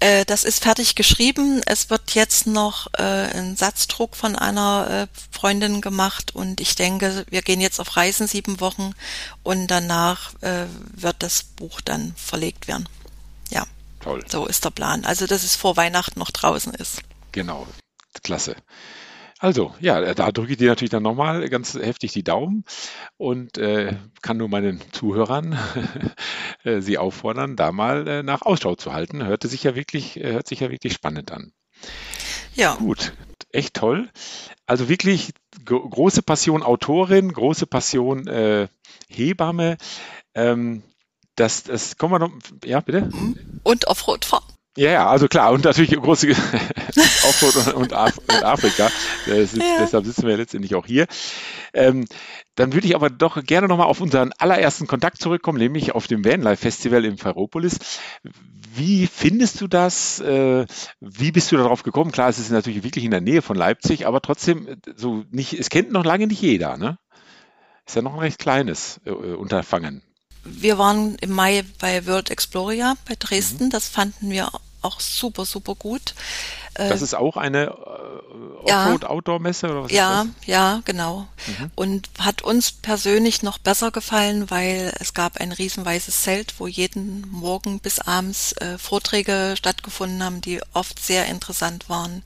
Äh, 0.00 0.24
das 0.24 0.42
ist 0.42 0.62
fertig 0.62 0.94
geschrieben. 0.96 1.62
Es 1.64 1.88
wird 1.88 2.14
jetzt 2.14 2.46
noch 2.46 2.88
äh, 2.94 3.02
ein 3.02 3.56
Satzdruck 3.56 4.16
von 4.16 4.36
einer 4.36 5.08
äh, 5.08 5.18
Freundin 5.30 5.80
gemacht 5.80 6.34
und 6.34 6.60
ich 6.60 6.74
denke, 6.74 7.24
wir 7.30 7.42
gehen 7.42 7.60
jetzt 7.60 7.80
auf 7.80 7.96
Reisen 7.96 8.26
sieben 8.26 8.60
Wochen 8.60 8.94
und 9.42 9.68
danach 9.68 10.34
äh, 10.42 10.66
wird 10.94 11.16
das 11.20 11.44
Buch 11.44 11.80
dann 11.80 12.14
verlegt 12.16 12.68
werden. 12.68 12.88
Ja. 13.50 13.64
Toll. 14.00 14.24
So 14.28 14.46
ist 14.46 14.64
der 14.64 14.70
Plan. 14.70 15.04
Also, 15.04 15.28
dass 15.28 15.44
es 15.44 15.54
vor 15.54 15.76
Weihnachten 15.76 16.18
noch 16.18 16.32
draußen 16.32 16.74
ist. 16.74 17.02
Genau. 17.30 17.66
Klasse. 18.24 18.56
Also, 19.42 19.74
ja, 19.80 20.14
da 20.14 20.30
drücke 20.30 20.52
ich 20.52 20.58
dir 20.58 20.68
natürlich 20.68 20.92
dann 20.92 21.02
nochmal 21.02 21.48
ganz 21.48 21.74
heftig 21.74 22.12
die 22.12 22.22
Daumen 22.22 22.64
und 23.16 23.58
äh, 23.58 23.96
kann 24.20 24.36
nur 24.36 24.48
meinen 24.48 24.80
Zuhörern 24.92 25.58
äh, 26.62 26.80
sie 26.80 26.96
auffordern, 26.96 27.56
da 27.56 27.72
mal 27.72 28.06
äh, 28.06 28.22
nach 28.22 28.42
Ausschau 28.42 28.76
zu 28.76 28.92
halten. 28.92 29.26
Hörte 29.26 29.48
sich 29.48 29.64
ja 29.64 29.74
wirklich, 29.74 30.16
äh, 30.16 30.30
hört 30.30 30.46
sich 30.46 30.60
ja 30.60 30.70
wirklich 30.70 30.92
spannend 30.92 31.32
an. 31.32 31.52
Ja. 32.54 32.76
Gut, 32.76 33.14
echt 33.50 33.74
toll. 33.74 34.08
Also 34.66 34.88
wirklich 34.88 35.32
große 35.64 36.22
Passion 36.22 36.62
Autorin, 36.62 37.32
große 37.32 37.66
Passion 37.66 38.28
äh, 38.28 38.68
Hebamme. 39.08 39.76
Ähm, 40.36 40.84
das, 41.34 41.64
das 41.64 41.96
kommen 41.96 42.14
wir 42.14 42.20
noch, 42.20 42.30
ja, 42.64 42.78
bitte? 42.78 43.10
Und 43.64 43.88
Offroad 43.88 44.24
fahren. 44.24 44.51
Ja, 44.76 44.90
ja, 44.90 45.06
also 45.06 45.28
klar, 45.28 45.52
und 45.52 45.64
natürlich 45.64 45.90
große 45.90 46.30
Offroad 47.28 47.74
und, 47.74 47.92
Af 47.92 48.16
und 48.16 48.42
Afrika. 48.42 48.90
Ist, 49.26 49.56
ja. 49.56 49.76
Deshalb 49.80 50.06
sitzen 50.06 50.26
wir 50.26 50.36
letztendlich 50.38 50.74
auch 50.74 50.86
hier. 50.86 51.06
Ähm, 51.74 52.06
dann 52.54 52.72
würde 52.72 52.86
ich 52.86 52.94
aber 52.94 53.10
doch 53.10 53.42
gerne 53.44 53.68
nochmal 53.68 53.86
auf 53.86 54.00
unseren 54.00 54.32
allerersten 54.38 54.86
Kontakt 54.86 55.18
zurückkommen, 55.18 55.58
nämlich 55.58 55.94
auf 55.94 56.06
dem 56.06 56.24
Vanlife 56.24 56.62
Festival 56.62 57.04
im 57.04 57.18
Ferropolis. 57.18 57.78
Wie 58.74 59.06
findest 59.06 59.60
du 59.60 59.68
das? 59.68 60.20
Äh, 60.20 60.64
wie 61.00 61.32
bist 61.32 61.52
du 61.52 61.58
darauf 61.58 61.82
gekommen? 61.82 62.10
Klar, 62.10 62.30
es 62.30 62.38
ist 62.38 62.50
natürlich 62.50 62.82
wirklich 62.82 63.04
in 63.04 63.10
der 63.10 63.20
Nähe 63.20 63.42
von 63.42 63.56
Leipzig, 63.56 64.06
aber 64.06 64.22
trotzdem, 64.22 64.66
äh, 64.66 64.76
so 64.96 65.24
nicht, 65.30 65.52
es 65.52 65.68
kennt 65.68 65.92
noch 65.92 66.04
lange 66.04 66.26
nicht 66.26 66.40
jeder, 66.40 66.78
ne? 66.78 66.98
Ist 67.86 67.96
ja 67.96 68.02
noch 68.02 68.14
ein 68.14 68.20
recht 68.20 68.38
kleines 68.38 69.02
äh, 69.04 69.10
Unterfangen. 69.10 70.02
Wir 70.44 70.78
waren 70.78 71.16
im 71.16 71.30
Mai 71.30 71.64
bei 71.78 72.06
World 72.06 72.30
Exploria 72.30 72.96
bei 73.08 73.14
Dresden. 73.18 73.66
Mhm. 73.66 73.70
Das 73.70 73.88
fanden 73.88 74.30
wir 74.30 74.50
auch 74.82 75.00
super, 75.00 75.44
super 75.44 75.74
gut. 75.74 76.14
Das 76.74 77.00
äh, 77.00 77.04
ist 77.04 77.14
auch 77.14 77.36
eine 77.36 77.66
äh, 77.66 78.70
Offroad-Outdoor-Messe 78.70 79.68
oder 79.68 79.84
was 79.84 79.92
Ja, 79.92 80.26
ja, 80.46 80.80
genau. 80.84 81.28
Mhm. 81.46 81.70
Und 81.74 82.10
hat 82.18 82.42
uns 82.42 82.72
persönlich 82.72 83.42
noch 83.42 83.58
besser 83.58 83.90
gefallen, 83.90 84.50
weil 84.50 84.92
es 84.98 85.14
gab 85.14 85.36
ein 85.36 85.52
riesenweißes 85.52 86.22
Zelt, 86.22 86.54
wo 86.58 86.66
jeden 86.66 87.28
Morgen 87.30 87.78
bis 87.80 87.98
abends 87.98 88.52
äh, 88.54 88.78
Vorträge 88.78 89.54
stattgefunden 89.56 90.22
haben, 90.24 90.40
die 90.40 90.60
oft 90.72 91.04
sehr 91.04 91.26
interessant 91.26 91.88
waren. 91.88 92.22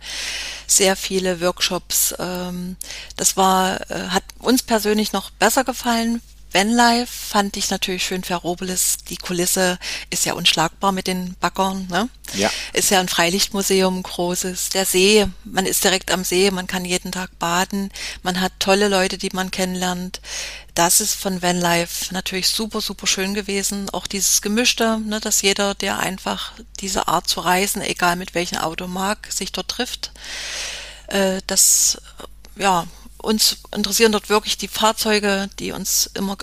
Sehr 0.67 0.97
viele 0.97 1.41
Workshops. 1.41 2.15
Ähm, 2.19 2.77
das 3.17 3.37
war, 3.37 3.81
äh, 3.91 4.09
hat 4.09 4.25
uns 4.39 4.63
persönlich 4.63 5.13
noch 5.13 5.31
besser 5.31 5.65
gefallen, 5.65 6.23
Vanlife 6.57 7.13
fand 7.13 7.59
ich 7.59 7.69
natürlich 7.69 8.07
schön 8.07 8.25
Ferropolis. 8.25 8.97
Die 9.11 9.19
Kulisse 9.19 9.79
ist 10.09 10.25
ja 10.25 10.33
unschlagbar 10.33 10.91
mit 10.91 11.07
den 11.07 11.35
Baggern. 11.39 11.87
Ne? 11.91 12.09
Ja. 12.33 12.51
Ist 12.73 12.91
ja 12.91 12.99
ein 12.99 13.11
Freilichtmuseum, 13.11 14.03
großes. 14.03 14.71
Der 14.71 14.87
See, 14.87 15.27
man 15.45 15.67
ist 15.67 15.85
direkt 15.85 16.11
am 16.11 16.25
See, 16.25 16.51
man 16.51 16.67
kann 16.67 16.87
jeden 16.87 17.13
Tag 17.13 17.39
baden. 17.39 17.93
Man 18.23 18.41
hat 18.41 18.55
tolle 18.59 18.89
Leute, 18.89 19.19
die 19.19 19.29
man 19.35 19.51
kennenlernt. 19.51 20.23
Das 20.75 21.03
ist 21.03 21.15
von 21.15 21.43
Vanlife 21.43 22.15
natürlich 22.15 22.49
super, 22.49 22.81
super 22.81 23.07
schön 23.07 23.35
gewesen. 23.35 23.91
Auch 23.91 24.07
dieses 24.07 24.41
Gemischte, 24.41 24.99
ne, 25.05 25.21
dass 25.21 25.43
jeder, 25.43 25.75
der 25.75 25.99
einfach 25.99 26.53
diese 26.81 27.07
Art 27.07 27.29
zu 27.29 27.41
reisen, 27.41 27.83
egal 27.83 28.17
mit 28.17 28.35
welchem 28.35 28.57
Auto 28.57 28.87
mag, 28.87 29.31
sich 29.31 29.53
dort 29.53 29.69
trifft. 29.69 30.11
Äh, 31.09 31.43
das, 31.47 32.01
ja, 32.57 32.87
uns 33.19 33.59
interessieren 33.75 34.13
dort 34.13 34.29
wirklich 34.29 34.57
die 34.57 34.69
Fahrzeuge, 34.69 35.49
die 35.59 35.73
uns 35.73 36.11
immer, 36.15 36.37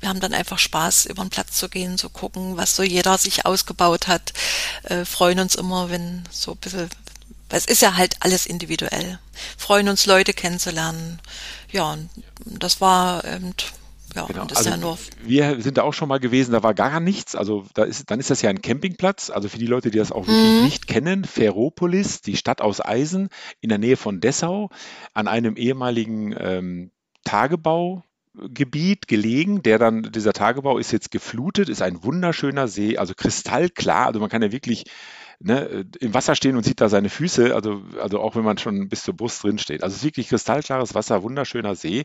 wir 0.00 0.08
haben 0.08 0.20
dann 0.20 0.34
einfach 0.34 0.58
Spaß, 0.58 1.06
über 1.06 1.22
den 1.24 1.30
Platz 1.30 1.52
zu 1.56 1.68
gehen, 1.68 1.98
zu 1.98 2.08
gucken, 2.08 2.56
was 2.56 2.76
so 2.76 2.82
jeder 2.82 3.18
sich 3.18 3.46
ausgebaut 3.46 4.06
hat, 4.06 4.32
äh, 4.84 5.04
freuen 5.04 5.40
uns 5.40 5.54
immer, 5.54 5.90
wenn 5.90 6.24
so 6.30 6.52
ein 6.52 6.58
bisschen, 6.58 6.90
es 7.48 7.66
ist 7.66 7.82
ja 7.82 7.96
halt 7.96 8.16
alles 8.20 8.46
individuell, 8.46 9.18
freuen 9.56 9.88
uns 9.88 10.06
Leute 10.06 10.34
kennenzulernen. 10.34 11.20
Ja, 11.70 11.96
das 12.44 12.80
war 12.80 13.24
eben, 13.24 13.54
ja, 14.14 14.26
genau. 14.26 14.44
das 14.44 14.58
also 14.58 14.70
ja 14.70 14.76
nur 14.76 14.98
wir 15.22 15.60
sind 15.60 15.76
da 15.78 15.82
auch 15.82 15.94
schon 15.94 16.08
mal 16.08 16.20
gewesen, 16.20 16.52
da 16.52 16.62
war 16.62 16.74
gar 16.74 17.00
nichts. 17.00 17.34
Also 17.34 17.66
da 17.74 17.84
ist, 17.84 18.10
dann 18.10 18.20
ist 18.20 18.30
das 18.30 18.42
ja 18.42 18.50
ein 18.50 18.62
Campingplatz. 18.62 19.30
Also 19.30 19.48
für 19.48 19.58
die 19.58 19.66
Leute, 19.66 19.90
die 19.90 19.98
das 19.98 20.12
auch 20.12 20.26
wirklich 20.26 20.58
mhm. 20.58 20.64
nicht 20.64 20.86
kennen, 20.86 21.24
Ferropolis, 21.24 22.20
die 22.20 22.36
Stadt 22.36 22.60
aus 22.60 22.84
Eisen 22.84 23.28
in 23.60 23.68
der 23.68 23.78
Nähe 23.78 23.96
von 23.96 24.20
Dessau, 24.20 24.70
an 25.12 25.28
einem 25.28 25.56
ehemaligen 25.56 26.34
ähm, 26.38 26.90
Tagebaugebiet 27.24 29.08
gelegen, 29.08 29.62
der 29.62 29.78
dann, 29.78 30.02
dieser 30.12 30.32
Tagebau 30.32 30.78
ist 30.78 30.92
jetzt 30.92 31.10
geflutet, 31.10 31.68
ist 31.68 31.82
ein 31.82 32.04
wunderschöner 32.04 32.68
See, 32.68 32.98
also 32.98 33.14
kristallklar, 33.14 34.06
also 34.06 34.20
man 34.20 34.28
kann 34.28 34.42
ja 34.42 34.52
wirklich 34.52 34.84
ne, 35.40 35.86
im 36.00 36.14
Wasser 36.14 36.34
stehen 36.34 36.56
und 36.56 36.64
sieht 36.64 36.80
da 36.80 36.88
seine 36.88 37.08
Füße, 37.08 37.54
also, 37.54 37.82
also 38.00 38.20
auch 38.20 38.36
wenn 38.36 38.44
man 38.44 38.58
schon 38.58 38.88
bis 38.88 39.04
zur 39.04 39.16
Brust 39.16 39.42
drin 39.42 39.58
steht. 39.58 39.82
Also 39.82 39.94
es 39.94 40.00
ist 40.00 40.04
wirklich 40.04 40.28
kristallklares 40.28 40.94
Wasser, 40.94 41.22
wunderschöner 41.22 41.74
See. 41.74 42.04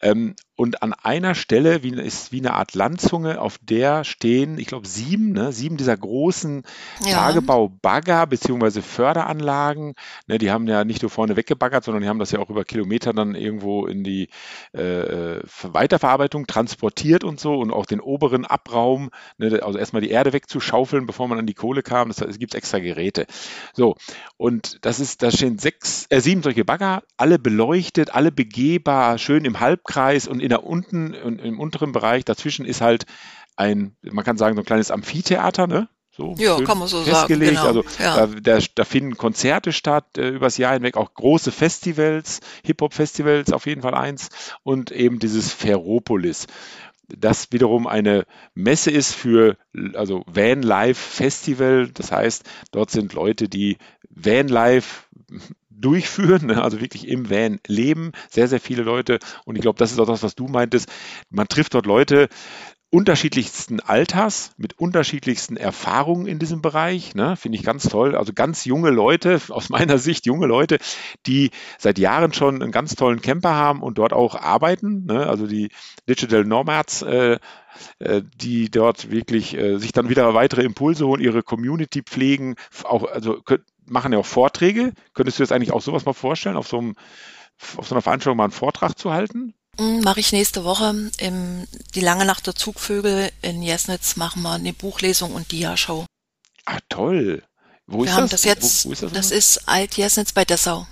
Ähm, 0.00 0.34
und 0.54 0.82
an 0.82 0.92
einer 0.92 1.34
Stelle 1.34 1.82
wie, 1.82 1.98
ist 1.98 2.30
wie 2.30 2.40
eine 2.40 2.52
Art 2.52 2.74
Landzunge, 2.74 3.40
auf 3.40 3.58
der 3.62 4.04
stehen, 4.04 4.58
ich 4.58 4.66
glaube, 4.66 4.86
sieben, 4.86 5.32
ne, 5.32 5.50
sieben 5.50 5.78
dieser 5.78 5.96
großen 5.96 6.62
ja. 7.06 7.14
Tagebau-Bagger 7.14 8.26
bzw. 8.26 8.82
Förderanlagen. 8.82 9.94
Ne, 10.26 10.36
die 10.36 10.50
haben 10.50 10.66
ja 10.66 10.84
nicht 10.84 11.00
nur 11.00 11.10
vorne 11.10 11.36
weggebaggert, 11.36 11.84
sondern 11.84 12.02
die 12.02 12.08
haben 12.08 12.18
das 12.18 12.32
ja 12.32 12.38
auch 12.38 12.50
über 12.50 12.64
Kilometer 12.64 13.14
dann 13.14 13.34
irgendwo 13.34 13.86
in 13.86 14.04
die 14.04 14.28
äh, 14.72 15.40
Weiterverarbeitung 15.62 16.46
transportiert 16.46 17.24
und 17.24 17.40
so 17.40 17.54
und 17.54 17.72
auch 17.72 17.86
den 17.86 18.00
oberen 18.00 18.44
Abraum, 18.44 19.10
ne, 19.38 19.62
also 19.62 19.78
erstmal 19.78 20.02
die 20.02 20.10
Erde 20.10 20.34
wegzuschaufeln, 20.34 21.06
bevor 21.06 21.28
man 21.28 21.38
an 21.38 21.46
die 21.46 21.54
Kohle 21.54 21.82
kam. 21.82 22.08
Das, 22.08 22.20
es 22.20 22.38
gibt 22.38 22.54
extra 22.54 22.78
Geräte. 22.78 23.26
So, 23.72 23.96
und 24.36 24.84
das 24.84 25.00
ist, 25.00 25.22
da 25.22 25.30
stehen 25.30 25.58
sechs, 25.58 26.06
äh, 26.10 26.20
sieben 26.20 26.42
solche 26.42 26.66
Bagger, 26.66 27.02
alle 27.16 27.38
beleuchtet, 27.38 28.14
alle 28.14 28.30
begehbar, 28.30 29.16
schön 29.16 29.46
im 29.46 29.58
Halbkreis 29.58 30.28
und 30.28 30.41
in 30.42 30.48
der 30.48 30.64
unten, 30.64 31.14
im 31.14 31.60
unteren 31.60 31.92
Bereich 31.92 32.24
dazwischen 32.24 32.64
ist 32.64 32.80
halt 32.80 33.06
ein, 33.56 33.96
man 34.02 34.24
kann 34.24 34.36
sagen, 34.36 34.56
so 34.56 34.62
ein 34.62 34.66
kleines 34.66 34.90
Amphitheater, 34.90 35.66
ne? 35.66 35.88
So 36.14 36.34
ja, 36.36 36.60
kann 36.60 36.78
man 36.78 36.88
so 36.88 37.02
festgelegt. 37.02 37.56
sagen. 37.56 37.74
Genau. 37.74 37.80
Also 37.80 38.02
ja. 38.02 38.26
da, 38.26 38.58
da, 38.74 38.84
finden 38.84 39.16
Konzerte 39.16 39.72
statt 39.72 40.18
äh, 40.18 40.28
übers 40.28 40.58
Jahr 40.58 40.74
hinweg, 40.74 40.98
auch 40.98 41.14
große 41.14 41.50
Festivals, 41.50 42.40
Hip-Hop-Festivals 42.64 43.52
auf 43.52 43.66
jeden 43.66 43.80
Fall 43.80 43.94
eins 43.94 44.28
und 44.62 44.90
eben 44.90 45.18
dieses 45.18 45.52
Ferropolis. 45.52 46.48
Das 47.08 47.50
wiederum 47.50 47.86
eine 47.86 48.26
Messe 48.54 48.90
ist 48.90 49.14
für 49.14 49.56
also 49.94 50.22
Van 50.26 50.62
Life 50.62 51.00
Festival. 51.00 51.88
Das 51.92 52.12
heißt, 52.12 52.44
dort 52.72 52.90
sind 52.90 53.14
Leute, 53.14 53.48
die 53.48 53.78
Van 54.10 54.48
Life 54.48 55.04
durchführen, 55.82 56.46
ne? 56.46 56.62
also 56.62 56.80
wirklich 56.80 57.06
im 57.08 57.28
Van 57.28 57.60
leben, 57.66 58.12
sehr, 58.30 58.48
sehr 58.48 58.60
viele 58.60 58.82
Leute. 58.82 59.18
Und 59.44 59.56
ich 59.56 59.62
glaube, 59.62 59.78
das 59.78 59.92
ist 59.92 59.98
auch 59.98 60.06
das, 60.06 60.22
was 60.22 60.34
du 60.34 60.48
meintest. 60.48 60.90
Man 61.30 61.48
trifft 61.48 61.74
dort 61.74 61.86
Leute, 61.86 62.28
unterschiedlichsten 62.92 63.80
Alters, 63.80 64.52
mit 64.58 64.78
unterschiedlichsten 64.78 65.56
Erfahrungen 65.56 66.26
in 66.26 66.38
diesem 66.38 66.60
Bereich. 66.60 67.14
Ne? 67.14 67.36
Finde 67.36 67.56
ich 67.56 67.64
ganz 67.64 67.88
toll. 67.88 68.14
Also 68.14 68.34
ganz 68.34 68.66
junge 68.66 68.90
Leute, 68.90 69.40
aus 69.48 69.70
meiner 69.70 69.96
Sicht 69.96 70.26
junge 70.26 70.46
Leute, 70.46 70.76
die 71.26 71.50
seit 71.78 71.98
Jahren 71.98 72.34
schon 72.34 72.62
einen 72.62 72.70
ganz 72.70 72.94
tollen 72.94 73.22
Camper 73.22 73.54
haben 73.54 73.82
und 73.82 73.96
dort 73.96 74.12
auch 74.12 74.34
arbeiten. 74.34 75.06
Ne? 75.06 75.26
Also 75.26 75.46
die 75.46 75.70
Digital 76.06 76.44
Nomads, 76.44 77.00
äh, 77.00 77.38
äh, 77.98 78.22
die 78.36 78.70
dort 78.70 79.10
wirklich 79.10 79.56
äh, 79.56 79.78
sich 79.78 79.92
dann 79.92 80.10
wieder 80.10 80.34
weitere 80.34 80.62
Impulse 80.62 81.06
holen, 81.06 81.22
ihre 81.22 81.42
Community 81.42 82.02
pflegen, 82.02 82.56
auch, 82.84 83.04
also 83.04 83.40
machen 83.86 84.12
ja 84.12 84.18
auch 84.18 84.26
Vorträge. 84.26 84.92
Könntest 85.14 85.38
du 85.38 85.42
dir 85.42 85.46
das 85.48 85.52
eigentlich 85.52 85.72
auch 85.72 85.82
sowas 85.82 86.04
mal 86.04 86.12
vorstellen, 86.12 86.56
auf 86.56 86.68
so, 86.68 86.78
einem, 86.78 86.96
auf 87.76 87.86
so 87.86 87.94
einer 87.94 88.02
Veranstaltung 88.02 88.36
mal 88.36 88.44
einen 88.44 88.52
Vortrag 88.52 88.98
zu 88.98 89.12
halten? 89.12 89.54
Hm, 89.78 90.00
Mache 90.00 90.20
ich 90.20 90.32
nächste 90.32 90.64
Woche. 90.64 91.10
Im, 91.18 91.64
die 91.94 92.00
Lange 92.00 92.24
Nacht 92.24 92.46
der 92.46 92.54
Zugvögel 92.54 93.30
in 93.40 93.62
Jesnitz 93.62 94.16
machen 94.16 94.42
wir 94.42 94.52
eine 94.52 94.72
Buchlesung 94.72 95.32
und 95.34 95.50
Dia-Show. 95.50 96.06
Ah, 96.66 96.78
toll. 96.88 97.42
Wo 97.86 97.98
wir 97.98 98.04
ist 98.06 98.12
haben 98.12 98.22
das, 98.22 98.30
das 98.30 98.44
jetzt, 98.44 98.84
wo, 98.84 98.90
wo 98.90 98.92
ist 98.92 99.02
das, 99.02 99.12
das 99.12 99.30
ist 99.30 99.68
Alt-Jesnitz 99.68 100.32
bei 100.32 100.44
Dessau 100.44 100.86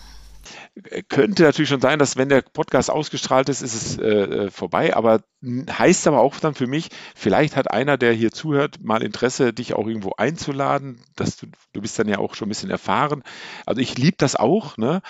könnte 1.09 1.43
natürlich 1.43 1.69
schon 1.69 1.81
sein, 1.81 1.99
dass 1.99 2.17
wenn 2.17 2.29
der 2.29 2.43
Podcast 2.43 2.91
ausgestrahlt 2.91 3.49
ist, 3.49 3.61
ist 3.61 3.75
es 3.75 3.99
äh, 3.99 4.51
vorbei. 4.51 4.95
Aber 4.95 5.23
heißt 5.45 6.07
aber 6.07 6.21
auch 6.21 6.39
dann 6.39 6.55
für 6.55 6.67
mich, 6.67 6.89
vielleicht 7.15 7.57
hat 7.57 7.71
einer, 7.71 7.97
der 7.97 8.13
hier 8.13 8.31
zuhört, 8.31 8.83
mal 8.83 9.03
Interesse, 9.03 9.53
dich 9.53 9.75
auch 9.75 9.87
irgendwo 9.87 10.13
einzuladen, 10.17 11.03
dass 11.17 11.37
du, 11.37 11.47
du 11.73 11.81
bist 11.81 11.99
dann 11.99 12.09
ja 12.09 12.19
auch 12.19 12.35
schon 12.35 12.47
ein 12.47 12.51
bisschen 12.51 12.71
erfahren. 12.71 13.23
Also 13.67 13.81
ich 13.81 13.99
liebe 13.99 14.17
das 14.19 14.37
auch, 14.37 14.77
ne? 14.77 15.03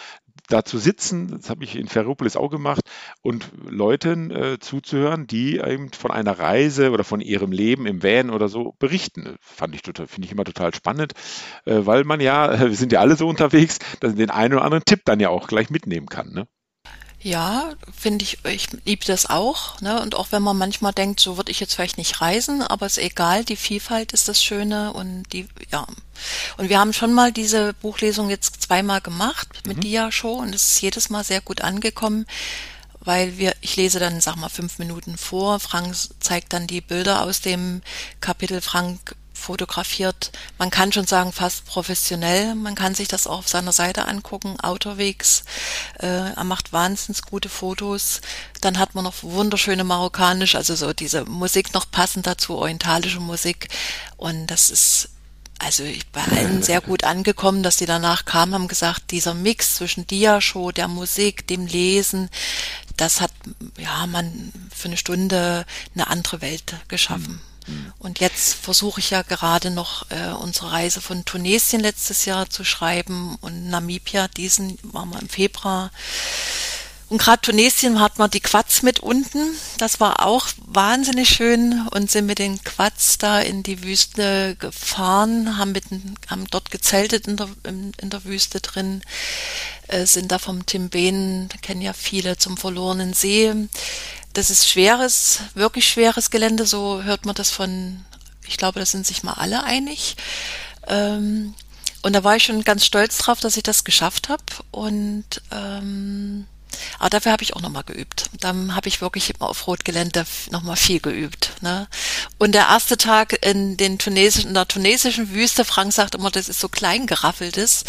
Da 0.52 0.64
zu 0.64 0.78
sitzen, 0.78 1.28
das 1.28 1.50
habe 1.50 1.64
ich 1.64 1.76
in 1.76 1.88
Ferropolis 1.88 2.36
auch 2.36 2.50
gemacht, 2.50 2.82
und 3.22 3.50
Leuten 3.68 4.30
äh, 4.30 4.58
zuzuhören, 4.58 5.26
die 5.26 5.58
eben 5.58 5.92
von 5.92 6.10
einer 6.10 6.38
Reise 6.38 6.90
oder 6.90 7.04
von 7.04 7.20
ihrem 7.20 7.52
Leben 7.52 7.86
im 7.86 8.02
Van 8.02 8.30
oder 8.30 8.48
so 8.48 8.74
berichten. 8.78 9.36
Fand 9.40 9.74
ich 9.74 9.82
total, 9.82 10.06
finde 10.06 10.26
ich 10.26 10.32
immer 10.32 10.44
total 10.44 10.74
spannend, 10.74 11.12
äh, 11.64 11.80
weil 11.84 12.04
man 12.04 12.20
ja, 12.20 12.60
wir 12.68 12.76
sind 12.76 12.92
ja 12.92 13.00
alle 13.00 13.16
so 13.16 13.28
unterwegs, 13.28 13.78
dass 14.00 14.10
man 14.10 14.18
den 14.18 14.30
einen 14.30 14.54
oder 14.54 14.64
anderen 14.64 14.84
Tipp 14.84 15.02
dann 15.04 15.20
ja 15.20 15.28
auch 15.30 15.48
gleich 15.48 15.70
mitnehmen 15.70 16.06
kann. 16.06 16.32
Ne? 16.32 16.46
Ja, 17.22 17.74
finde 17.94 18.22
ich, 18.24 18.38
ich 18.46 18.68
liebe 18.86 19.04
das 19.04 19.28
auch. 19.28 19.78
Ne? 19.80 20.00
Und 20.00 20.14
auch 20.14 20.32
wenn 20.32 20.42
man 20.42 20.56
manchmal 20.56 20.92
denkt, 20.92 21.20
so 21.20 21.36
würde 21.36 21.52
ich 21.52 21.60
jetzt 21.60 21.74
vielleicht 21.74 21.98
nicht 21.98 22.22
reisen, 22.22 22.62
aber 22.62 22.86
ist 22.86 22.96
egal, 22.96 23.44
die 23.44 23.56
Vielfalt 23.56 24.12
ist 24.12 24.28
das 24.28 24.42
Schöne 24.42 24.92
und 24.94 25.24
die, 25.32 25.46
ja. 25.70 25.86
Und 26.56 26.70
wir 26.70 26.78
haben 26.78 26.94
schon 26.94 27.12
mal 27.12 27.30
diese 27.30 27.74
Buchlesung 27.74 28.30
jetzt 28.30 28.62
zweimal 28.62 29.02
gemacht 29.02 29.48
mit 29.66 29.78
mhm. 29.78 29.80
Dia-Show 29.82 30.32
und 30.32 30.54
es 30.54 30.72
ist 30.72 30.80
jedes 30.80 31.10
Mal 31.10 31.22
sehr 31.22 31.42
gut 31.42 31.60
angekommen, 31.60 32.26
weil 33.00 33.36
wir, 33.36 33.54
ich 33.60 33.76
lese 33.76 33.98
dann, 33.98 34.20
sag 34.22 34.36
mal, 34.36 34.48
fünf 34.48 34.78
Minuten 34.78 35.18
vor, 35.18 35.60
Frank 35.60 35.94
zeigt 36.20 36.54
dann 36.54 36.66
die 36.66 36.80
Bilder 36.80 37.22
aus 37.22 37.42
dem 37.42 37.82
Kapitel, 38.20 38.62
Frank 38.62 39.14
fotografiert, 39.40 40.30
man 40.58 40.70
kann 40.70 40.92
schon 40.92 41.06
sagen, 41.06 41.32
fast 41.32 41.64
professionell. 41.64 42.54
Man 42.54 42.74
kann 42.74 42.94
sich 42.94 43.08
das 43.08 43.26
auch 43.26 43.38
auf 43.38 43.48
seiner 43.48 43.72
Seite 43.72 44.06
angucken, 44.06 44.60
Autowegs. 44.60 45.44
Äh, 45.98 46.32
er 46.34 46.44
macht 46.44 46.72
wahnsinnig 46.72 47.22
gute 47.22 47.48
Fotos. 47.48 48.20
Dann 48.60 48.78
hat 48.78 48.94
man 48.94 49.04
noch 49.04 49.22
wunderschöne 49.22 49.84
marokkanisch, 49.84 50.54
also 50.54 50.74
so 50.74 50.92
diese 50.92 51.24
Musik 51.24 51.74
noch 51.74 51.90
passend 51.90 52.26
dazu, 52.26 52.56
orientalische 52.56 53.20
Musik. 53.20 53.68
Und 54.16 54.46
das 54.46 54.70
ist 54.70 55.08
also 55.58 55.84
bei 56.12 56.22
allen 56.22 56.62
sehr 56.70 56.80
gut 56.80 57.04
angekommen, 57.04 57.62
dass 57.62 57.76
die 57.76 57.86
danach 57.86 58.24
kamen, 58.24 58.54
haben 58.54 58.68
gesagt, 58.68 59.10
dieser 59.10 59.34
Mix 59.34 59.76
zwischen 59.76 60.06
Diashow, 60.06 60.72
der 60.72 60.88
Musik, 60.88 61.46
dem 61.46 61.66
Lesen, 61.66 62.30
das 62.96 63.20
hat 63.20 63.32
ja 63.78 64.06
man 64.06 64.52
für 64.74 64.88
eine 64.88 64.96
Stunde 64.96 65.64
eine 65.94 66.08
andere 66.08 66.40
Welt 66.40 66.74
geschaffen. 66.88 67.34
Mhm. 67.34 67.40
Und 67.98 68.20
jetzt 68.20 68.54
versuche 68.54 69.00
ich 69.00 69.10
ja 69.10 69.22
gerade 69.22 69.70
noch 69.70 70.10
äh, 70.10 70.32
unsere 70.32 70.72
Reise 70.72 71.00
von 71.00 71.24
Tunesien 71.24 71.80
letztes 71.80 72.24
Jahr 72.24 72.48
zu 72.48 72.64
schreiben 72.64 73.36
und 73.40 73.68
Namibia, 73.68 74.28
diesen 74.28 74.78
waren 74.82 75.10
wir 75.10 75.20
im 75.20 75.28
Februar. 75.28 75.90
Und 77.10 77.18
gerade 77.18 77.42
Tunesien 77.42 77.98
hat 77.98 78.18
man 78.18 78.30
die 78.30 78.38
Quads 78.38 78.82
mit 78.82 79.00
unten. 79.00 79.56
Das 79.78 79.98
war 79.98 80.24
auch 80.24 80.46
wahnsinnig 80.64 81.28
schön 81.28 81.88
und 81.90 82.08
sind 82.08 82.26
mit 82.26 82.38
den 82.38 82.62
Quads 82.62 83.18
da 83.18 83.40
in 83.40 83.64
die 83.64 83.82
Wüste 83.82 84.54
gefahren, 84.60 85.58
haben, 85.58 85.72
mit, 85.72 85.86
haben 86.28 86.46
dort 86.52 86.70
gezeltet 86.70 87.26
in 87.26 87.36
der, 87.36 87.48
in 87.64 88.10
der 88.10 88.24
Wüste 88.24 88.60
drin, 88.60 89.02
äh, 89.88 90.06
sind 90.06 90.30
da 90.30 90.38
vom 90.38 90.66
Timben, 90.66 91.48
kennen 91.62 91.82
ja 91.82 91.94
viele, 91.94 92.38
zum 92.38 92.56
verlorenen 92.56 93.12
See. 93.12 93.52
Das 94.32 94.50
ist 94.50 94.68
schweres, 94.68 95.40
wirklich 95.54 95.88
schweres 95.88 96.30
Gelände, 96.30 96.66
so 96.66 97.02
hört 97.02 97.26
man 97.26 97.34
das 97.34 97.50
von, 97.50 98.04
ich 98.46 98.56
glaube, 98.56 98.78
da 98.78 98.86
sind 98.86 99.06
sich 99.06 99.22
mal 99.22 99.34
alle 99.34 99.64
einig. 99.64 100.16
Ähm, 100.86 101.54
und 102.02 102.14
da 102.14 102.24
war 102.24 102.36
ich 102.36 102.44
schon 102.44 102.62
ganz 102.62 102.84
stolz 102.84 103.18
drauf, 103.18 103.40
dass 103.40 103.56
ich 103.56 103.62
das 103.62 103.84
geschafft 103.84 104.28
habe. 104.28 104.44
Und 104.70 105.42
ähm, 105.50 106.46
aber 106.98 107.10
dafür 107.10 107.32
habe 107.32 107.42
ich 107.42 107.54
auch 107.54 107.60
nochmal 107.60 107.84
geübt. 107.84 108.30
Dann 108.38 108.74
habe 108.74 108.88
ich 108.88 109.00
wirklich 109.00 109.30
immer 109.30 109.48
auf 109.48 109.66
Rotgelände 109.66 110.24
nochmal 110.50 110.76
viel 110.76 111.00
geübt. 111.00 111.52
Ne? 111.60 111.88
Und 112.38 112.52
der 112.52 112.68
erste 112.68 112.96
Tag 112.96 113.44
in, 113.44 113.76
den 113.76 113.98
tunesischen, 113.98 114.48
in 114.48 114.54
der 114.54 114.68
tunesischen 114.68 115.30
Wüste, 115.30 115.64
Frank 115.64 115.92
sagt 115.92 116.14
immer, 116.14 116.30
das 116.30 116.48
ist 116.48 116.60
so 116.60 116.68
klein 116.68 117.06
geraffeltes. 117.06 117.84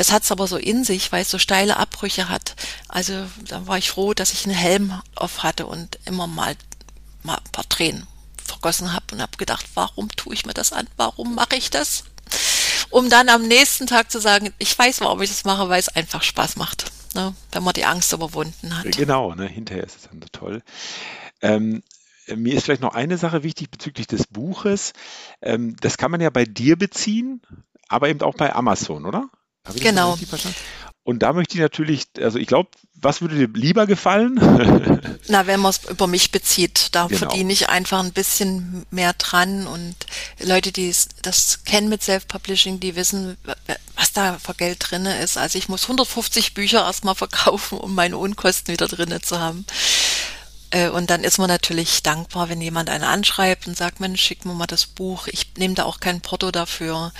Es 0.00 0.12
hat 0.12 0.22
es 0.22 0.32
aber 0.32 0.46
so 0.46 0.56
in 0.56 0.82
sich, 0.82 1.12
weil 1.12 1.22
es 1.22 1.30
so 1.30 1.38
steile 1.38 1.76
Abbrüche 1.76 2.28
hat. 2.28 2.56
Also 2.88 3.26
da 3.46 3.66
war 3.66 3.78
ich 3.78 3.90
froh, 3.90 4.14
dass 4.14 4.32
ich 4.32 4.46
einen 4.46 4.54
Helm 4.54 5.00
auf 5.14 5.42
hatte 5.42 5.66
und 5.66 5.98
immer 6.06 6.26
mal, 6.26 6.56
mal 7.22 7.36
ein 7.36 7.52
paar 7.52 7.68
Tränen 7.68 8.06
vergossen 8.42 8.92
habe 8.92 9.04
und 9.12 9.20
habe 9.20 9.36
gedacht, 9.36 9.66
warum 9.74 10.08
tue 10.08 10.34
ich 10.34 10.46
mir 10.46 10.54
das 10.54 10.72
an? 10.72 10.88
Warum 10.96 11.34
mache 11.34 11.56
ich 11.56 11.70
das? 11.70 12.04
Um 12.88 13.10
dann 13.10 13.28
am 13.28 13.42
nächsten 13.46 13.86
Tag 13.86 14.10
zu 14.10 14.20
sagen, 14.20 14.54
ich 14.58 14.76
weiß, 14.76 15.02
warum 15.02 15.20
ich 15.20 15.30
das 15.30 15.44
mache, 15.44 15.68
weil 15.68 15.78
es 15.78 15.88
einfach 15.88 16.22
Spaß 16.22 16.56
macht 16.56 16.90
ne, 17.14 17.34
wenn 17.52 17.62
man 17.62 17.74
die 17.74 17.84
Angst 17.84 18.12
überwunden 18.12 18.76
hat. 18.76 18.96
Genau, 18.96 19.34
ne, 19.34 19.46
hinterher 19.46 19.84
ist 19.84 19.96
es 19.96 20.02
dann 20.08 20.22
so 20.22 20.28
toll. 20.32 20.62
Ähm, 21.42 21.82
mir 22.34 22.54
ist 22.54 22.64
vielleicht 22.64 22.82
noch 22.82 22.94
eine 22.94 23.18
Sache 23.18 23.42
wichtig 23.42 23.70
bezüglich 23.70 24.06
des 24.06 24.26
Buches. 24.26 24.92
Ähm, 25.42 25.76
das 25.80 25.98
kann 25.98 26.10
man 26.10 26.20
ja 26.20 26.30
bei 26.30 26.44
dir 26.44 26.76
beziehen, 26.76 27.42
aber 27.88 28.08
eben 28.08 28.20
auch 28.22 28.34
bei 28.34 28.54
Amazon, 28.54 29.04
oder? 29.04 29.28
Genau. 29.78 30.18
Und 31.02 31.20
da 31.20 31.32
möchte 31.32 31.54
ich 31.54 31.60
natürlich, 31.60 32.04
also 32.20 32.38
ich 32.38 32.46
glaube, 32.46 32.70
was 32.94 33.22
würde 33.22 33.34
dir 33.34 33.48
lieber 33.48 33.86
gefallen? 33.86 34.38
Na, 35.28 35.46
wenn 35.46 35.60
man 35.60 35.70
es 35.70 35.88
über 35.88 36.06
mich 36.06 36.30
bezieht, 36.30 36.94
da 36.94 37.06
genau. 37.06 37.18
verdiene 37.18 37.52
ich 37.52 37.68
einfach 37.70 38.00
ein 38.00 38.12
bisschen 38.12 38.84
mehr 38.90 39.14
dran 39.14 39.66
und 39.66 39.94
Leute, 40.38 40.72
die 40.72 40.94
das 41.22 41.64
kennen 41.64 41.88
mit 41.88 42.02
Self-Publishing, 42.02 42.80
die 42.80 42.96
wissen, 42.96 43.38
was 43.96 44.12
da 44.12 44.38
für 44.38 44.54
Geld 44.54 44.90
drinne 44.90 45.20
ist. 45.22 45.38
Also 45.38 45.58
ich 45.58 45.68
muss 45.68 45.84
150 45.84 46.52
Bücher 46.52 46.84
erstmal 46.84 47.14
verkaufen, 47.14 47.78
um 47.78 47.94
meine 47.94 48.18
Unkosten 48.18 48.72
wieder 48.72 48.86
drinne 48.86 49.22
zu 49.22 49.40
haben. 49.40 49.64
Äh, 50.70 50.88
und 50.88 51.10
dann 51.10 51.24
ist 51.24 51.38
man 51.38 51.48
natürlich 51.48 52.02
dankbar, 52.02 52.48
wenn 52.48 52.60
jemand 52.60 52.90
einen 52.90 53.04
anschreibt 53.04 53.66
und 53.66 53.76
sagt, 53.76 54.00
Mensch, 54.00 54.22
schick 54.22 54.44
mir 54.44 54.54
mal 54.54 54.66
das 54.66 54.86
Buch. 54.86 55.26
Ich 55.26 55.52
nehme 55.58 55.74
da 55.74 55.84
auch 55.84 56.00
kein 56.00 56.20
Porto 56.20 56.50
dafür. 56.50 57.12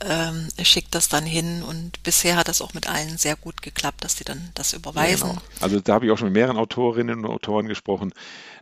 Ähm, 0.00 0.48
schickt 0.62 0.94
das 0.94 1.08
dann 1.08 1.24
hin. 1.24 1.62
Und 1.62 2.02
bisher 2.02 2.36
hat 2.36 2.48
das 2.48 2.60
auch 2.60 2.74
mit 2.74 2.88
allen 2.88 3.16
sehr 3.16 3.36
gut 3.36 3.62
geklappt, 3.62 4.04
dass 4.04 4.16
die 4.16 4.24
dann 4.24 4.50
das 4.54 4.72
überweisen. 4.72 5.28
Ja, 5.28 5.34
genau. 5.34 5.42
Also 5.60 5.80
da 5.80 5.94
habe 5.94 6.06
ich 6.06 6.12
auch 6.12 6.18
schon 6.18 6.28
mit 6.28 6.34
mehreren 6.34 6.56
Autorinnen 6.56 7.24
und 7.24 7.30
Autoren 7.30 7.68
gesprochen. 7.68 8.12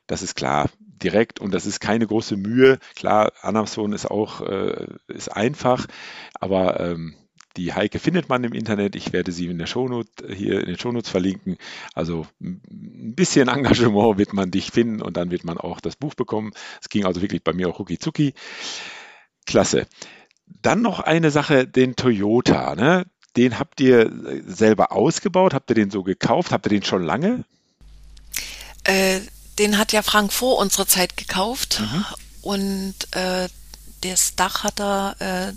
Das 0.06 0.20
ist 0.20 0.34
klar, 0.34 0.68
direkt 1.02 1.40
und 1.40 1.52
das 1.52 1.66
ist 1.66 1.80
keine 1.80 2.06
große 2.06 2.36
Mühe. 2.36 2.78
Klar, 2.94 3.32
Amazon 3.40 3.92
ist 3.92 4.06
auch 4.06 4.40
äh, 4.42 4.86
ist 5.08 5.28
einfach, 5.28 5.86
aber 6.34 6.80
ähm, 6.80 7.14
die 7.56 7.72
Heike 7.72 7.98
findet 7.98 8.28
man 8.28 8.42
im 8.44 8.52
Internet. 8.52 8.96
Ich 8.96 9.12
werde 9.12 9.32
sie 9.32 9.46
in 9.46 9.58
der 9.58 9.66
Shownote, 9.66 10.32
hier 10.32 10.60
in 10.60 10.66
den 10.66 10.78
Shownotes 10.78 11.10
verlinken. 11.10 11.56
Also 11.94 12.26
ein 12.40 13.14
bisschen 13.14 13.48
Engagement 13.54 14.18
wird 14.18 14.32
man 14.32 14.50
dich 14.50 14.70
finden 14.70 15.02
und 15.02 15.16
dann 15.16 15.30
wird 15.30 15.44
man 15.44 15.58
auch 15.58 15.80
das 15.80 15.96
Buch 15.96 16.14
bekommen. 16.14 16.52
Es 16.80 16.88
ging 16.88 17.04
also 17.04 17.22
wirklich 17.22 17.44
bei 17.44 17.52
mir 17.52 17.68
auch 17.68 17.78
rucki 17.78 17.98
zucki. 17.98 18.34
Klasse. 19.46 19.86
Dann 20.62 20.82
noch 20.82 21.00
eine 21.00 21.30
Sache, 21.30 21.66
den 21.66 21.96
Toyota. 21.96 22.74
Ne? 22.74 23.06
Den 23.36 23.58
habt 23.58 23.80
ihr 23.80 24.10
selber 24.46 24.92
ausgebaut? 24.92 25.54
Habt 25.54 25.70
ihr 25.70 25.74
den 25.74 25.90
so 25.90 26.02
gekauft? 26.02 26.52
Habt 26.52 26.66
ihr 26.66 26.70
den 26.70 26.84
schon 26.84 27.02
lange? 27.02 27.44
Äh, 28.84 29.20
den 29.58 29.78
hat 29.78 29.92
ja 29.92 30.02
Frank 30.02 30.32
vor 30.32 30.58
unserer 30.58 30.86
Zeit 30.86 31.16
gekauft. 31.16 31.80
Mhm. 31.80 32.04
Und 32.42 32.94
äh, 33.12 33.48
das 34.02 34.36
Dach 34.36 34.64
hat 34.64 34.80
er 34.80 35.16
äh, 35.18 35.52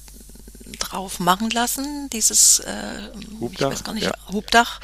drauf 0.80 1.20
machen 1.20 1.50
lassen, 1.50 2.10
dieses 2.12 2.60
äh, 2.60 3.10
Hubdach, 3.40 3.68
ich 3.68 3.74
weiß 3.74 3.84
gar 3.84 3.94
nicht, 3.94 4.06
ja. 4.06 4.14
Hubdach. 4.32 4.80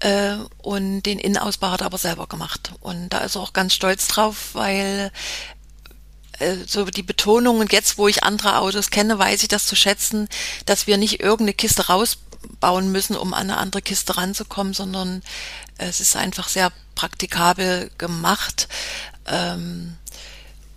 Äh, 0.00 0.36
und 0.58 1.02
den 1.02 1.18
Innenausbau 1.18 1.70
hat 1.70 1.80
er 1.80 1.86
aber 1.86 1.98
selber 1.98 2.26
gemacht. 2.26 2.72
Und 2.80 3.10
da 3.10 3.18
ist 3.18 3.36
er 3.36 3.42
auch 3.42 3.52
ganz 3.52 3.74
stolz 3.74 4.08
drauf, 4.08 4.50
weil 4.54 5.12
äh, 6.38 6.56
so 6.66 6.84
die 6.84 7.02
Betonung 7.02 7.60
und 7.60 7.72
jetzt, 7.72 7.98
wo 7.98 8.08
ich 8.08 8.24
andere 8.24 8.58
Autos 8.58 8.90
kenne, 8.90 9.18
weiß 9.18 9.42
ich 9.42 9.48
das 9.48 9.66
zu 9.66 9.76
schätzen, 9.76 10.28
dass 10.66 10.86
wir 10.86 10.96
nicht 10.98 11.20
irgendeine 11.20 11.54
Kiste 11.54 11.86
rausbauen 11.86 12.90
müssen, 12.90 13.16
um 13.16 13.32
an 13.32 13.50
eine 13.50 13.58
andere 13.58 13.82
Kiste 13.82 14.16
ranzukommen, 14.16 14.74
sondern 14.74 15.22
es 15.78 16.00
ist 16.00 16.16
einfach 16.16 16.48
sehr 16.48 16.72
praktikabel 16.94 17.90
gemacht. 17.98 18.68
Ähm, 19.26 19.96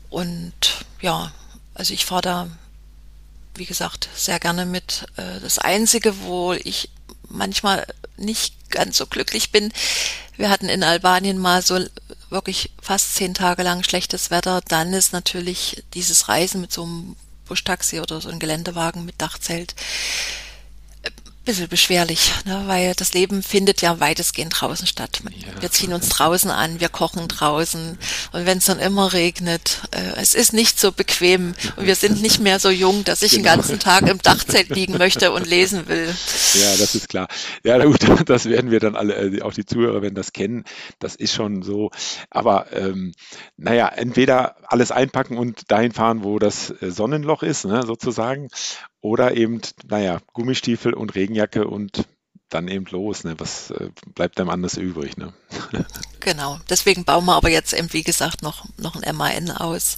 und 0.09 0.53
ja, 1.01 1.32
also 1.73 1.93
ich 1.93 2.05
fahre 2.05 2.21
da 2.21 2.47
wie 3.56 3.66
gesagt, 3.66 4.10
sehr 4.16 4.39
gerne 4.39 4.66
mit. 4.66 5.06
Äh, 5.18 5.39
das 5.41 5.60
Einzige, 5.60 6.22
wo 6.22 6.53
ich 6.53 6.89
manchmal 7.30 7.86
nicht 8.18 8.70
ganz 8.70 8.97
so 8.97 9.06
glücklich 9.06 9.51
bin, 9.51 9.72
wir 10.38 10.49
hatten 10.49 10.70
in 10.70 10.84
Albanien 10.84 11.38
mal 11.38 11.62
so 11.62 11.80
wirklich 12.30 12.72
fast 12.82 13.16
zehn 13.16 13.34
Tage 13.34 13.64
lang 13.64 13.84
schlechtes 13.84 14.32
Wetter. 14.32 14.62
Dann 14.68 14.93
ist 14.93 15.14
natürlich 15.14 15.84
dieses 15.93 16.28
Reisen 16.28 16.62
mit 16.62 16.74
so 16.74 16.84
einem 16.84 17.16
Buschtaxi 17.45 17.99
oder 17.99 18.20
so 18.20 18.30
einem 18.30 18.39
Geländewagen 18.39 19.06
mit 19.06 19.22
Dachzelt 19.22 19.76
bisschen 21.46 21.70
beschwerlich, 21.70 22.32
ne, 22.46 22.64
weil 22.66 22.93
das 22.96 23.14
Leben 23.14 23.43
findet 23.43 23.82
ja 23.82 24.00
weitestgehend 24.00 24.60
draußen 24.60 24.88
statt. 24.88 25.22
Ja. 25.24 25.62
Wir 25.62 25.72
ziehen 25.72 25.93
uns 25.93 26.10
draußen 26.10 26.52
an, 26.52 26.80
wir 26.80 26.89
kochen 26.89 27.28
draußen 27.28 27.98
und 28.32 28.46
wenn 28.46 28.58
es 28.58 28.66
dann 28.66 28.80
immer 28.80 29.14
regnet, 29.14 29.82
äh, 29.91 30.20
es 30.20 30.36
ist 30.36 30.54
nicht 30.54 30.80
so 30.80 30.91
bequem 30.91 31.54
und 31.76 31.86
wir 31.86 31.96
sind 31.96 32.22
nicht 32.22 32.39
mehr 32.39 32.60
so 32.60 32.70
jung, 32.70 33.04
dass 33.04 33.22
ich 33.22 33.32
genau. 33.32 33.43
den 33.43 33.56
ganzen 33.58 33.80
Tag 33.80 34.08
im 34.08 34.22
Dachzelt 34.22 34.70
liegen 34.70 34.98
möchte 34.98 35.32
und 35.32 35.48
lesen 35.48 35.88
will. 35.88 36.14
Ja, 36.54 36.76
das 36.78 36.96
ist 36.96 37.10
klar. 37.10 37.28
Ja, 37.64 37.84
gut, 37.84 38.00
das 38.30 38.46
werden 38.46 38.72
wir 38.72 38.80
dann 38.80 38.96
alle, 38.96 39.14
äh, 39.16 39.41
auch 39.41 39.54
die 39.54 39.66
Zuhörer 39.66 40.02
werden 40.02 40.16
das 40.16 40.34
kennen. 40.34 40.66
Das 41.00 41.16
ist 41.16 41.34
schon 41.34 41.62
so. 41.62 41.91
Aber 42.30 42.74
ähm, 42.74 43.14
naja, 43.58 43.88
entweder 43.88 44.56
alles 44.64 44.91
einpacken 44.91 45.38
und 45.38 45.72
dahin 45.72 45.91
fahren, 45.91 46.24
wo 46.24 46.39
das 46.39 46.72
äh, 46.82 46.91
Sonnenloch 46.91 47.43
ist, 47.43 47.66
ne, 47.66 47.84
sozusagen, 47.86 48.50
oder 49.06 49.38
eben, 49.38 49.62
naja, 49.88 50.20
Gummistiefel 50.34 50.93
und 50.93 51.14
Regenjacke 51.14 51.68
und 51.68 52.06
dann 52.49 52.68
eben 52.68 52.86
los. 52.86 53.24
Ne? 53.24 53.36
Was 53.38 53.70
äh, 53.72 53.89
bleibt 54.16 54.39
einem 54.39 54.49
anders 54.49 54.78
übrig? 54.78 55.18
Ne? 55.18 55.34
genau. 56.20 56.60
Deswegen 56.70 57.06
bauen 57.06 57.26
wir 57.26 57.36
aber 57.36 57.49
jetzt 57.49 57.74
eben, 57.74 57.91
wie 57.93 58.01
gesagt, 58.01 58.41
noch, 58.41 58.66
noch 58.78 58.95
ein 58.95 59.16
MAN 59.16 59.51
aus. 59.51 59.97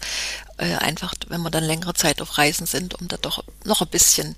Äh, 0.57 0.75
einfach, 0.75 1.13
wenn 1.29 1.41
wir 1.41 1.51
dann 1.51 1.63
längere 1.63 1.93
Zeit 1.93 2.21
auf 2.21 2.37
Reisen 2.37 2.65
sind, 2.65 2.99
um 2.99 3.07
da 3.07 3.15
doch 3.17 3.43
noch 3.63 3.81
ein 3.81 3.87
bisschen 3.87 4.35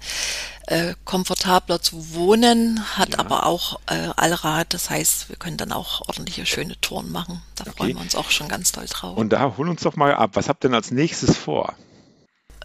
äh, 0.68 0.94
komfortabler 1.04 1.82
zu 1.82 2.14
wohnen, 2.14 2.84
hat 2.98 3.14
ja. 3.14 3.20
aber 3.20 3.48
auch 3.48 3.80
äh, 3.88 4.10
Allrad. 4.18 4.74
Das 4.74 4.90
heißt, 4.90 5.30
wir 5.30 5.36
können 5.36 5.58
dann 5.58 5.72
auch 5.72 6.02
ordentliche, 6.08 6.46
schöne 6.46 6.80
Touren 6.82 7.12
machen. 7.12 7.42
Da 7.56 7.64
okay. 7.64 7.74
freuen 7.76 7.96
wir 7.96 8.02
uns 8.02 8.16
auch 8.16 8.30
schon 8.30 8.48
ganz 8.48 8.72
toll 8.72 8.86
drauf. 8.88 9.18
Und 9.18 9.30
da 9.30 9.56
hol 9.58 9.68
uns 9.68 9.82
doch 9.82 9.96
mal 9.96 10.14
ab. 10.14 10.32
Was 10.34 10.48
habt 10.50 10.64
ihr 10.64 10.70
denn 10.70 10.76
als 10.76 10.92
nächstes 10.92 11.38
vor? 11.38 11.76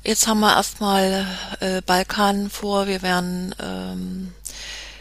Jetzt 0.07 0.27
haben 0.27 0.41
wir 0.41 0.55
erstmal 0.55 1.27
äh, 1.61 1.81
Balkan 1.81 2.51
vor. 2.51 2.87
Wir 2.87 3.01
werden 3.01 3.55
ähm, 3.59 4.35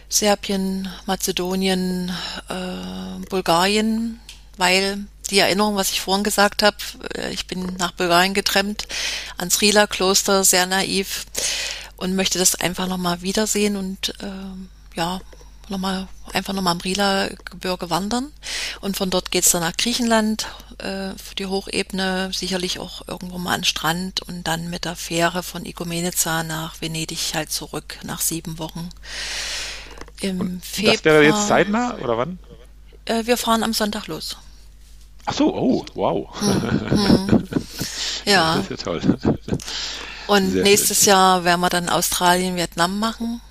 Serbien, 0.08 0.88
Mazedonien, 1.06 2.10
äh, 2.48 3.26
Bulgarien, 3.30 4.22
weil 4.56 5.04
die 5.30 5.40
Erinnerung, 5.40 5.76
was 5.76 5.92
ich 5.92 6.00
vorhin 6.00 6.24
gesagt 6.24 6.64
habe, 6.64 6.78
äh, 7.16 7.34
ich 7.34 7.48
bin 7.48 7.76
nach 7.78 7.92
Bulgarien 7.92 8.34
getrennt, 8.34 8.88
ans 9.38 9.60
Rila-Kloster, 9.60 10.46
sehr 10.46 10.68
naiv 10.68 11.26
und 11.98 12.16
möchte 12.16 12.40
das 12.40 12.56
einfach 12.56 12.88
nochmal 12.88 13.22
wiedersehen 13.22 13.76
und 13.76 14.14
äh, 14.22 14.96
ja, 14.96 15.20
nochmal 15.70 16.08
einfach 16.34 16.54
nochmal 16.54 16.74
am 16.74 16.82
Rila-Gebirge 16.82 17.90
wandern. 17.90 18.32
Und 18.82 18.98
von 18.98 19.10
dort 19.10 19.32
geht's 19.32 19.52
dann 19.52 19.62
nach 19.62 19.78
Griechenland, 19.78 20.48
äh, 20.80 21.12
für 21.18 21.36
die 21.38 21.46
Hochebene, 21.46 22.32
sicherlich 22.34 22.80
auch 22.80 23.08
irgendwo 23.08 23.38
mal 23.38 23.54
an 23.54 23.64
Strand 23.64 24.22
und 24.22 24.48
dann 24.48 24.70
mit 24.70 24.86
der 24.86 24.96
Fähre 24.96 25.44
von 25.44 25.66
Igoumenitsa 25.66 26.44
nach 26.44 26.82
Venedig 26.82 27.34
halt 27.34 27.52
zurück 27.52 28.00
nach 28.04 28.22
sieben 28.22 28.60
Wochen. 28.60 28.90
Im 30.22 30.40
und 30.40 30.66
Februar. 30.66 30.94
Das 30.96 31.04
wäre 31.04 31.24
jetzt 31.24 31.48
zeitnah 31.48 31.96
oder 31.98 32.18
wann? 32.18 32.40
Äh, 33.06 33.26
wir 33.26 33.38
fahren 33.38 33.64
am 33.64 33.74
Sonntag 33.74 34.08
los. 34.08 34.38
Ach 35.26 35.34
so, 35.34 35.56
oh, 35.56 35.86
wow. 35.94 36.30
Hm, 36.40 36.90
hm. 36.90 37.44
Ja. 38.26 38.56
Das 38.56 38.64
ist 38.64 38.70
ja 38.70 38.78
toll. 38.78 39.02
Und 40.28 40.52
Sehr 40.52 40.64
nächstes 40.64 41.00
schön. 41.00 41.10
Jahr 41.10 41.44
werden 41.44 41.60
wir 41.60 41.70
dann 41.70 41.90
Australien, 41.90 42.56
Vietnam 42.56 43.00
machen, 43.00 43.42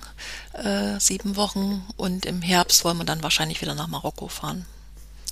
äh, 0.54 0.98
sieben 0.98 1.36
Wochen. 1.36 1.84
Und 1.96 2.26
im 2.26 2.42
Herbst 2.42 2.84
wollen 2.84 2.98
wir 2.98 3.04
dann 3.04 3.22
wahrscheinlich 3.22 3.60
wieder 3.60 3.74
nach 3.74 3.88
Marokko 3.88 4.28
fahren. 4.28 4.66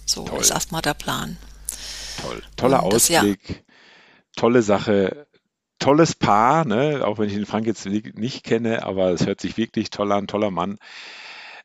So 0.06 0.24
Toll. 0.24 0.40
ist 0.40 0.50
erstmal 0.50 0.82
der 0.82 0.94
Plan. 0.94 1.36
Toll. 2.20 2.42
Toller 2.56 2.84
und 2.84 2.94
Ausblick, 2.94 3.46
das, 3.46 3.56
ja. 3.56 3.62
tolle 4.36 4.62
Sache, 4.62 5.26
tolles 5.78 6.14
Paar, 6.14 6.64
ne? 6.64 7.02
auch 7.04 7.18
wenn 7.18 7.28
ich 7.28 7.34
den 7.34 7.46
Frank 7.46 7.66
jetzt 7.66 7.86
nicht 7.86 8.44
kenne, 8.44 8.84
aber 8.84 9.10
es 9.10 9.26
hört 9.26 9.40
sich 9.40 9.56
wirklich 9.56 9.90
toll 9.90 10.12
an, 10.12 10.26
toller 10.26 10.50
Mann. 10.50 10.78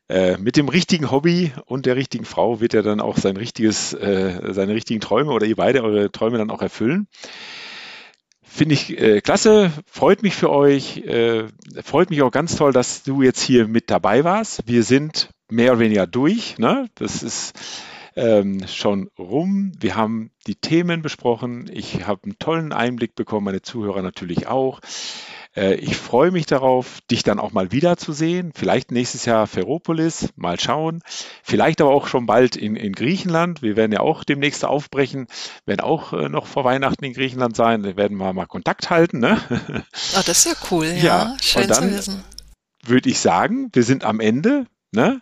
Äh, 0.08 0.38
mit 0.38 0.56
dem 0.56 0.68
richtigen 0.68 1.10
Hobby 1.10 1.52
und 1.64 1.84
der 1.84 1.96
richtigen 1.96 2.24
Frau 2.24 2.60
wird 2.60 2.74
er 2.74 2.84
dann 2.84 3.00
auch 3.00 3.16
sein 3.16 3.36
richtiges, 3.36 3.92
äh, 3.92 4.52
seine 4.52 4.74
richtigen 4.74 5.00
Träume 5.00 5.32
oder 5.32 5.46
ihr 5.46 5.56
beide 5.56 5.82
eure 5.82 6.12
Träume 6.12 6.38
dann 6.38 6.50
auch 6.50 6.62
erfüllen. 6.62 7.08
Finde 8.56 8.72
ich 8.72 8.98
äh, 8.98 9.20
klasse, 9.20 9.70
freut 9.84 10.22
mich 10.22 10.34
für 10.34 10.48
euch, 10.48 10.96
äh, 11.04 11.44
freut 11.82 12.08
mich 12.08 12.22
auch 12.22 12.30
ganz 12.30 12.56
toll, 12.56 12.72
dass 12.72 13.02
du 13.02 13.20
jetzt 13.20 13.42
hier 13.42 13.68
mit 13.68 13.90
dabei 13.90 14.24
warst. 14.24 14.66
Wir 14.66 14.82
sind 14.82 15.28
mehr 15.50 15.72
oder 15.72 15.80
weniger 15.80 16.06
durch. 16.06 16.56
Ne? 16.56 16.88
Das 16.94 17.22
ist 17.22 17.52
ähm, 18.14 18.66
schon 18.66 19.10
rum. 19.18 19.72
Wir 19.78 19.94
haben 19.94 20.30
die 20.46 20.54
Themen 20.54 21.02
besprochen. 21.02 21.68
Ich 21.70 22.06
habe 22.06 22.22
einen 22.24 22.38
tollen 22.38 22.72
Einblick 22.72 23.14
bekommen, 23.14 23.44
meine 23.44 23.60
Zuhörer 23.60 24.00
natürlich 24.00 24.46
auch. 24.46 24.80
Äh, 25.56 25.74
ich 25.76 25.96
freue 25.96 26.30
mich 26.30 26.46
darauf, 26.46 27.00
dich 27.10 27.22
dann 27.22 27.40
auch 27.40 27.52
mal 27.52 27.72
wiederzusehen. 27.72 28.52
Vielleicht 28.54 28.92
nächstes 28.92 29.24
Jahr 29.24 29.46
Ferropolis, 29.46 30.28
mal 30.36 30.60
schauen. 30.60 31.02
Vielleicht 31.42 31.80
aber 31.80 31.90
auch 31.90 32.06
schon 32.06 32.26
bald 32.26 32.56
in, 32.56 32.76
in 32.76 32.92
Griechenland. 32.92 33.62
Wir 33.62 33.76
werden 33.76 33.92
ja 33.92 34.00
auch 34.00 34.22
demnächst 34.22 34.64
aufbrechen, 34.64 35.26
werden 35.64 35.80
auch 35.80 36.12
äh, 36.12 36.28
noch 36.28 36.46
vor 36.46 36.64
Weihnachten 36.64 37.04
in 37.04 37.14
Griechenland 37.14 37.56
sein. 37.56 37.82
Da 37.82 37.96
werden 37.96 38.18
wir 38.18 38.32
mal 38.32 38.46
Kontakt 38.46 38.90
halten. 38.90 39.18
Ne? 39.18 39.40
Oh, 40.16 40.22
das 40.24 40.38
ist 40.38 40.46
ja 40.46 40.52
cool, 40.70 40.86
ja. 40.86 41.02
ja 41.02 41.36
Schön 41.40 41.72
zu 41.72 41.90
wissen. 41.90 42.24
Würde 42.84 43.08
ich 43.08 43.18
sagen, 43.18 43.70
wir 43.72 43.82
sind 43.82 44.04
am 44.04 44.20
Ende. 44.20 44.66
Ne? 44.92 45.20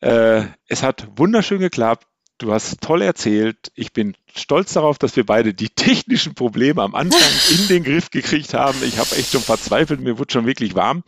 Äh, 0.00 0.44
es 0.66 0.82
hat 0.82 1.08
wunderschön 1.16 1.60
geklappt. 1.60 2.06
Du 2.40 2.54
hast 2.54 2.80
toll 2.80 3.02
erzählt. 3.02 3.70
Ich 3.74 3.92
bin 3.92 4.16
stolz 4.34 4.72
darauf, 4.72 4.96
dass 4.96 5.14
wir 5.14 5.26
beide 5.26 5.52
die 5.52 5.68
technischen 5.76 6.34
Probleme 6.34 6.82
am 6.82 6.94
Anfang 6.94 7.20
in 7.58 7.68
den 7.68 7.84
Griff 7.84 8.10
gekriegt 8.10 8.54
haben. 8.54 8.82
Ich 8.82 8.96
habe 8.98 9.14
echt 9.16 9.32
schon 9.32 9.42
verzweifelt, 9.42 10.00
mir 10.00 10.18
wurde 10.18 10.32
schon 10.32 10.46
wirklich 10.46 10.74
warm. 10.74 11.04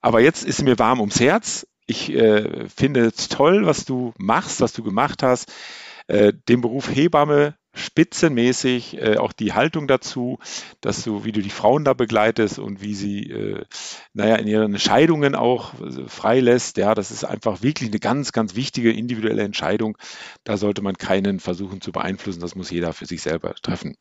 Aber 0.00 0.20
jetzt 0.20 0.44
ist 0.44 0.62
mir 0.62 0.78
warm 0.78 1.00
ums 1.00 1.18
Herz. 1.18 1.66
Ich 1.86 2.12
äh, 2.12 2.68
finde 2.68 3.06
es 3.06 3.28
toll, 3.28 3.66
was 3.66 3.84
du 3.84 4.14
machst, 4.16 4.60
was 4.60 4.72
du 4.72 4.84
gemacht 4.84 5.24
hast. 5.24 5.52
Äh, 6.06 6.32
den 6.48 6.60
Beruf 6.60 6.88
Hebamme 6.88 7.56
spitzenmäßig, 7.72 8.98
äh, 8.98 9.16
auch 9.16 9.32
die 9.32 9.52
Haltung 9.52 9.86
dazu, 9.86 10.38
dass 10.80 11.04
du, 11.04 11.24
wie 11.24 11.32
du 11.32 11.40
die 11.40 11.50
Frauen 11.50 11.84
da 11.84 11.94
begleitest 11.94 12.58
und 12.58 12.82
wie 12.82 12.94
sie, 12.94 13.30
äh, 13.30 13.64
naja, 14.12 14.36
in 14.36 14.48
ihren 14.48 14.72
Entscheidungen 14.72 15.34
auch 15.34 15.74
äh, 15.80 16.08
freilässt. 16.08 16.76
Ja, 16.76 16.94
das 16.94 17.10
ist 17.10 17.24
einfach 17.24 17.62
wirklich 17.62 17.90
eine 17.90 18.00
ganz, 18.00 18.32
ganz 18.32 18.56
wichtige 18.56 18.92
individuelle 18.92 19.42
Entscheidung. 19.42 19.96
Da 20.44 20.56
sollte 20.56 20.82
man 20.82 20.96
keinen 20.96 21.40
versuchen 21.40 21.80
zu 21.80 21.92
beeinflussen. 21.92 22.40
Das 22.40 22.54
muss 22.54 22.70
jeder 22.70 22.92
für 22.92 23.06
sich 23.06 23.22
selber 23.22 23.54
treffen. 23.62 23.96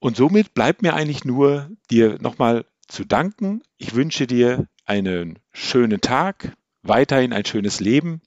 Und 0.00 0.16
somit 0.16 0.54
bleibt 0.54 0.82
mir 0.82 0.94
eigentlich 0.94 1.24
nur, 1.24 1.70
dir 1.90 2.18
nochmal 2.20 2.66
zu 2.88 3.04
danken. 3.04 3.62
Ich 3.78 3.94
wünsche 3.94 4.26
dir 4.26 4.66
einen 4.84 5.38
schönen 5.52 6.00
Tag, 6.00 6.52
weiterhin 6.82 7.32
ein 7.32 7.46
schönes 7.46 7.80
Leben 7.80 8.20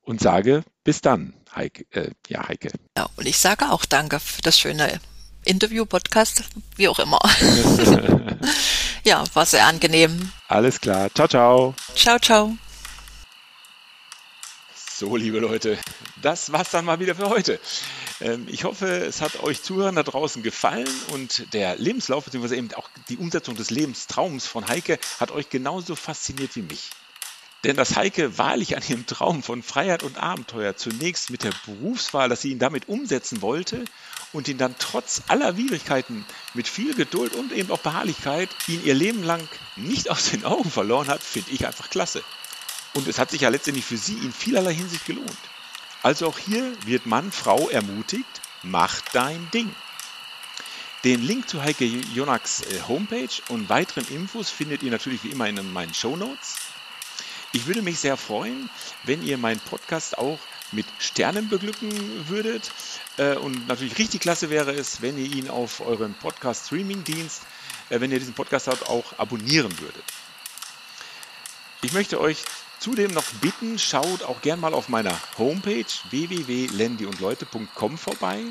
und 0.00 0.20
sage 0.20 0.64
bis 0.84 1.00
dann. 1.00 1.34
Heike, 1.54 1.86
äh, 1.90 2.10
ja, 2.28 2.46
Heike. 2.46 2.70
Ja, 2.96 3.08
und 3.16 3.26
ich 3.26 3.38
sage 3.38 3.70
auch 3.70 3.84
danke 3.84 4.20
für 4.20 4.42
das 4.42 4.58
schöne 4.58 5.00
Interview, 5.44 5.86
Podcast, 5.86 6.44
wie 6.76 6.88
auch 6.88 6.98
immer. 6.98 7.20
ja, 9.04 9.24
war 9.34 9.46
sehr 9.46 9.66
angenehm. 9.66 10.30
Alles 10.48 10.80
klar. 10.80 11.12
Ciao, 11.14 11.28
ciao. 11.28 11.74
Ciao, 11.94 12.18
ciao. 12.18 12.56
So, 14.96 15.16
liebe 15.16 15.40
Leute, 15.40 15.76
das 16.22 16.52
war's 16.52 16.70
dann 16.70 16.84
mal 16.84 17.00
wieder 17.00 17.16
für 17.16 17.28
heute. 17.28 17.58
Ähm, 18.20 18.46
ich 18.48 18.64
hoffe, 18.64 18.86
es 18.86 19.20
hat 19.20 19.42
euch 19.42 19.62
Zuhörern 19.62 19.96
da 19.96 20.04
draußen 20.04 20.42
gefallen 20.42 20.88
und 21.12 21.52
der 21.52 21.76
Lebenslauf 21.76 22.24
bzw. 22.24 22.56
eben 22.56 22.72
auch 22.74 22.88
die 23.08 23.16
Umsetzung 23.16 23.56
des 23.56 23.70
Lebenstraums 23.70 24.46
von 24.46 24.68
Heike 24.68 24.98
hat 25.18 25.32
euch 25.32 25.50
genauso 25.50 25.96
fasziniert 25.96 26.54
wie 26.54 26.62
mich. 26.62 26.90
Denn 27.64 27.76
dass 27.76 27.96
Heike 27.96 28.36
wahrlich 28.36 28.76
an 28.76 28.82
ihrem 28.86 29.06
Traum 29.06 29.42
von 29.42 29.62
Freiheit 29.62 30.02
und 30.02 30.18
Abenteuer 30.18 30.76
zunächst 30.76 31.30
mit 31.30 31.44
der 31.44 31.52
Berufswahl, 31.64 32.28
dass 32.28 32.42
sie 32.42 32.52
ihn 32.52 32.58
damit 32.58 32.88
umsetzen 32.88 33.40
wollte 33.40 33.84
und 34.34 34.48
ihn 34.48 34.58
dann 34.58 34.74
trotz 34.78 35.22
aller 35.28 35.56
Widrigkeiten 35.56 36.26
mit 36.52 36.68
viel 36.68 36.94
Geduld 36.94 37.34
und 37.34 37.52
eben 37.52 37.70
auch 37.70 37.78
Beharrlichkeit 37.78 38.50
ihn 38.68 38.84
ihr 38.84 38.94
Leben 38.94 39.22
lang 39.22 39.48
nicht 39.76 40.10
aus 40.10 40.30
den 40.30 40.44
Augen 40.44 40.70
verloren 40.70 41.08
hat, 41.08 41.22
finde 41.22 41.52
ich 41.52 41.66
einfach 41.66 41.88
klasse. 41.88 42.22
Und 42.92 43.08
es 43.08 43.18
hat 43.18 43.30
sich 43.30 43.40
ja 43.40 43.48
letztendlich 43.48 43.86
für 43.86 43.96
sie 43.96 44.14
in 44.14 44.32
vielerlei 44.32 44.74
Hinsicht 44.74 45.06
gelohnt. 45.06 45.30
Also 46.02 46.28
auch 46.28 46.38
hier 46.38 46.70
wird 46.84 47.06
Mann, 47.06 47.32
Frau 47.32 47.70
ermutigt, 47.70 48.42
mach 48.62 49.00
dein 49.12 49.50
Ding. 49.52 49.74
Den 51.02 51.22
Link 51.22 51.48
zu 51.48 51.62
Heike 51.62 51.84
Jonaks 51.84 52.62
äh, 52.62 52.80
Homepage 52.88 53.28
und 53.48 53.68
weiteren 53.68 54.06
Infos 54.08 54.50
findet 54.50 54.82
ihr 54.82 54.90
natürlich 54.90 55.24
wie 55.24 55.30
immer 55.30 55.48
in 55.48 55.72
meinen 55.72 55.92
Show 55.94 56.16
Notes. 56.16 56.56
Ich 57.54 57.66
würde 57.66 57.82
mich 57.82 58.00
sehr 58.00 58.16
freuen, 58.16 58.68
wenn 59.04 59.24
ihr 59.24 59.38
meinen 59.38 59.60
Podcast 59.60 60.18
auch 60.18 60.40
mit 60.72 60.86
Sternen 60.98 61.48
beglücken 61.48 62.28
würdet. 62.28 62.72
Äh, 63.16 63.36
und 63.36 63.68
natürlich 63.68 63.96
richtig 63.96 64.22
klasse 64.22 64.50
wäre 64.50 64.72
es, 64.72 65.02
wenn 65.02 65.16
ihr 65.16 65.32
ihn 65.32 65.48
auf 65.48 65.80
eurem 65.80 66.14
Podcast-Streaming-Dienst, 66.14 67.42
äh, 67.90 68.00
wenn 68.00 68.10
ihr 68.10 68.18
diesen 68.18 68.34
Podcast 68.34 68.68
auch 68.88 69.04
abonnieren 69.18 69.70
würdet. 69.78 70.02
Ich 71.82 71.92
möchte 71.92 72.20
euch 72.20 72.38
zudem 72.80 73.12
noch 73.12 73.30
bitten, 73.40 73.78
schaut 73.78 74.24
auch 74.24 74.42
gern 74.42 74.58
mal 74.58 74.74
auf 74.74 74.88
meiner 74.88 75.16
Homepage 75.38 75.86
www.landyundleute.com 76.10 77.98
vorbei. 77.98 78.42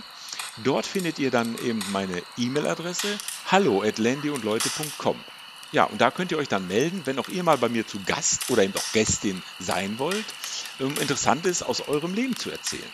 Dort 0.63 0.85
findet 0.85 1.19
ihr 1.19 1.29
dann 1.29 1.57
eben 1.57 1.83
meine 1.91 2.23
E-Mail-Adresse 2.37 3.19
hallo 3.51 3.83
at 3.83 3.97
landyundleute.com. 3.97 5.19
Ja, 5.73 5.85
und 5.85 5.99
da 5.99 6.11
könnt 6.11 6.31
ihr 6.31 6.37
euch 6.37 6.47
dann 6.47 6.67
melden, 6.67 7.01
wenn 7.05 7.17
auch 7.17 7.27
ihr 7.29 7.43
mal 7.43 7.57
bei 7.57 7.67
mir 7.67 7.85
zu 7.85 7.99
Gast 8.05 8.49
oder 8.49 8.63
eben 8.63 8.75
auch 8.75 8.91
Gästin 8.93 9.41
sein 9.59 9.97
wollt, 9.97 10.25
um 10.77 10.95
Interessantes 10.97 11.63
aus 11.63 11.87
eurem 11.87 12.13
Leben 12.13 12.35
zu 12.35 12.51
erzählen. 12.51 12.91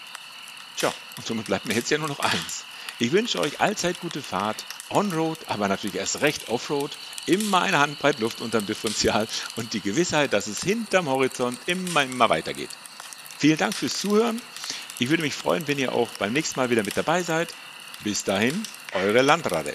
Tja, 0.77 0.93
und 1.17 1.27
somit 1.27 1.45
bleibt 1.45 1.65
mir 1.65 1.73
jetzt 1.73 1.91
ja 1.91 1.97
nur 1.97 2.07
noch 2.07 2.21
eins. 2.21 2.63
Ich 2.97 3.11
wünsche 3.11 3.39
euch 3.39 3.59
allzeit 3.59 3.99
gute 3.99 4.21
Fahrt, 4.21 4.63
On-Road, 4.89 5.39
aber 5.47 5.67
natürlich 5.67 5.97
erst 5.97 6.21
recht 6.21 6.47
Off-Road, 6.47 6.91
immer 7.25 7.61
eine 7.61 7.79
Handbreit 7.79 8.19
Luft 8.19 8.39
unterm 8.39 8.65
Differential 8.65 9.27
und 9.57 9.73
die 9.73 9.81
Gewissheit, 9.81 10.31
dass 10.31 10.47
es 10.47 10.61
hinterm 10.61 11.09
Horizont 11.09 11.59
immer, 11.65 12.03
immer 12.03 12.29
weitergeht. 12.29 12.69
Vielen 13.37 13.57
Dank 13.57 13.73
fürs 13.73 13.97
Zuhören. 13.97 14.41
Ich 14.99 15.09
würde 15.09 15.23
mich 15.23 15.33
freuen, 15.33 15.67
wenn 15.67 15.79
ihr 15.79 15.93
auch 15.93 16.09
beim 16.17 16.31
nächsten 16.31 16.59
Mal 16.59 16.69
wieder 16.69 16.83
mit 16.83 16.95
dabei 16.95 17.23
seid. 17.23 17.53
Bis 18.03 18.23
dahin, 18.23 18.63
eure 18.93 19.21
Landrade. 19.21 19.73